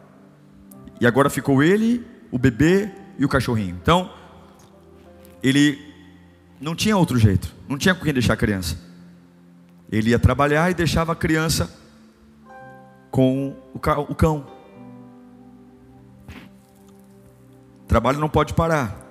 E 1.00 1.06
agora 1.06 1.28
ficou 1.28 1.62
ele, 1.62 2.06
o 2.30 2.38
bebê 2.38 2.90
e 3.18 3.24
o 3.24 3.28
cachorrinho. 3.28 3.76
Então, 3.80 4.10
ele 5.42 5.78
não 6.60 6.74
tinha 6.74 6.96
outro 6.96 7.18
jeito, 7.18 7.54
não 7.68 7.76
tinha 7.76 7.94
com 7.94 8.04
quem 8.04 8.12
deixar 8.12 8.34
a 8.34 8.36
criança. 8.36 8.78
Ele 9.90 10.10
ia 10.10 10.18
trabalhar 10.18 10.70
e 10.70 10.74
deixava 10.74 11.12
a 11.12 11.16
criança 11.16 11.70
com 13.10 13.56
o 13.72 13.78
cão. 13.78 14.46
O 17.82 17.86
trabalho 17.86 18.18
não 18.18 18.28
pode 18.28 18.54
parar. 18.54 19.04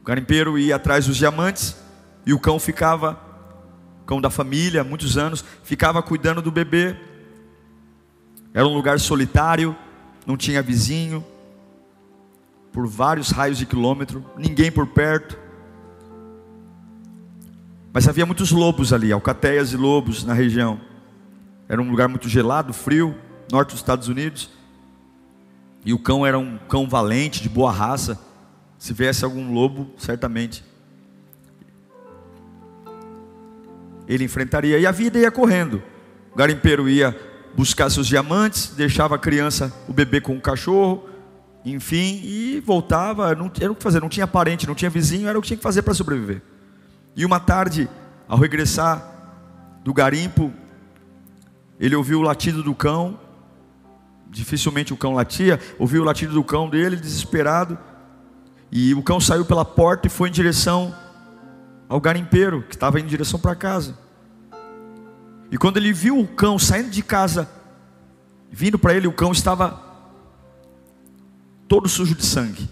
O 0.00 0.04
garimpeiro 0.04 0.58
ia 0.58 0.76
atrás 0.76 1.06
dos 1.06 1.16
diamantes 1.16 1.76
e 2.24 2.32
o 2.32 2.38
cão 2.38 2.58
ficava, 2.58 3.20
cão 4.06 4.20
da 4.20 4.30
família, 4.30 4.82
muitos 4.82 5.18
anos, 5.18 5.44
ficava 5.62 6.02
cuidando 6.02 6.40
do 6.40 6.50
bebê. 6.50 6.96
Era 8.54 8.66
um 8.66 8.74
lugar 8.74 8.98
solitário, 8.98 9.76
não 10.26 10.36
tinha 10.36 10.62
vizinho, 10.62 11.24
por 12.72 12.86
vários 12.86 13.30
raios 13.30 13.58
de 13.58 13.66
quilômetro, 13.66 14.24
ninguém 14.36 14.70
por 14.70 14.86
perto. 14.86 15.38
Mas 17.92 18.06
havia 18.06 18.24
muitos 18.24 18.52
lobos 18.52 18.92
ali, 18.92 19.12
alcateias 19.12 19.72
e 19.72 19.76
lobos 19.76 20.24
na 20.24 20.32
região. 20.32 20.80
Era 21.68 21.82
um 21.82 21.90
lugar 21.90 22.08
muito 22.08 22.28
gelado, 22.28 22.72
frio, 22.72 23.16
norte 23.50 23.70
dos 23.70 23.80
Estados 23.80 24.08
Unidos. 24.08 24.50
E 25.84 25.92
o 25.92 25.98
cão 25.98 26.24
era 26.24 26.38
um 26.38 26.58
cão 26.58 26.88
valente, 26.88 27.42
de 27.42 27.48
boa 27.48 27.72
raça. 27.72 28.18
Se 28.78 28.92
viesse 28.92 29.24
algum 29.24 29.52
lobo, 29.52 29.90
certamente 29.98 30.64
ele 34.06 34.24
enfrentaria. 34.24 34.78
E 34.78 34.86
a 34.86 34.90
vida 34.90 35.18
ia 35.18 35.30
correndo. 35.30 35.82
O 36.32 36.36
garimpeiro 36.36 36.88
ia 36.88 37.16
buscar 37.56 37.90
seus 37.90 38.06
diamantes, 38.06 38.72
deixava 38.76 39.16
a 39.16 39.18
criança, 39.18 39.72
o 39.88 39.92
bebê 39.92 40.20
com 40.20 40.36
o 40.36 40.40
cachorro, 40.40 41.08
enfim, 41.64 42.20
e 42.24 42.62
voltava, 42.64 43.34
não 43.34 43.50
era 43.60 43.70
o 43.70 43.74
que 43.74 43.82
fazer, 43.82 44.00
não 44.00 44.08
tinha 44.08 44.26
parente, 44.26 44.66
não 44.66 44.74
tinha 44.74 44.90
vizinho, 44.90 45.28
era 45.28 45.38
o 45.38 45.42
que 45.42 45.48
tinha 45.48 45.56
que 45.56 45.62
fazer 45.62 45.82
para 45.82 45.94
sobreviver. 45.94 46.42
E 47.14 47.24
uma 47.24 47.38
tarde, 47.38 47.88
ao 48.28 48.38
regressar 48.38 49.04
do 49.84 49.92
garimpo, 49.92 50.52
ele 51.78 51.94
ouviu 51.94 52.20
o 52.20 52.22
latido 52.22 52.62
do 52.62 52.74
cão, 52.74 53.18
dificilmente 54.28 54.92
o 54.92 54.96
cão 54.96 55.14
latia, 55.14 55.58
ouviu 55.78 56.02
o 56.02 56.04
latido 56.04 56.32
do 56.32 56.44
cão 56.44 56.68
dele, 56.68 56.96
desesperado, 56.96 57.78
e 58.70 58.94
o 58.94 59.02
cão 59.02 59.20
saiu 59.20 59.44
pela 59.44 59.64
porta 59.64 60.06
e 60.06 60.10
foi 60.10 60.28
em 60.28 60.32
direção 60.32 60.94
ao 61.88 62.00
garimpeiro, 62.00 62.62
que 62.62 62.74
estava 62.74 63.00
em 63.00 63.04
direção 63.04 63.38
para 63.38 63.54
casa. 63.56 63.98
E 65.50 65.58
quando 65.58 65.78
ele 65.78 65.92
viu 65.92 66.18
o 66.18 66.26
cão 66.26 66.58
saindo 66.58 66.90
de 66.90 67.02
casa, 67.02 67.50
vindo 68.50 68.78
para 68.78 68.94
ele, 68.94 69.08
o 69.08 69.12
cão 69.12 69.32
estava 69.32 69.82
todo 71.66 71.88
sujo 71.88 72.14
de 72.14 72.24
sangue. 72.24 72.68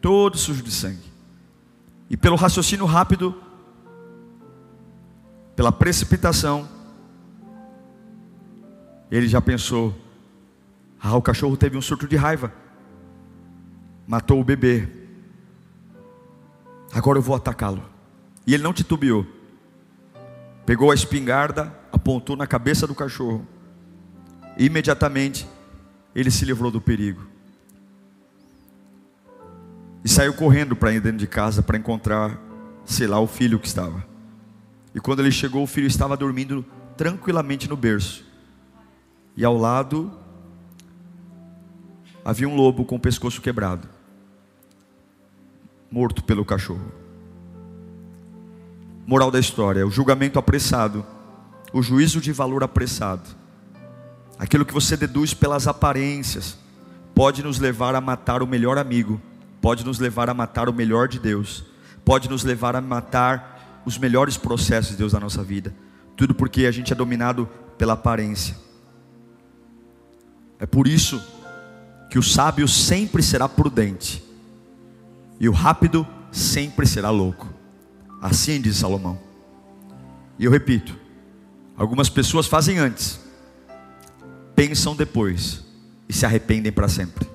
Todo 0.00 0.36
sujo 0.36 0.62
de 0.62 0.70
sangue. 0.70 1.12
E 2.08 2.16
pelo 2.16 2.36
raciocínio 2.36 2.86
rápido, 2.86 3.34
pela 5.56 5.72
precipitação, 5.72 6.68
ele 9.10 9.26
já 9.26 9.40
pensou: 9.40 9.94
ah, 11.00 11.16
o 11.16 11.22
cachorro 11.22 11.56
teve 11.56 11.76
um 11.76 11.82
surto 11.82 12.06
de 12.06 12.16
raiva, 12.16 12.52
matou 14.06 14.40
o 14.40 14.44
bebê, 14.44 14.88
agora 16.92 17.18
eu 17.18 17.22
vou 17.22 17.36
atacá-lo. 17.36 17.82
E 18.46 18.54
ele 18.54 18.62
não 18.62 18.72
titubeou, 18.72 19.26
pegou 20.66 20.90
a 20.90 20.94
espingarda, 20.94 21.74
apontou 21.92 22.36
na 22.36 22.46
cabeça 22.46 22.86
do 22.86 22.94
cachorro, 22.94 23.46
e 24.56 24.66
imediatamente 24.66 25.46
ele 26.14 26.30
se 26.30 26.44
livrou 26.44 26.70
do 26.70 26.80
perigo. 26.80 27.26
E 30.04 30.08
saiu 30.08 30.34
correndo 30.34 30.76
para 30.76 30.90
dentro 30.90 31.16
de 31.16 31.26
casa 31.26 31.62
para 31.62 31.78
encontrar, 31.78 32.38
sei 32.84 33.06
lá, 33.06 33.18
o 33.18 33.26
filho 33.26 33.58
que 33.58 33.66
estava. 33.66 34.04
E 34.94 35.00
quando 35.00 35.20
ele 35.20 35.32
chegou, 35.32 35.62
o 35.62 35.66
filho 35.66 35.86
estava 35.86 36.16
dormindo 36.16 36.64
tranquilamente 36.96 37.68
no 37.68 37.76
berço. 37.76 38.24
E 39.36 39.44
ao 39.44 39.56
lado 39.56 40.12
havia 42.24 42.48
um 42.48 42.54
lobo 42.54 42.84
com 42.84 42.96
o 42.96 43.00
pescoço 43.00 43.40
quebrado, 43.40 43.88
morto 45.90 46.22
pelo 46.22 46.44
cachorro. 46.44 47.03
Moral 49.06 49.30
da 49.30 49.38
história: 49.38 49.86
o 49.86 49.90
julgamento 49.90 50.38
apressado, 50.38 51.04
o 51.72 51.82
juízo 51.82 52.20
de 52.20 52.32
valor 52.32 52.62
apressado, 52.62 53.28
aquilo 54.38 54.64
que 54.64 54.74
você 54.74 54.96
deduz 54.96 55.34
pelas 55.34 55.66
aparências, 55.66 56.56
pode 57.14 57.42
nos 57.42 57.58
levar 57.58 57.94
a 57.94 58.00
matar 58.00 58.42
o 58.42 58.46
melhor 58.46 58.78
amigo 58.78 59.20
pode 59.64 59.82
nos 59.82 59.98
levar 59.98 60.28
a 60.28 60.34
matar 60.34 60.68
o 60.68 60.74
melhor 60.74 61.08
de 61.08 61.18
Deus, 61.18 61.64
pode 62.04 62.28
nos 62.28 62.44
levar 62.44 62.76
a 62.76 62.82
matar 62.82 63.80
os 63.86 63.96
melhores 63.96 64.36
processos 64.36 64.90
de 64.90 64.98
Deus 64.98 65.14
na 65.14 65.20
nossa 65.20 65.42
vida. 65.42 65.74
Tudo 66.14 66.34
porque 66.34 66.66
a 66.66 66.70
gente 66.70 66.92
é 66.92 66.94
dominado 66.94 67.48
pela 67.78 67.94
aparência. 67.94 68.54
É 70.60 70.66
por 70.66 70.86
isso 70.86 71.18
que 72.10 72.18
o 72.18 72.22
sábio 72.22 72.68
sempre 72.68 73.22
será 73.22 73.48
prudente 73.48 74.22
e 75.40 75.48
o 75.48 75.52
rápido 75.52 76.06
sempre 76.30 76.86
será 76.86 77.08
louco. 77.08 77.48
Assim 78.24 78.58
diz 78.58 78.78
Salomão. 78.78 79.20
E 80.38 80.46
eu 80.46 80.50
repito: 80.50 80.96
algumas 81.76 82.08
pessoas 82.08 82.46
fazem 82.46 82.78
antes, 82.78 83.20
pensam 84.56 84.96
depois 84.96 85.62
e 86.08 86.12
se 86.14 86.24
arrependem 86.24 86.72
para 86.72 86.88
sempre. 86.88 87.28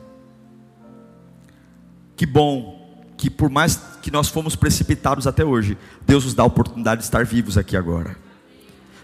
Que 2.17 2.25
bom 2.25 3.05
que 3.15 3.29
por 3.29 3.51
mais 3.51 3.79
que 4.01 4.09
nós 4.09 4.29
fomos 4.29 4.55
precipitados 4.55 5.27
até 5.27 5.45
hoje, 5.45 5.77
Deus 6.07 6.25
nos 6.25 6.33
dá 6.33 6.41
a 6.41 6.47
oportunidade 6.47 7.01
de 7.01 7.05
estar 7.05 7.23
vivos 7.23 7.55
aqui 7.55 7.77
agora. 7.77 8.17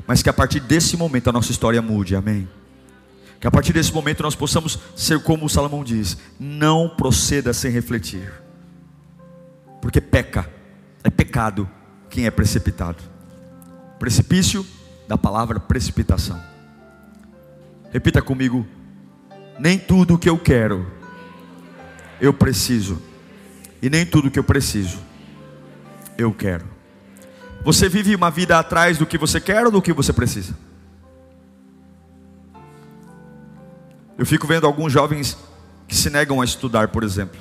Mas 0.08 0.24
que 0.24 0.30
a 0.30 0.34
partir 0.34 0.62
desse 0.62 0.98
momento 0.98 1.30
a 1.30 1.34
nossa 1.34 1.52
história 1.52 1.84
mude, 1.84 2.16
amém. 2.16 2.50
Que 3.40 3.46
a 3.46 3.52
partir 3.52 3.74
desse 3.74 3.94
momento 3.94 4.24
nós 4.24 4.34
possamos 4.34 4.80
ser 4.96 5.22
como 5.22 5.48
Salomão 5.48 5.84
diz: 5.84 6.18
não 6.40 6.90
proceda 6.90 7.54
sem 7.54 7.70
refletir, 7.70 8.34
porque 9.80 10.02
peca, 10.02 10.50
é 11.06 11.10
pecado 11.12 11.70
quem 12.10 12.26
é 12.26 12.32
precipitado. 12.32 12.98
Precipício 14.00 14.66
da 15.08 15.16
palavra 15.16 15.60
precipitação. 15.60 16.42
Repita 17.92 18.24
comigo: 18.24 18.66
nem 19.60 19.78
tudo 19.78 20.16
o 20.16 20.18
que 20.18 20.28
eu 20.28 20.38
quero, 20.38 20.92
eu 22.20 22.34
preciso, 22.34 23.00
e 23.84 23.90
nem 23.90 24.04
tudo 24.04 24.32
que 24.32 24.40
eu 24.40 24.44
preciso, 24.44 24.98
eu 26.18 26.34
quero. 26.34 26.66
Você 27.64 27.88
vive 27.88 28.16
uma 28.16 28.32
vida 28.32 28.58
atrás 28.58 28.98
do 28.98 29.06
que 29.06 29.18
você 29.18 29.40
quer 29.40 29.64
ou 29.64 29.72
do 29.72 29.82
que 29.84 29.94
você 29.94 30.12
precisa? 30.12 30.56
Eu 34.18 34.26
fico 34.26 34.48
vendo 34.48 34.66
alguns 34.66 34.92
jovens 34.92 35.38
que 35.88 35.96
se 35.96 36.10
negam 36.10 36.42
a 36.42 36.46
estudar, 36.46 36.88
por 36.88 37.04
exemplo. 37.04 37.40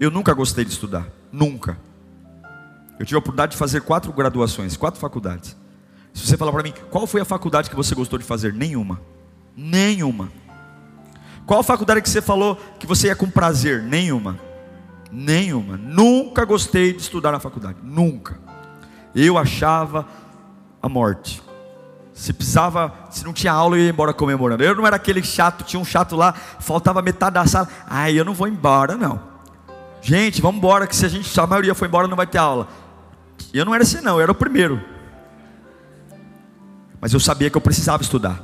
Eu 0.00 0.10
nunca 0.10 0.34
gostei 0.34 0.64
de 0.64 0.72
estudar, 0.72 1.06
nunca. 1.30 1.76
Eu 3.02 3.06
tive 3.06 3.16
a 3.16 3.18
oportunidade 3.18 3.50
de 3.50 3.58
fazer 3.58 3.80
quatro 3.80 4.12
graduações, 4.12 4.76
quatro 4.76 5.00
faculdades. 5.00 5.56
Se 6.14 6.24
você 6.24 6.36
falar 6.36 6.52
para 6.52 6.62
mim, 6.62 6.72
qual 6.88 7.04
foi 7.04 7.20
a 7.20 7.24
faculdade 7.24 7.68
que 7.68 7.74
você 7.74 7.96
gostou 7.96 8.16
de 8.16 8.24
fazer? 8.24 8.52
Nenhuma. 8.54 9.00
Nenhuma. 9.56 10.28
Qual 11.44 11.64
faculdade 11.64 12.00
que 12.00 12.08
você 12.08 12.22
falou 12.22 12.56
que 12.78 12.86
você 12.86 13.08
ia 13.08 13.16
com 13.16 13.28
prazer? 13.28 13.82
Nenhuma. 13.82 14.38
Nenhuma. 15.10 15.76
Nunca 15.76 16.44
gostei 16.44 16.92
de 16.92 17.02
estudar 17.02 17.32
na 17.32 17.40
faculdade. 17.40 17.78
Nunca. 17.82 18.38
Eu 19.16 19.36
achava 19.36 20.06
a 20.80 20.88
morte. 20.88 21.42
Se 22.14 22.32
precisava, 22.32 22.94
se 23.10 23.24
não 23.24 23.32
tinha 23.32 23.52
aula, 23.52 23.76
eu 23.76 23.82
ia 23.82 23.90
embora 23.90 24.12
comemorando. 24.12 24.62
Eu 24.62 24.76
não 24.76 24.86
era 24.86 24.94
aquele 24.94 25.24
chato, 25.24 25.64
tinha 25.64 25.80
um 25.80 25.84
chato 25.84 26.14
lá, 26.14 26.32
faltava 26.60 27.02
metade 27.02 27.34
da 27.34 27.44
sala. 27.48 27.66
Ai, 27.84 28.16
eu 28.16 28.24
não 28.24 28.32
vou 28.32 28.46
embora, 28.46 28.96
não. 28.96 29.32
Gente, 30.00 30.40
vamos 30.40 30.58
embora, 30.58 30.86
que 30.86 30.94
se 30.94 31.04
a 31.04 31.08
gente, 31.08 31.40
a 31.40 31.46
maioria 31.48 31.74
for 31.74 31.88
embora, 31.88 32.06
não 32.06 32.16
vai 32.16 32.28
ter 32.28 32.38
aula. 32.38 32.68
Eu 33.52 33.64
não 33.64 33.74
era 33.74 33.82
assim, 33.82 34.00
não, 34.00 34.16
eu 34.16 34.22
era 34.22 34.32
o 34.32 34.34
primeiro. 34.34 34.82
Mas 37.00 37.12
eu 37.12 37.20
sabia 37.20 37.50
que 37.50 37.56
eu 37.56 37.60
precisava 37.60 38.02
estudar. 38.02 38.40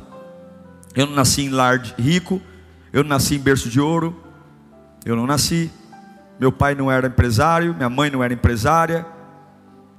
Eu 0.94 1.06
não 1.06 1.14
nasci 1.14 1.42
em 1.42 1.50
lar 1.50 1.78
rico, 1.98 2.42
eu 2.92 3.02
não 3.04 3.10
nasci 3.10 3.36
em 3.36 3.38
berço 3.38 3.68
de 3.68 3.80
ouro, 3.80 4.20
eu 5.04 5.14
não 5.14 5.26
nasci. 5.26 5.70
Meu 6.40 6.50
pai 6.50 6.74
não 6.74 6.90
era 6.90 7.06
empresário, 7.06 7.74
minha 7.74 7.88
mãe 7.88 8.10
não 8.10 8.22
era 8.22 8.32
empresária. 8.32 9.06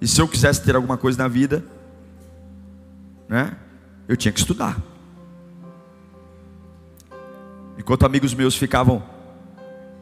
E 0.02 0.08
se 0.08 0.22
eu 0.22 0.28
quisesse 0.28 0.64
ter 0.64 0.76
alguma 0.76 0.98
coisa 0.98 1.18
na 1.18 1.28
vida, 1.28 1.64
né? 3.28 3.56
Eu 4.08 4.18
tinha 4.18 4.32
que 4.32 4.40
estudar. 4.40 4.78
Enquanto 7.78 8.06
amigos 8.06 8.34
meus 8.34 8.56
ficavam 8.56 9.04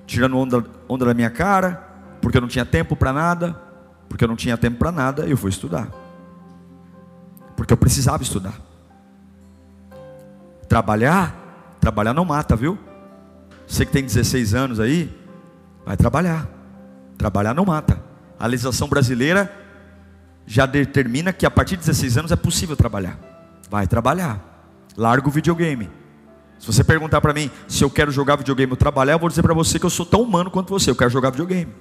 tirando 0.05 0.37
onda, 0.37 0.65
onda 0.87 1.05
da 1.05 1.13
minha 1.13 1.29
cara, 1.29 1.75
porque 2.21 2.37
eu 2.37 2.41
não 2.41 2.47
tinha 2.47 2.65
tempo 2.65 2.95
para 2.95 3.11
nada, 3.11 3.66
porque 4.07 4.23
eu 4.23 4.27
não 4.27 4.35
tinha 4.35 4.57
tempo 4.57 4.77
para 4.77 4.91
nada, 4.91 5.25
eu 5.25 5.37
fui 5.37 5.49
estudar. 5.49 5.89
Porque 7.55 7.73
eu 7.73 7.77
precisava 7.77 8.23
estudar. 8.23 8.53
Trabalhar, 10.67 11.77
trabalhar 11.79 12.13
não 12.13 12.25
mata, 12.25 12.55
viu? 12.55 12.77
Você 13.65 13.85
que 13.85 13.91
tem 13.91 14.03
16 14.03 14.53
anos 14.53 14.79
aí, 14.79 15.13
vai 15.85 15.97
trabalhar. 15.97 16.47
Trabalhar 17.17 17.53
não 17.53 17.65
mata. 17.65 18.01
A 18.39 18.47
legislação 18.47 18.87
brasileira 18.87 19.51
já 20.45 20.65
determina 20.65 21.33
que 21.33 21.45
a 21.45 21.51
partir 21.51 21.75
de 21.75 21.81
16 21.81 22.17
anos 22.17 22.31
é 22.31 22.35
possível 22.35 22.75
trabalhar. 22.75 23.19
Vai 23.69 23.87
trabalhar. 23.87 24.39
Larga 24.95 25.27
o 25.27 25.31
videogame. 25.31 25.89
Se 26.59 26.65
você 26.65 26.83
perguntar 26.83 27.21
para 27.21 27.33
mim 27.33 27.51
se 27.67 27.83
eu 27.83 27.89
quero 27.89 28.11
jogar 28.11 28.37
videogame 28.37 28.71
ou 28.71 28.77
trabalhar, 28.77 29.13
eu 29.13 29.19
vou 29.19 29.29
dizer 29.29 29.41
para 29.41 29.53
você 29.53 29.77
que 29.77 29.85
eu 29.85 29.89
sou 29.89 30.05
tão 30.05 30.21
humano 30.21 30.49
quanto 30.49 30.69
você. 30.69 30.89
Eu 30.89 30.95
quero 30.95 31.09
jogar 31.09 31.31
videogame. 31.31 31.73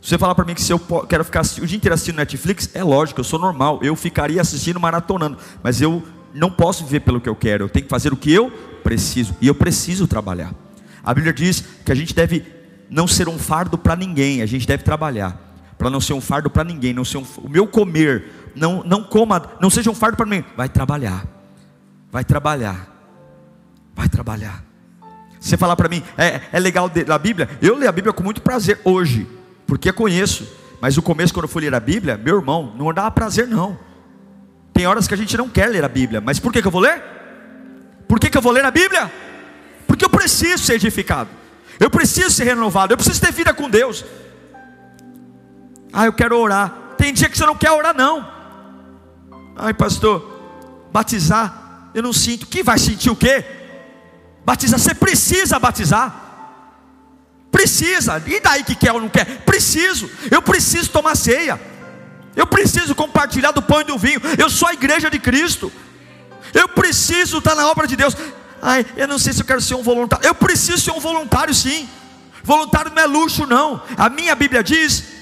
Se 0.00 0.08
você 0.08 0.18
falar 0.18 0.34
para 0.34 0.44
mim 0.44 0.54
que 0.54 0.62
se 0.62 0.72
eu 0.72 0.78
quero 1.08 1.24
ficar 1.24 1.42
o 1.42 1.66
dia 1.66 1.76
inteiro 1.76 1.94
assistindo 1.94 2.16
Netflix, 2.16 2.70
é 2.72 2.82
lógico, 2.82 3.20
eu 3.20 3.24
sou 3.24 3.38
normal. 3.38 3.80
Eu 3.82 3.94
ficaria 3.94 4.40
assistindo 4.40 4.80
maratonando. 4.80 5.36
Mas 5.62 5.80
eu 5.80 6.02
não 6.32 6.50
posso 6.50 6.84
viver 6.84 7.00
pelo 7.00 7.20
que 7.20 7.28
eu 7.28 7.36
quero. 7.36 7.64
Eu 7.64 7.68
tenho 7.68 7.84
que 7.84 7.90
fazer 7.90 8.12
o 8.12 8.16
que 8.16 8.32
eu 8.32 8.50
preciso. 8.82 9.36
E 9.40 9.46
eu 9.46 9.54
preciso 9.54 10.06
trabalhar. 10.06 10.54
A 11.04 11.12
Bíblia 11.12 11.32
diz 11.32 11.62
que 11.84 11.92
a 11.92 11.94
gente 11.94 12.14
deve 12.14 12.44
não 12.88 13.06
ser 13.06 13.28
um 13.28 13.38
fardo 13.38 13.76
para 13.76 13.94
ninguém. 13.94 14.40
A 14.40 14.46
gente 14.46 14.66
deve 14.66 14.82
trabalhar 14.82 15.50
para 15.80 15.88
não 15.88 15.98
ser 15.98 16.12
um 16.12 16.20
fardo 16.20 16.50
para 16.50 16.62
ninguém, 16.62 16.92
não 16.92 17.06
ser 17.06 17.16
um, 17.16 17.24
o 17.38 17.48
meu 17.48 17.66
comer, 17.66 18.50
não, 18.54 18.84
não 18.84 19.02
coma, 19.02 19.42
não 19.58 19.70
seja 19.70 19.90
um 19.90 19.94
fardo 19.94 20.14
para 20.14 20.26
mim. 20.26 20.44
Vai 20.54 20.68
trabalhar, 20.68 21.24
vai 22.12 22.22
trabalhar, 22.22 22.86
vai 23.94 24.06
trabalhar. 24.06 24.62
Você 25.40 25.56
falar 25.56 25.76
para 25.76 25.88
mim, 25.88 26.02
é, 26.18 26.42
é 26.52 26.60
legal 26.60 26.90
ler 26.94 27.10
a 27.10 27.16
Bíblia? 27.16 27.48
Eu 27.62 27.76
leio 27.76 27.88
a 27.88 27.92
Bíblia 27.92 28.12
com 28.12 28.22
muito 28.22 28.42
prazer 28.42 28.78
hoje, 28.84 29.26
porque 29.70 29.92
conheço. 29.92 30.48
Mas 30.80 30.98
o 30.98 31.02
começo, 31.02 31.32
quando 31.32 31.44
eu 31.44 31.48
fui 31.48 31.62
ler 31.62 31.72
a 31.72 31.78
Bíblia, 31.78 32.16
meu 32.16 32.38
irmão, 32.38 32.74
não 32.76 32.92
dava 32.92 33.08
prazer 33.12 33.46
não. 33.46 33.78
Tem 34.72 34.84
horas 34.84 35.06
que 35.06 35.14
a 35.14 35.16
gente 35.16 35.36
não 35.36 35.48
quer 35.48 35.68
ler 35.68 35.84
a 35.84 35.88
Bíblia, 35.88 36.20
mas 36.20 36.40
por 36.40 36.52
que, 36.52 36.60
que 36.60 36.66
eu 36.66 36.72
vou 36.72 36.80
ler? 36.80 37.00
Por 38.08 38.18
que, 38.18 38.28
que 38.28 38.36
eu 38.36 38.42
vou 38.42 38.50
ler 38.50 38.64
a 38.64 38.70
Bíblia? 38.72 39.12
Porque 39.86 40.04
eu 40.04 40.10
preciso 40.10 40.64
ser 40.64 40.74
edificado, 40.74 41.30
eu 41.78 41.88
preciso 41.88 42.30
ser 42.30 42.44
renovado, 42.44 42.92
eu 42.92 42.96
preciso 42.96 43.20
ter 43.20 43.30
vida 43.30 43.54
com 43.54 43.70
Deus. 43.70 44.04
Ah, 45.92 46.06
eu 46.06 46.12
quero 46.12 46.36
orar. 46.36 46.94
Tem 46.98 47.12
dia 47.12 47.28
que 47.28 47.38
você 47.38 47.46
não 47.46 47.54
quer 47.54 47.70
orar, 47.70 47.94
não. 47.94 48.28
Ai, 49.54 49.72
pastor, 49.72 50.88
batizar, 50.92 51.90
eu 51.94 52.02
não 52.02 52.12
sinto. 52.12 52.48
Que 52.48 52.64
vai 52.64 52.78
sentir 52.78 53.10
o 53.10 53.14
quê? 53.14 53.44
Batizar, 54.44 54.80
você 54.80 54.94
precisa 54.94 55.60
batizar. 55.60 56.29
Precisa. 57.50 58.22
E 58.26 58.40
daí 58.40 58.62
que 58.62 58.74
quer 58.74 58.92
ou 58.92 59.00
não 59.00 59.08
quer? 59.08 59.24
Preciso. 59.44 60.10
Eu 60.30 60.40
preciso 60.40 60.90
tomar 60.90 61.16
ceia. 61.16 61.60
Eu 62.36 62.46
preciso 62.46 62.94
compartilhar 62.94 63.50
do 63.50 63.62
pão 63.62 63.80
e 63.80 63.84
do 63.84 63.98
vinho. 63.98 64.20
Eu 64.38 64.48
sou 64.48 64.68
a 64.68 64.72
igreja 64.72 65.10
de 65.10 65.18
Cristo. 65.18 65.72
Eu 66.54 66.68
preciso 66.68 67.38
estar 67.38 67.54
na 67.54 67.68
obra 67.68 67.86
de 67.86 67.96
Deus. 67.96 68.16
Ai, 68.62 68.84
eu 68.96 69.08
não 69.08 69.18
sei 69.18 69.32
se 69.32 69.40
eu 69.40 69.46
quero 69.46 69.60
ser 69.60 69.74
um 69.74 69.82
voluntário. 69.82 70.26
Eu 70.26 70.34
preciso 70.34 70.78
ser 70.78 70.92
um 70.92 71.00
voluntário, 71.00 71.54
sim. 71.54 71.88
Voluntário 72.42 72.92
não 72.94 73.02
é 73.02 73.06
luxo, 73.06 73.46
não. 73.46 73.82
A 73.96 74.08
minha 74.08 74.34
Bíblia 74.34 74.62
diz 74.62 75.19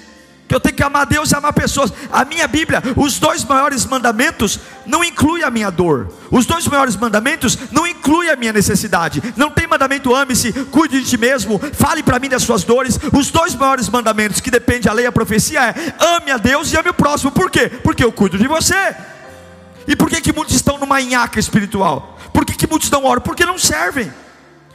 que 0.49 0.55
eu 0.55 0.59
tenho 0.59 0.75
que 0.75 0.81
amar 0.81 1.05
Deus 1.05 1.31
e 1.31 1.35
amar 1.35 1.53
pessoas. 1.53 1.93
A 2.11 2.25
minha 2.25 2.47
Bíblia, 2.47 2.81
os 2.95 3.19
dois 3.19 3.45
maiores 3.45 3.85
mandamentos 3.85 4.59
não 4.83 5.03
incluem 5.03 5.43
a 5.43 5.51
minha 5.51 5.69
dor. 5.69 6.11
Os 6.31 6.47
dois 6.47 6.67
maiores 6.67 6.95
mandamentos 6.95 7.55
não 7.71 7.85
incluem 7.85 8.31
a 8.31 8.35
minha 8.35 8.51
necessidade. 8.51 9.21
Não 9.37 9.51
tem 9.51 9.67
mandamento 9.67 10.13
ame-se, 10.15 10.51
cuide 10.71 10.99
de 10.99 11.07
ti 11.07 11.17
mesmo, 11.17 11.61
fale 11.73 12.01
para 12.01 12.17
mim 12.17 12.29
das 12.29 12.41
suas 12.41 12.63
dores. 12.63 12.99
Os 13.13 13.29
dois 13.29 13.53
maiores 13.53 13.87
mandamentos 13.89 14.41
que 14.41 14.49
depende 14.49 14.87
da 14.87 14.93
lei 14.93 15.05
e 15.05 15.07
a 15.07 15.11
profecia 15.11 15.69
é 15.69 15.93
ame 16.15 16.31
a 16.31 16.37
Deus 16.37 16.73
e 16.73 16.77
ame 16.77 16.89
o 16.89 16.95
próximo. 16.95 17.31
Por 17.31 17.51
quê? 17.51 17.69
Porque 17.69 18.03
eu 18.03 18.11
cuido 18.11 18.35
de 18.35 18.47
você. 18.47 18.95
E 19.87 19.95
por 19.95 20.09
que 20.09 20.19
que 20.19 20.33
muitos 20.33 20.55
estão 20.55 20.79
numa 20.79 20.99
nhaca 20.99 21.39
espiritual? 21.39 22.17
Por 22.33 22.43
que 22.43 22.55
que 22.55 22.65
muitos 22.65 22.89
não 22.89 23.05
oram? 23.05 23.21
Porque 23.21 23.45
não 23.45 23.59
servem. 23.59 24.11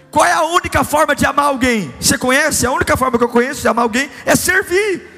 Qual 0.08 0.24
é 0.24 0.32
a 0.32 0.42
única 0.42 0.84
forma 0.84 1.16
de 1.16 1.26
amar 1.26 1.46
alguém? 1.46 1.92
Você 2.00 2.16
conhece? 2.16 2.64
A 2.64 2.70
única 2.70 2.96
forma 2.96 3.18
que 3.18 3.24
eu 3.24 3.28
conheço 3.28 3.60
de 3.60 3.66
amar 3.66 3.82
alguém 3.82 4.08
é 4.24 4.36
servir 4.36 5.13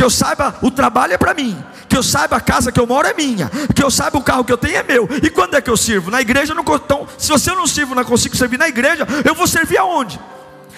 que 0.00 0.04
eu 0.04 0.08
saiba 0.08 0.54
o 0.62 0.70
trabalho 0.70 1.12
é 1.12 1.18
para 1.18 1.34
mim, 1.34 1.62
que 1.86 1.94
eu 1.94 2.02
saiba 2.02 2.34
a 2.34 2.40
casa 2.40 2.72
que 2.72 2.80
eu 2.80 2.86
moro 2.86 3.06
é 3.06 3.12
minha, 3.12 3.50
que 3.74 3.84
eu 3.84 3.90
saiba 3.90 4.16
o 4.16 4.22
carro 4.22 4.42
que 4.42 4.50
eu 4.50 4.56
tenho 4.56 4.78
é 4.78 4.82
meu. 4.82 5.06
E 5.22 5.28
quando 5.28 5.56
é 5.56 5.60
que 5.60 5.68
eu 5.68 5.76
sirvo? 5.76 6.10
Na 6.10 6.22
igreja 6.22 6.54
não 6.54 6.64
então, 6.74 7.06
se 7.18 7.28
você 7.28 7.50
não 7.50 7.66
sirvo, 7.66 7.94
não 7.94 8.02
consigo 8.02 8.34
servir 8.34 8.58
na 8.58 8.66
igreja, 8.66 9.06
eu 9.26 9.34
vou 9.34 9.46
servir 9.46 9.76
aonde? 9.76 10.18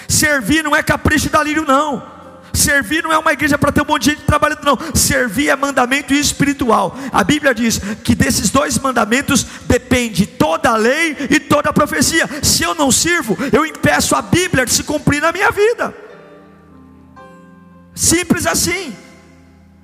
Servir 0.08 0.64
não 0.64 0.74
é 0.74 0.82
capricho 0.82 1.28
e 1.28 1.30
dalírio 1.30 1.64
não. 1.64 2.02
Servir 2.52 3.04
não 3.04 3.12
é 3.12 3.18
uma 3.18 3.32
igreja 3.32 3.56
para 3.56 3.70
ter 3.70 3.82
um 3.82 3.84
monte 3.84 4.02
de 4.02 4.10
gente 4.10 4.24
trabalhando, 4.24 4.64
não. 4.64 4.76
Servir 4.92 5.50
é 5.50 5.54
mandamento 5.54 6.12
espiritual. 6.12 6.98
A 7.12 7.22
Bíblia 7.22 7.54
diz 7.54 7.78
que 8.02 8.16
desses 8.16 8.50
dois 8.50 8.76
mandamentos 8.76 9.46
depende 9.66 10.26
toda 10.26 10.70
a 10.70 10.76
lei 10.76 11.16
e 11.30 11.38
toda 11.38 11.70
a 11.70 11.72
profecia. 11.72 12.28
Se 12.42 12.64
eu 12.64 12.74
não 12.74 12.90
sirvo, 12.90 13.38
eu 13.52 13.64
impeço 13.64 14.16
a 14.16 14.22
Bíblia 14.22 14.66
de 14.66 14.72
se 14.72 14.82
cumprir 14.82 15.22
na 15.22 15.30
minha 15.30 15.52
vida. 15.52 15.94
Simples 17.94 18.48
assim. 18.48 18.92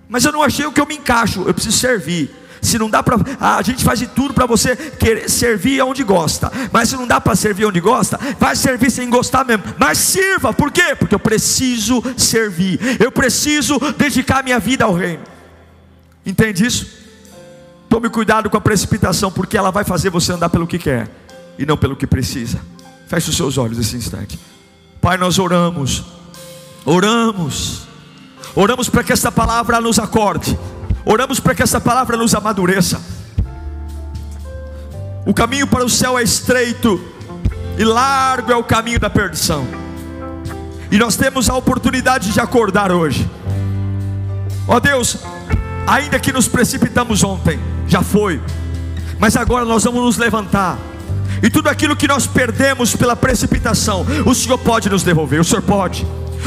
Mas 0.08 0.24
eu 0.24 0.32
não 0.32 0.42
achei 0.42 0.64
o 0.64 0.72
que 0.72 0.80
eu 0.80 0.86
me 0.86 0.96
encaixo, 0.96 1.44
eu 1.46 1.52
preciso 1.52 1.76
servir. 1.76 2.34
Se 2.60 2.78
não 2.78 2.90
dá 2.90 3.02
para, 3.02 3.16
a 3.38 3.62
gente 3.62 3.84
faz 3.84 3.98
de 3.98 4.06
tudo 4.06 4.34
para 4.34 4.46
você 4.46 4.74
querer 4.74 5.28
servir 5.30 5.80
onde 5.82 6.02
gosta. 6.02 6.50
Mas 6.72 6.88
se 6.88 6.96
não 6.96 7.06
dá 7.06 7.20
para 7.20 7.36
servir 7.36 7.66
onde 7.66 7.80
gosta, 7.80 8.18
vai 8.38 8.56
servir 8.56 8.90
sem 8.90 9.08
gostar 9.08 9.44
mesmo. 9.44 9.64
Mas 9.78 9.98
sirva, 9.98 10.52
por 10.52 10.72
quê? 10.72 10.94
Porque 10.98 11.14
eu 11.14 11.20
preciso 11.20 12.02
servir. 12.16 12.80
Eu 13.00 13.12
preciso 13.12 13.78
dedicar 13.96 14.42
minha 14.42 14.58
vida 14.58 14.84
ao 14.84 14.92
reino. 14.92 15.22
Entende 16.26 16.66
isso? 16.66 16.86
Tome 17.88 18.10
cuidado 18.10 18.50
com 18.50 18.56
a 18.56 18.60
precipitação, 18.60 19.30
porque 19.30 19.56
ela 19.56 19.70
vai 19.70 19.84
fazer 19.84 20.10
você 20.10 20.32
andar 20.32 20.48
pelo 20.48 20.66
que 20.66 20.78
quer 20.78 21.08
e 21.58 21.64
não 21.64 21.76
pelo 21.76 21.96
que 21.96 22.06
precisa. 22.06 22.60
Feche 23.06 23.30
os 23.30 23.36
seus 23.36 23.56
olhos 23.56 23.78
nesse 23.78 23.96
instante. 23.96 24.38
Pai, 25.00 25.16
nós 25.16 25.38
oramos. 25.38 26.04
Oramos 26.84 27.87
Oramos 28.60 28.88
para 28.88 29.04
que 29.04 29.12
essa 29.12 29.30
palavra 29.30 29.80
nos 29.80 30.00
acorde. 30.00 30.58
Oramos 31.04 31.38
para 31.38 31.54
que 31.54 31.62
essa 31.62 31.80
palavra 31.80 32.16
nos 32.16 32.34
amadureça. 32.34 33.00
O 35.24 35.32
caminho 35.32 35.64
para 35.64 35.84
o 35.84 35.88
céu 35.88 36.18
é 36.18 36.24
estreito 36.24 37.00
e 37.78 37.84
largo 37.84 38.50
é 38.50 38.56
o 38.56 38.64
caminho 38.64 38.98
da 38.98 39.08
perdição. 39.08 39.64
E 40.90 40.98
nós 40.98 41.14
temos 41.14 41.48
a 41.48 41.54
oportunidade 41.54 42.32
de 42.32 42.40
acordar 42.40 42.90
hoje. 42.90 43.30
Ó 44.66 44.74
oh 44.74 44.80
Deus, 44.80 45.18
ainda 45.86 46.18
que 46.18 46.32
nos 46.32 46.48
precipitamos 46.48 47.22
ontem, 47.22 47.60
já 47.86 48.02
foi. 48.02 48.42
Mas 49.20 49.36
agora 49.36 49.64
nós 49.64 49.84
vamos 49.84 50.02
nos 50.02 50.16
levantar. 50.16 50.76
E 51.40 51.48
tudo 51.48 51.68
aquilo 51.68 51.94
que 51.94 52.08
nós 52.08 52.26
perdemos 52.26 52.96
pela 52.96 53.14
precipitação, 53.14 54.04
o 54.26 54.34
Senhor 54.34 54.58
pode 54.58 54.90
nos 54.90 55.04
devolver, 55.04 55.40
o 55.40 55.44
Senhor 55.44 55.62
pode. 55.62 56.04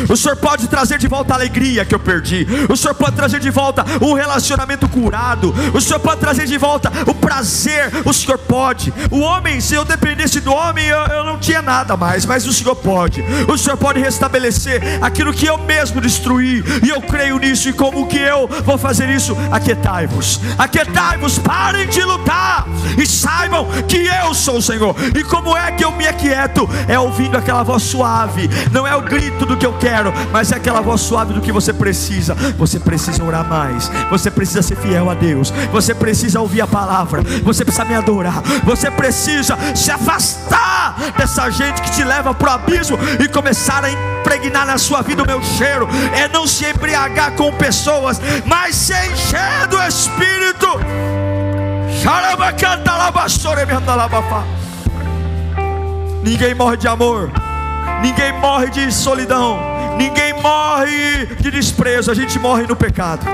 O 0.09 0.15
Senhor 0.15 0.35
pode 0.37 0.67
trazer 0.67 0.97
de 0.97 1.07
volta 1.07 1.33
a 1.33 1.37
alegria 1.37 1.85
que 1.85 1.95
eu 1.95 1.99
perdi. 1.99 2.47
O 2.69 2.75
Senhor 2.75 2.93
pode 2.93 3.15
trazer 3.15 3.39
de 3.39 3.49
volta 3.49 3.85
um 4.01 4.13
relacionamento 4.13 4.87
curado. 4.87 5.53
O 5.73 5.81
Senhor 5.81 5.99
pode 5.99 6.19
trazer 6.19 6.45
de 6.45 6.57
volta 6.57 6.91
o 7.07 7.13
prazer. 7.13 7.91
O 8.05 8.13
Senhor 8.13 8.37
pode. 8.37 8.93
O 9.09 9.19
homem, 9.19 9.59
se 9.61 9.75
eu 9.75 9.85
dependesse 9.85 10.39
do 10.39 10.53
homem, 10.53 10.85
eu, 10.85 10.99
eu 11.07 11.23
não 11.23 11.37
tinha 11.37 11.61
nada 11.61 11.95
mais. 11.97 12.25
Mas 12.25 12.45
o 12.45 12.53
Senhor 12.53 12.75
pode. 12.75 13.23
O 13.47 13.57
Senhor 13.57 13.77
pode 13.77 13.99
restabelecer 13.99 14.81
aquilo 15.01 15.33
que 15.33 15.45
eu 15.45 15.57
mesmo 15.57 16.01
destruí. 16.01 16.63
E 16.83 16.89
eu 16.89 17.01
creio 17.01 17.37
nisso. 17.37 17.69
E 17.69 17.73
como 17.73 18.07
que 18.07 18.17
eu 18.17 18.47
vou 18.65 18.77
fazer 18.77 19.09
isso? 19.09 19.35
Aquietai-vos. 19.51 20.39
Aquietai-vos. 20.57 21.39
Parem 21.39 21.87
de 21.87 22.01
lutar. 22.03 22.65
E 22.97 23.05
saibam 23.05 23.67
que 23.87 23.97
eu 23.97 24.33
sou 24.33 24.57
o 24.57 24.61
Senhor. 24.61 24.95
E 25.15 25.23
como 25.23 25.55
é 25.55 25.71
que 25.71 25.83
eu 25.83 25.91
me 25.91 26.07
aquieto? 26.07 26.69
É 26.87 26.99
ouvindo 26.99 27.37
aquela 27.37 27.63
voz 27.63 27.83
suave. 27.83 28.49
Não 28.71 28.85
é 28.85 28.95
o 28.95 29.01
grito 29.01 29.45
do 29.45 29.57
que 29.57 29.65
eu 29.65 29.73
quero, 29.81 30.13
mas 30.31 30.51
é 30.51 30.55
aquela 30.55 30.79
voz 30.79 31.01
suave 31.01 31.33
do 31.33 31.41
que 31.41 31.51
você 31.51 31.73
precisa. 31.73 32.35
Você 32.57 32.79
precisa 32.79 33.23
orar 33.23 33.45
mais, 33.45 33.91
você 34.09 34.29
precisa 34.29 34.61
ser 34.61 34.77
fiel 34.77 35.09
a 35.09 35.15
Deus, 35.15 35.51
você 35.71 35.93
precisa 35.93 36.39
ouvir 36.39 36.61
a 36.61 36.67
palavra, 36.67 37.23
você 37.43 37.65
precisa 37.65 37.83
me 37.83 37.95
adorar, 37.95 38.41
você 38.63 38.91
precisa 38.91 39.57
se 39.75 39.91
afastar 39.91 40.95
dessa 41.17 41.49
gente 41.49 41.81
que 41.81 41.91
te 41.91 42.03
leva 42.03 42.33
para 42.33 42.51
o 42.51 42.53
abismo 42.53 42.97
e 43.19 43.27
começar 43.27 43.83
a 43.83 43.89
impregnar 43.91 44.65
na 44.67 44.77
sua 44.77 45.01
vida 45.01 45.23
o 45.23 45.27
meu 45.27 45.41
cheiro. 45.41 45.87
É 46.15 46.27
não 46.27 46.45
se 46.45 46.65
embriagar 46.65 47.31
com 47.31 47.51
pessoas, 47.53 48.21
mas 48.45 48.75
se 48.75 48.93
encher 48.93 49.67
do 49.67 49.81
Espírito. 49.81 50.67
Ninguém 56.23 56.53
morre 56.53 56.77
de 56.77 56.87
amor, 56.87 57.31
ninguém 58.01 58.31
morre 58.39 58.69
de 58.69 58.91
solidão, 58.91 59.59
Ninguém 59.97 60.33
morre 60.41 61.25
de 61.39 61.51
desprezo, 61.51 62.11
a 62.11 62.13
gente 62.13 62.37
morre 62.39 62.65
no 62.67 62.75
pecado. 62.75 63.25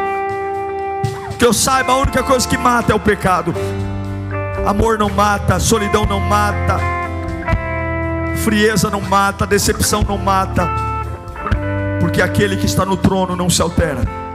Que 1.38 1.46
eu 1.46 1.54
saiba, 1.54 1.94
a 1.94 1.98
única 1.98 2.24
coisa 2.24 2.48
que 2.48 2.58
mata 2.58 2.92
é 2.92 2.96
o 2.96 3.00
pecado. 3.00 3.54
Amor 4.66 4.98
não 4.98 5.10
mata, 5.10 5.60
solidão 5.60 6.06
não 6.06 6.20
mata, 6.20 6.78
frieza 8.44 8.90
não 8.90 9.00
mata, 9.00 9.46
decepção 9.46 10.02
não 10.02 10.18
mata, 10.18 10.68
porque 12.02 12.22
aquele 12.22 12.58
que 12.58 12.66
está 12.66 12.86
no 12.86 12.98
trono 12.98 13.36
não 13.36 13.50
se 13.50 13.62
altera. 13.62 14.27